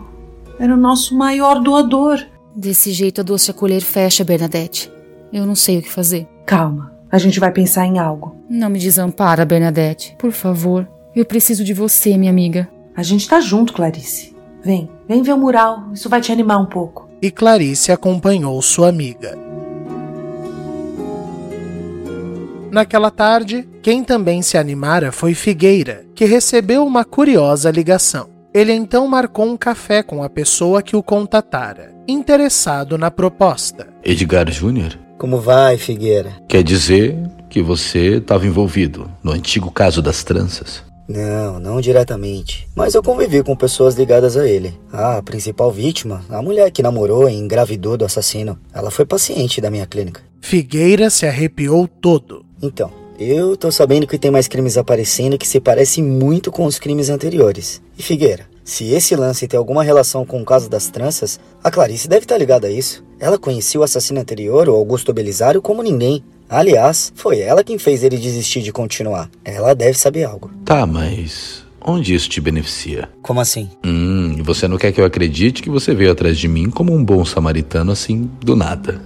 Era 0.58 0.74
o 0.74 0.78
nosso 0.78 1.18
maior 1.18 1.60
doador. 1.60 2.20
Desse 2.56 2.92
jeito 2.92 3.22
a 3.22 3.24
doce 3.24 3.52
acolher 3.52 3.82
fecha, 3.82 4.24
Bernadette. 4.24 4.92
Eu 5.34 5.46
não 5.46 5.56
sei 5.56 5.80
o 5.80 5.82
que 5.82 5.92
fazer. 5.92 6.28
Calma, 6.46 6.94
a 7.12 7.18
gente 7.18 7.40
vai 7.40 7.52
pensar 7.52 7.86
em 7.86 8.00
algo. 8.00 8.36
Não 8.50 8.70
me 8.70 8.80
desampara, 8.80 9.46
Bernadette. 9.46 10.16
Por 10.18 10.32
favor. 10.32 10.88
Eu 11.16 11.26
preciso 11.26 11.64
de 11.64 11.74
você, 11.74 12.18
minha 12.18 12.32
amiga. 12.32 12.70
A 12.96 13.04
gente 13.04 13.28
tá 13.28 13.42
junto, 13.42 13.74
Clarice. 13.74 14.34
Vem, 14.64 14.90
vem 15.08 15.24
ver 15.24 15.34
o 15.34 15.38
mural. 15.38 15.90
Isso 15.94 16.08
vai 16.08 16.22
te 16.22 16.32
animar 16.32 16.58
um 16.60 16.66
pouco. 16.66 17.10
E 17.22 17.32
Clarice 17.32 17.92
acompanhou 17.92 18.62
sua 18.62 18.90
amiga. 18.90 19.38
Naquela 22.72 23.12
tarde, 23.12 23.68
quem 23.84 24.02
também 24.02 24.42
se 24.42 24.58
animara 24.58 25.12
foi 25.12 25.34
Figueira, 25.34 26.06
que 26.16 26.24
recebeu 26.24 26.86
uma 26.86 27.04
curiosa 27.04 27.70
ligação. 27.70 28.30
Ele 28.54 28.72
então 28.72 29.06
marcou 29.10 29.46
um 29.46 29.58
café 29.58 30.02
com 30.02 30.24
a 30.24 30.30
pessoa 30.30 30.82
que 30.82 30.96
o 30.96 31.04
contatara, 31.04 31.94
interessado 32.08 32.98
na 32.98 33.12
proposta. 33.12 33.90
Edgar 34.02 34.50
Júnior? 34.50 34.98
Como 35.18 35.38
vai, 35.38 35.78
Figueira? 35.78 36.32
Quer 36.48 36.64
dizer 36.64 37.18
que 37.50 37.62
você 37.62 38.20
estava 38.20 38.48
envolvido 38.48 39.12
no 39.22 39.34
antigo 39.34 39.70
caso 39.70 40.02
das 40.02 40.24
tranças? 40.24 40.82
Não, 41.10 41.60
não 41.60 41.82
diretamente. 41.82 42.70
Mas 42.74 42.96
eu 42.96 43.04
convivi 43.04 43.44
com 43.44 43.54
pessoas 43.54 43.96
ligadas 43.96 44.38
a 44.38 44.48
ele. 44.48 44.80
A 44.94 45.22
principal 45.22 45.70
vítima, 45.70 46.24
a 46.30 46.42
mulher 46.42 46.72
que 46.72 46.82
namorou 46.82 47.30
e 47.30 47.34
engravidou 47.34 47.98
do 47.98 48.06
assassino, 48.06 48.58
ela 48.74 48.90
foi 48.90 49.06
paciente 49.06 49.60
da 49.60 49.70
minha 49.70 49.86
clínica. 49.86 50.22
Figueira 50.40 51.10
se 51.10 51.26
arrepiou 51.26 51.86
todo. 51.86 52.46
Então, 52.62 52.92
eu 53.20 53.56
tô 53.56 53.72
sabendo 53.72 54.08
que 54.08 54.18
tem 54.18 54.32
mais 54.32 54.48
crimes 54.48 54.78
aparecendo 54.78 55.38
que 55.38 55.48
se 55.48 55.60
parecem 55.60 56.04
muito 56.04 56.52
com 56.52 56.66
os 56.66 56.80
crimes 56.80 57.10
anteriores. 57.10 57.82
E 57.98 58.04
Figueira, 58.04 58.46
se 58.64 58.86
esse 58.94 59.16
lance 59.16 59.48
tem 59.48 59.58
alguma 59.58 59.84
relação 59.84 60.26
com 60.26 60.42
o 60.42 60.46
caso 60.46 60.70
das 60.70 60.88
tranças, 60.90 61.40
a 61.64 61.72
Clarice 61.72 62.08
deve 62.08 62.26
estar 62.26 62.38
ligada 62.38 62.68
a 62.68 62.72
isso. 62.72 63.04
Ela 63.20 63.38
conhecia 63.38 63.80
o 63.80 63.84
assassino 63.84 64.20
anterior, 64.20 64.70
o 64.70 64.76
Augusto 64.76 65.14
Belisário, 65.14 65.62
como 65.62 65.84
ninguém. 65.84 66.24
Aliás, 66.50 67.12
foi 67.16 67.40
ela 67.40 67.64
quem 67.64 67.78
fez 67.78 68.04
ele 68.04 68.18
desistir 68.18 68.62
de 68.62 68.72
continuar. 68.72 69.30
Ela 69.44 69.74
deve 69.74 69.98
saber 69.98 70.24
algo. 70.24 70.52
Tá, 70.66 70.86
mas 70.86 71.64
onde 71.84 72.14
isso 72.14 72.30
te 72.30 72.42
beneficia? 72.42 73.10
Como 73.22 73.40
assim? 73.40 73.70
Hum, 73.86 74.42
você 74.44 74.68
não 74.68 74.78
quer 74.78 74.92
que 74.92 75.02
eu 75.02 75.06
acredite 75.06 75.62
que 75.62 75.70
você 75.70 75.94
veio 75.94 76.12
atrás 76.12 76.38
de 76.38 76.48
mim 76.48 76.70
como 76.70 76.94
um 76.94 77.04
bom 77.04 77.24
samaritano 77.26 77.92
assim, 77.92 78.30
do 78.42 78.56
nada. 78.56 79.02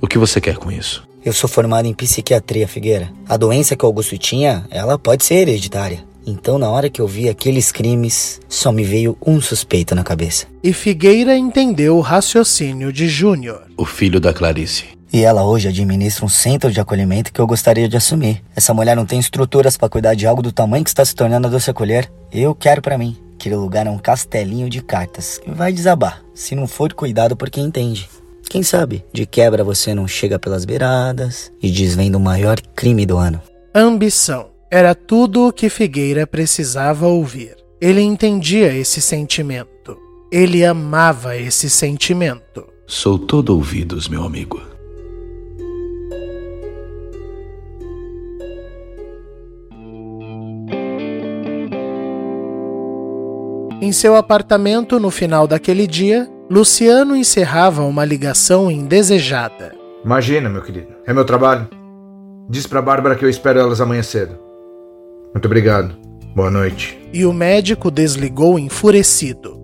O 0.00 0.06
que 0.06 0.18
você 0.18 0.40
quer 0.40 0.56
com 0.56 0.70
isso? 0.70 1.06
Eu 1.28 1.32
sou 1.34 1.46
formado 1.46 1.84
em 1.84 1.92
psiquiatria, 1.92 2.66
Figueira. 2.66 3.12
A 3.28 3.36
doença 3.36 3.76
que 3.76 3.84
o 3.84 3.86
Augusto 3.86 4.16
tinha, 4.16 4.64
ela 4.70 4.98
pode 4.98 5.26
ser 5.26 5.34
hereditária. 5.34 6.02
Então, 6.26 6.56
na 6.56 6.70
hora 6.70 6.88
que 6.88 7.02
eu 7.02 7.06
vi 7.06 7.28
aqueles 7.28 7.70
crimes, 7.70 8.40
só 8.48 8.72
me 8.72 8.82
veio 8.82 9.14
um 9.20 9.38
suspeito 9.38 9.94
na 9.94 10.02
cabeça. 10.02 10.46
E 10.62 10.72
Figueira 10.72 11.36
entendeu 11.36 11.98
o 11.98 12.00
raciocínio 12.00 12.90
de 12.90 13.10
Júnior. 13.10 13.64
O 13.76 13.84
filho 13.84 14.18
da 14.18 14.32
Clarice. 14.32 14.86
E 15.12 15.20
ela 15.20 15.44
hoje 15.44 15.68
administra 15.68 16.24
um 16.24 16.30
centro 16.30 16.72
de 16.72 16.80
acolhimento 16.80 17.30
que 17.30 17.42
eu 17.42 17.46
gostaria 17.46 17.90
de 17.90 17.98
assumir. 17.98 18.42
Essa 18.56 18.72
mulher 18.72 18.96
não 18.96 19.04
tem 19.04 19.20
estruturas 19.20 19.76
para 19.76 19.90
cuidar 19.90 20.14
de 20.14 20.26
algo 20.26 20.40
do 20.40 20.50
tamanho 20.50 20.82
que 20.82 20.88
está 20.88 21.04
se 21.04 21.14
tornando 21.14 21.46
a 21.46 21.50
doce 21.50 21.70
acolher. 21.70 22.10
Eu 22.32 22.54
quero 22.54 22.80
para 22.80 22.96
mim. 22.96 23.18
Aquele 23.34 23.56
lugar 23.56 23.86
é 23.86 23.90
um 23.90 23.98
castelinho 23.98 24.70
de 24.70 24.80
cartas 24.80 25.36
que 25.36 25.50
vai 25.50 25.74
desabar, 25.74 26.22
se 26.34 26.54
não 26.54 26.66
for 26.66 26.94
cuidado 26.94 27.36
por 27.36 27.50
quem 27.50 27.66
entende. 27.66 28.08
Quem 28.48 28.62
sabe, 28.62 29.04
de 29.12 29.26
quebra 29.26 29.62
você 29.62 29.94
não 29.94 30.08
chega 30.08 30.38
pelas 30.38 30.64
beiradas 30.64 31.52
e 31.62 31.70
desvenda 31.70 32.16
o 32.16 32.20
maior 32.20 32.58
crime 32.74 33.04
do 33.04 33.18
ano. 33.18 33.42
Ambição 33.74 34.48
era 34.70 34.94
tudo 34.94 35.48
o 35.48 35.52
que 35.52 35.68
Figueira 35.68 36.26
precisava 36.26 37.06
ouvir. 37.06 37.56
Ele 37.78 38.00
entendia 38.00 38.74
esse 38.74 39.02
sentimento. 39.02 39.98
Ele 40.32 40.64
amava 40.64 41.36
esse 41.36 41.68
sentimento. 41.68 42.66
Sou 42.86 43.18
todo 43.18 43.50
ouvidos, 43.50 44.08
meu 44.08 44.24
amigo. 44.24 44.60
Em 53.80 53.92
seu 53.92 54.16
apartamento 54.16 54.98
no 54.98 55.10
final 55.10 55.46
daquele 55.46 55.86
dia, 55.86 56.28
Luciano 56.50 57.14
encerrava 57.14 57.82
uma 57.82 58.06
ligação 58.06 58.70
indesejada. 58.70 59.74
Imagina, 60.02 60.48
meu 60.48 60.62
querido. 60.62 60.88
É 61.06 61.12
meu 61.12 61.24
trabalho. 61.24 61.68
Diz 62.48 62.66
pra 62.66 62.80
Bárbara 62.80 63.14
que 63.14 63.24
eu 63.24 63.28
espero 63.28 63.60
elas 63.60 63.82
amanhã 63.82 64.02
cedo. 64.02 64.38
Muito 65.34 65.44
obrigado. 65.44 65.94
Boa 66.34 66.50
noite. 66.50 66.98
E 67.12 67.26
o 67.26 67.32
médico 67.34 67.90
desligou 67.90 68.58
enfurecido. 68.58 69.62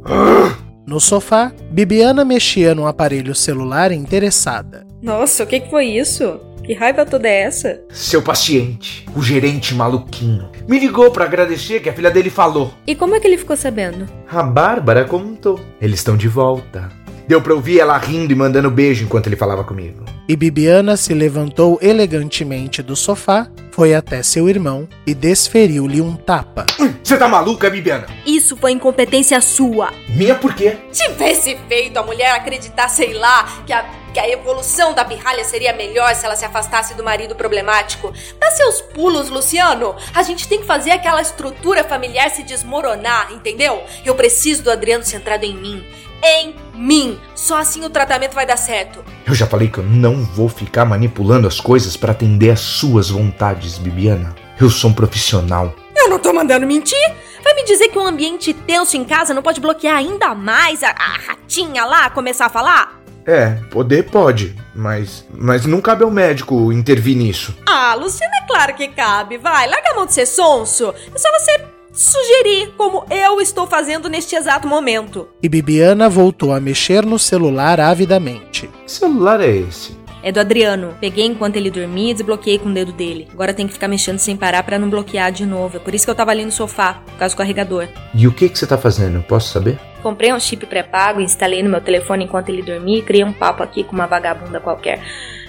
No 0.86 1.00
sofá, 1.00 1.52
Bibiana 1.70 2.22
mexia 2.22 2.74
no 2.74 2.86
aparelho 2.86 3.34
celular 3.34 3.90
interessada. 3.90 4.86
Nossa, 5.00 5.44
o 5.44 5.46
que, 5.46 5.60
que 5.60 5.70
foi 5.70 5.86
isso? 5.86 6.38
Que 6.64 6.72
raiva 6.72 7.04
toda 7.04 7.28
é 7.28 7.42
essa? 7.42 7.78
Seu 7.90 8.22
paciente, 8.22 9.04
o 9.14 9.22
gerente 9.22 9.74
maluquinho, 9.74 10.48
me 10.66 10.78
ligou 10.78 11.10
para 11.10 11.26
agradecer 11.26 11.80
que 11.80 11.90
a 11.90 11.92
filha 11.92 12.10
dele 12.10 12.30
falou. 12.30 12.72
E 12.86 12.94
como 12.94 13.14
é 13.14 13.20
que 13.20 13.26
ele 13.26 13.36
ficou 13.36 13.54
sabendo? 13.54 14.08
A 14.30 14.42
Bárbara 14.42 15.04
contou. 15.04 15.60
Eles 15.78 16.00
estão 16.00 16.16
de 16.16 16.26
volta. 16.26 16.90
Deu 17.28 17.40
pra 17.42 17.54
ouvir 17.54 17.80
ela 17.80 17.98
rindo 17.98 18.32
e 18.32 18.36
mandando 18.36 18.70
beijo 18.70 19.04
enquanto 19.04 19.26
ele 19.26 19.36
falava 19.36 19.62
comigo. 19.62 20.04
E 20.26 20.34
Bibiana 20.36 20.96
se 20.96 21.12
levantou 21.12 21.78
elegantemente 21.82 22.82
do 22.82 22.96
sofá, 22.96 23.46
foi 23.70 23.94
até 23.94 24.22
seu 24.22 24.48
irmão 24.48 24.88
e 25.06 25.14
desferiu-lhe 25.14 26.00
um 26.00 26.16
tapa. 26.16 26.64
Você 27.02 27.18
tá 27.18 27.28
maluca, 27.28 27.68
Bibiana? 27.68 28.06
Isso 28.24 28.56
foi 28.56 28.72
incompetência 28.72 29.38
sua. 29.42 29.90
Minha 30.08 30.34
por 30.34 30.54
quê? 30.54 30.76
Tivesse 30.90 31.58
feito 31.68 31.98
a 31.98 32.02
mulher 32.02 32.30
acreditar, 32.34 32.88
sei 32.88 33.12
lá, 33.14 33.62
que 33.66 33.72
a, 33.72 33.84
que 34.14 34.20
a 34.20 34.28
evolução 34.28 34.94
da 34.94 35.04
pirralha 35.04 35.44
seria 35.44 35.72
melhor 35.72 36.14
se 36.14 36.24
ela 36.24 36.36
se 36.36 36.44
afastasse 36.44 36.94
do 36.94 37.02
marido 37.02 37.34
problemático. 37.34 38.12
Dá 38.38 38.48
seus 38.52 38.80
pulos, 38.80 39.28
Luciano. 39.28 39.96
A 40.14 40.22
gente 40.22 40.46
tem 40.46 40.60
que 40.60 40.66
fazer 40.66 40.92
aquela 40.92 41.20
estrutura 41.20 41.82
familiar 41.82 42.30
se 42.30 42.44
desmoronar, 42.44 43.32
entendeu? 43.32 43.82
Eu 44.04 44.14
preciso 44.14 44.62
do 44.62 44.70
Adriano 44.70 45.04
centrado 45.04 45.44
em 45.44 45.54
mim 45.54 45.84
em 46.26 46.54
mim. 46.74 47.20
Só 47.34 47.58
assim 47.58 47.84
o 47.84 47.90
tratamento 47.90 48.34
vai 48.34 48.46
dar 48.46 48.56
certo. 48.56 49.04
Eu 49.26 49.34
já 49.34 49.46
falei 49.46 49.68
que 49.68 49.76
eu 49.76 49.84
não 49.84 50.24
vou 50.24 50.48
ficar 50.48 50.86
manipulando 50.86 51.46
as 51.46 51.60
coisas 51.60 51.98
para 51.98 52.12
atender 52.12 52.50
às 52.50 52.60
suas 52.60 53.10
vontades, 53.10 53.76
Bibiana. 53.76 54.34
Eu 54.58 54.70
sou 54.70 54.88
um 54.88 54.94
profissional. 54.94 55.74
Eu 55.94 56.08
não 56.08 56.18
tô 56.18 56.32
mandando 56.32 56.66
mentir. 56.66 57.14
Vai 57.42 57.52
me 57.54 57.64
dizer 57.64 57.88
que 57.88 57.98
um 57.98 58.06
ambiente 58.06 58.54
tenso 58.54 58.96
em 58.96 59.04
casa 59.04 59.34
não 59.34 59.42
pode 59.42 59.60
bloquear 59.60 59.96
ainda 59.96 60.34
mais 60.34 60.82
a, 60.82 60.88
a 60.90 61.18
ratinha 61.26 61.84
lá 61.84 62.08
começar 62.08 62.46
a 62.46 62.50
falar? 62.50 63.03
É, 63.26 63.52
poder 63.70 64.04
pode, 64.04 64.54
mas 64.74 65.26
mas 65.32 65.64
não 65.64 65.80
cabe 65.80 66.04
ao 66.04 66.10
médico 66.10 66.72
intervir 66.72 67.16
nisso. 67.16 67.56
Ah, 67.66 67.94
Luciana, 67.94 68.34
é 68.42 68.46
claro 68.46 68.74
que 68.74 68.88
cabe. 68.88 69.38
Vai, 69.38 69.68
larga 69.68 69.90
a 69.90 69.94
mão 69.94 70.06
de 70.06 70.12
ser 70.12 70.26
sonso. 70.26 70.94
É 71.14 71.18
só 71.18 71.28
você 71.38 71.64
sugerir 71.92 72.72
como 72.76 73.04
eu 73.08 73.40
estou 73.40 73.66
fazendo 73.66 74.08
neste 74.08 74.34
exato 74.34 74.66
momento. 74.66 75.28
E 75.42 75.48
Bibiana 75.48 76.08
voltou 76.08 76.52
a 76.52 76.60
mexer 76.60 77.06
no 77.06 77.18
celular 77.18 77.80
avidamente. 77.80 78.68
Que 78.84 78.92
celular 78.92 79.40
é 79.40 79.56
esse? 79.56 79.96
É 80.22 80.32
do 80.32 80.40
Adriano. 80.40 80.96
Peguei 81.00 81.26
enquanto 81.26 81.56
ele 81.56 81.70
dormia 81.70 82.10
e 82.10 82.14
desbloqueei 82.14 82.58
com 82.58 82.70
o 82.70 82.74
dedo 82.74 82.92
dele. 82.92 83.28
Agora 83.32 83.52
tem 83.52 83.66
que 83.66 83.74
ficar 83.74 83.88
mexendo 83.88 84.18
sem 84.18 84.36
parar 84.36 84.62
para 84.62 84.78
não 84.78 84.88
bloquear 84.88 85.30
de 85.30 85.44
novo. 85.44 85.76
É 85.76 85.80
por 85.80 85.94
isso 85.94 86.06
que 86.06 86.10
eu 86.10 86.14
tava 86.14 86.30
ali 86.30 86.44
no 86.44 86.50
sofá, 86.50 86.94
por 87.04 87.18
causa 87.18 87.34
do 87.34 87.38
carregador. 87.38 87.88
E 88.14 88.26
o 88.26 88.32
que 88.32 88.48
que 88.48 88.58
você 88.58 88.66
tá 88.66 88.78
fazendo? 88.78 89.22
Posso 89.22 89.52
saber? 89.52 89.78
Comprei 90.04 90.34
um 90.34 90.38
chip 90.38 90.66
pré-pago, 90.66 91.18
instalei 91.18 91.62
no 91.62 91.70
meu 91.70 91.80
telefone 91.80 92.24
enquanto 92.24 92.50
ele 92.50 92.60
dormia 92.60 92.98
e 92.98 93.02
criei 93.02 93.24
um 93.24 93.32
papo 93.32 93.62
aqui 93.62 93.82
com 93.82 93.94
uma 93.94 94.06
vagabunda 94.06 94.60
qualquer. 94.60 95.00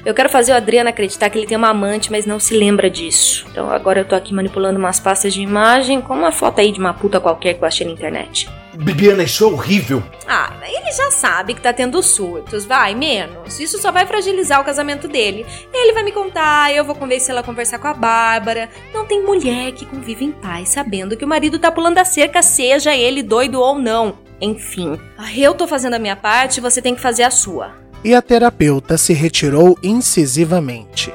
Eu 0.05 0.13
quero 0.13 0.29
fazer 0.29 0.53
o 0.53 0.55
Adriano 0.55 0.87
acreditar 0.87 1.29
que 1.29 1.37
ele 1.37 1.45
tem 1.45 1.57
uma 1.57 1.71
amante, 1.71 2.09
mas 2.09 2.25
não 2.25 2.39
se 2.39 2.55
lembra 2.55 2.89
disso. 2.89 3.45
Então 3.51 3.69
agora 3.69 3.99
eu 3.99 4.05
tô 4.05 4.15
aqui 4.15 4.33
manipulando 4.33 4.79
umas 4.79 4.97
pastas 4.97 5.33
de 5.33 5.41
imagem 5.41 5.99
com 5.99 6.13
uma 6.13 6.31
foto 6.31 6.61
aí 6.61 6.71
de 6.71 6.79
uma 6.79 6.93
puta 6.93 7.19
qualquer 7.19 7.55
que 7.55 7.63
eu 7.63 7.67
achei 7.67 7.85
na 7.85 7.91
internet. 7.91 8.47
Bibiana, 8.75 9.23
isso 9.23 9.43
é 9.43 9.47
horrível. 9.47 10.01
Ah, 10.25 10.53
ele 10.63 10.89
já 10.89 11.11
sabe 11.11 11.53
que 11.53 11.61
tá 11.61 11.73
tendo 11.73 12.01
surtos, 12.01 12.63
vai, 12.63 12.95
menos. 12.95 13.59
Isso 13.59 13.77
só 13.81 13.91
vai 13.91 14.05
fragilizar 14.05 14.61
o 14.61 14.65
casamento 14.65 15.09
dele. 15.09 15.45
Ele 15.73 15.91
vai 15.91 16.03
me 16.03 16.13
contar, 16.13 16.73
eu 16.73 16.85
vou 16.85 16.95
convencer 16.95 17.31
ela 17.31 17.41
a 17.41 17.43
conversar 17.43 17.77
com 17.79 17.87
a 17.87 17.93
Bárbara. 17.93 18.69
Não 18.93 19.05
tem 19.05 19.21
mulher 19.21 19.73
que 19.73 19.85
convive 19.85 20.23
em 20.23 20.31
paz 20.31 20.69
sabendo 20.69 21.17
que 21.17 21.25
o 21.25 21.27
marido 21.27 21.59
tá 21.59 21.69
pulando 21.69 21.97
a 21.97 22.05
cerca, 22.05 22.41
seja 22.41 22.95
ele 22.95 23.21
doido 23.21 23.59
ou 23.59 23.77
não. 23.77 24.24
Enfim, 24.41 24.99
eu 25.37 25.53
tô 25.53 25.67
fazendo 25.67 25.93
a 25.93 25.99
minha 25.99 26.15
parte, 26.15 26.59
você 26.59 26.81
tem 26.81 26.93
que 26.93 27.01
fazer 27.01 27.23
a 27.23 27.31
sua. 27.31 27.71
E 28.03 28.13
a 28.13 28.21
terapeuta 28.21 28.97
se 28.97 29.13
retirou 29.13 29.77
incisivamente. 29.81 31.11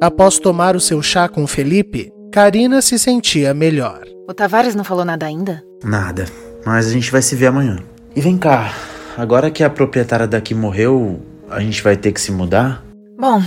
Após 0.00 0.38
tomar 0.38 0.76
o 0.76 0.80
seu 0.80 1.00
chá 1.00 1.28
com 1.28 1.46
Felipe, 1.46 2.12
Karina 2.32 2.82
se 2.82 2.98
sentia 2.98 3.54
melhor. 3.54 4.02
O 4.28 4.34
Tavares 4.34 4.74
não 4.74 4.84
falou 4.84 5.04
nada 5.04 5.26
ainda? 5.26 5.62
Nada, 5.84 6.26
mas 6.64 6.86
a 6.86 6.90
gente 6.90 7.10
vai 7.10 7.22
se 7.22 7.36
ver 7.36 7.46
amanhã. 7.46 7.78
E 8.14 8.20
vem 8.20 8.36
cá, 8.36 8.72
agora 9.16 9.50
que 9.50 9.64
a 9.64 9.70
proprietária 9.70 10.26
daqui 10.26 10.54
morreu, 10.54 11.20
a 11.48 11.60
gente 11.60 11.82
vai 11.82 11.96
ter 11.96 12.12
que 12.12 12.20
se 12.20 12.32
mudar? 12.32 12.84
Bom, 13.22 13.40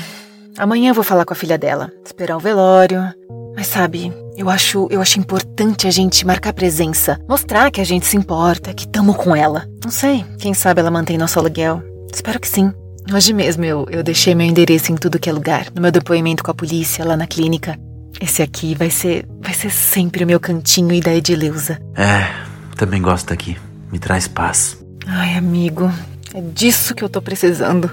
amanhã 0.58 0.92
eu 0.92 0.94
vou 0.94 1.04
falar 1.04 1.26
com 1.26 1.34
a 1.34 1.36
filha 1.36 1.58
dela, 1.58 1.92
esperar 2.06 2.38
o 2.38 2.40
velório. 2.40 3.14
Mas 3.58 3.68
sabe, 3.68 4.10
eu 4.38 4.50
acho, 4.50 4.88
eu 4.90 5.02
acho 5.02 5.20
importante 5.20 5.86
a 5.86 5.92
gente 5.92 6.26
marcar 6.26 6.54
presença, 6.54 7.20
mostrar 7.28 7.70
que 7.70 7.82
a 7.82 7.84
gente 7.84 8.06
se 8.06 8.16
importa, 8.16 8.74
que 8.74 8.88
tamo 8.88 9.14
com 9.14 9.36
ela. 9.36 9.68
Não 9.84 9.92
sei, 9.92 10.24
quem 10.40 10.54
sabe 10.54 10.80
ela 10.80 10.90
mantém 10.90 11.18
nosso 11.18 11.38
aluguel. 11.38 11.84
Espero 12.14 12.40
que 12.40 12.48
sim. 12.48 12.72
Hoje 13.14 13.34
mesmo 13.34 13.66
eu, 13.66 13.86
eu 13.92 14.02
deixei 14.02 14.34
meu 14.34 14.48
endereço 14.48 14.94
em 14.94 14.96
tudo 14.96 15.20
que 15.20 15.30
é 15.30 15.34
lugar, 15.34 15.66
no 15.76 15.82
meu 15.82 15.92
depoimento 15.92 16.42
com 16.42 16.52
a 16.52 16.56
polícia, 16.56 17.04
lá 17.04 17.18
na 17.18 17.28
clínica. 17.28 17.78
Esse 18.22 18.42
aqui 18.42 18.76
vai 18.76 18.90
ser, 18.90 19.28
vai 19.42 19.54
ser 19.54 19.72
sempre 19.72 20.24
o 20.24 20.28
meu 20.28 20.40
cantinho 20.40 20.94
e 20.94 21.02
da 21.02 21.14
Edileuza. 21.14 21.82
É, 21.98 22.32
também 22.78 23.02
gosto 23.02 23.28
daqui. 23.28 23.58
Me 23.92 24.00
traz 24.00 24.26
paz. 24.26 24.82
Ai, 25.06 25.36
amigo, 25.36 25.92
é 26.34 26.40
disso 26.40 26.96
que 26.96 27.04
eu 27.04 27.10
tô 27.10 27.22
precisando. 27.22 27.92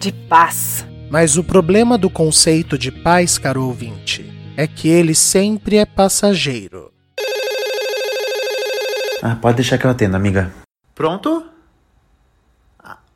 De 0.00 0.10
paz. 0.10 0.84
Mas 1.10 1.36
o 1.36 1.44
problema 1.44 1.96
do 1.96 2.10
conceito 2.10 2.76
de 2.76 2.90
paz, 2.90 3.38
caro 3.38 3.64
ouvinte, 3.64 4.24
é 4.56 4.66
que 4.66 4.88
ele 4.88 5.14
sempre 5.14 5.76
é 5.76 5.86
passageiro. 5.86 6.92
Ah, 9.22 9.36
pode 9.36 9.56
deixar 9.56 9.78
que 9.78 9.86
eu 9.86 9.90
atendo, 9.90 10.16
amiga. 10.16 10.52
Pronto? 10.94 11.46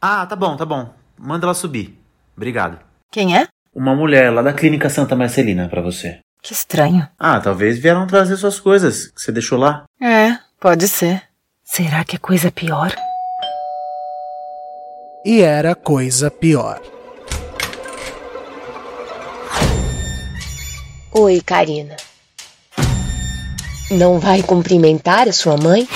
Ah, 0.00 0.24
tá 0.24 0.36
bom, 0.36 0.56
tá 0.56 0.64
bom. 0.64 0.94
Manda 1.18 1.46
ela 1.46 1.54
subir. 1.54 1.98
Obrigado. 2.36 2.78
Quem 3.10 3.36
é? 3.36 3.46
Uma 3.74 3.94
mulher 3.94 4.30
lá 4.32 4.40
da 4.40 4.52
Clínica 4.52 4.88
Santa 4.88 5.14
Marcelina 5.14 5.68
para 5.68 5.82
você. 5.82 6.20
Que 6.42 6.52
estranho. 6.52 7.06
Ah, 7.18 7.40
talvez 7.40 7.78
vieram 7.78 8.06
trazer 8.06 8.36
suas 8.36 8.58
coisas 8.58 9.08
que 9.08 9.20
você 9.20 9.30
deixou 9.30 9.58
lá. 9.58 9.84
É, 10.00 10.38
pode 10.58 10.88
ser. 10.88 11.22
Será 11.62 12.04
que 12.04 12.16
é 12.16 12.18
coisa 12.18 12.50
pior? 12.50 12.94
E 15.24 15.42
era 15.42 15.74
coisa 15.74 16.30
pior. 16.30 16.80
Oi, 21.12 21.40
Karina. 21.40 21.96
Não 23.90 24.20
vai 24.20 24.44
cumprimentar 24.44 25.28
a 25.28 25.32
sua 25.32 25.56
mãe? 25.56 25.88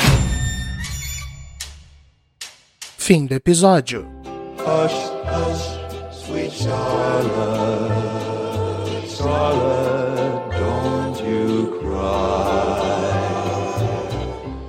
Fim 2.98 3.24
do 3.24 3.32
episódio. 3.32 4.08
Hush, 4.58 4.92
hush, 5.30 5.78
sweet 6.26 6.50
Charlotte, 6.50 7.94
Charlotte, 9.16 10.50
don't 10.58 11.22
you 11.22 11.78
cry. 11.78 12.74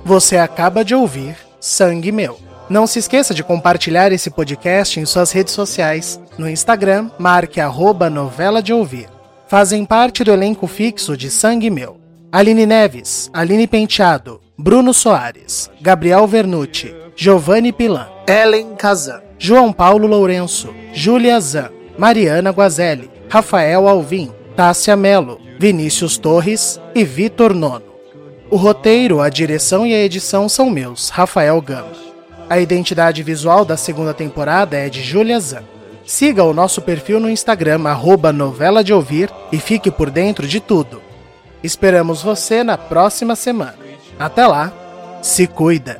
Você 0.04 0.36
acaba 0.36 0.84
de 0.84 0.94
ouvir 0.94 1.36
Sangue 1.58 2.12
Meu. 2.12 2.38
Não 2.70 2.86
se 2.86 3.00
esqueça 3.00 3.34
de 3.34 3.42
compartilhar 3.42 4.12
esse 4.12 4.30
podcast 4.30 5.00
em 5.00 5.06
suas 5.06 5.32
redes 5.32 5.54
sociais. 5.54 6.20
No 6.38 6.48
Instagram, 6.48 7.10
marque 7.18 7.60
arroba 7.60 8.08
novela 8.08 8.62
de 8.62 8.72
ouvir. 8.72 9.15
Fazem 9.48 9.84
parte 9.84 10.24
do 10.24 10.32
elenco 10.32 10.66
fixo 10.66 11.16
de 11.16 11.30
Sangue 11.30 11.70
Meu. 11.70 12.00
Aline 12.32 12.66
Neves, 12.66 13.30
Aline 13.32 13.68
Penteado, 13.68 14.40
Bruno 14.58 14.92
Soares, 14.92 15.70
Gabriel 15.80 16.26
Vernucci, 16.26 16.92
Giovanni 17.14 17.72
Pilan, 17.72 18.08
Ellen 18.26 18.74
Kazan, 18.74 19.22
João 19.38 19.72
Paulo 19.72 20.08
Lourenço, 20.08 20.74
Júlia 20.92 21.38
Zan, 21.40 21.70
Mariana 21.96 22.50
Guazelli, 22.50 23.08
Rafael 23.28 23.86
Alvim, 23.86 24.32
Tássia 24.56 24.96
Melo, 24.96 25.40
Vinícius 25.60 26.18
Torres 26.18 26.80
e 26.92 27.04
Vitor 27.04 27.54
Nono. 27.54 27.86
O 28.50 28.56
roteiro, 28.56 29.20
a 29.20 29.28
direção 29.28 29.86
e 29.86 29.94
a 29.94 30.02
edição 30.02 30.48
são 30.48 30.68
meus, 30.68 31.08
Rafael 31.08 31.60
Gama. 31.62 31.92
A 32.50 32.58
identidade 32.58 33.22
visual 33.22 33.64
da 33.64 33.76
segunda 33.76 34.12
temporada 34.12 34.76
é 34.76 34.88
de 34.88 35.02
Júlia 35.02 35.38
Zan. 35.38 35.75
Siga 36.06 36.44
o 36.44 36.54
nosso 36.54 36.80
perfil 36.80 37.18
no 37.18 37.28
Instagram, 37.28 37.88
arroba 37.88 38.32
novela 38.32 38.84
de 38.84 38.92
ouvir, 38.92 39.28
e 39.50 39.58
fique 39.58 39.90
por 39.90 40.08
dentro 40.08 40.46
de 40.46 40.60
tudo. 40.60 41.02
Esperamos 41.64 42.22
você 42.22 42.62
na 42.62 42.78
próxima 42.78 43.34
semana. 43.34 43.74
Até 44.16 44.46
lá, 44.46 44.72
se 45.20 45.48
cuida! 45.48 45.98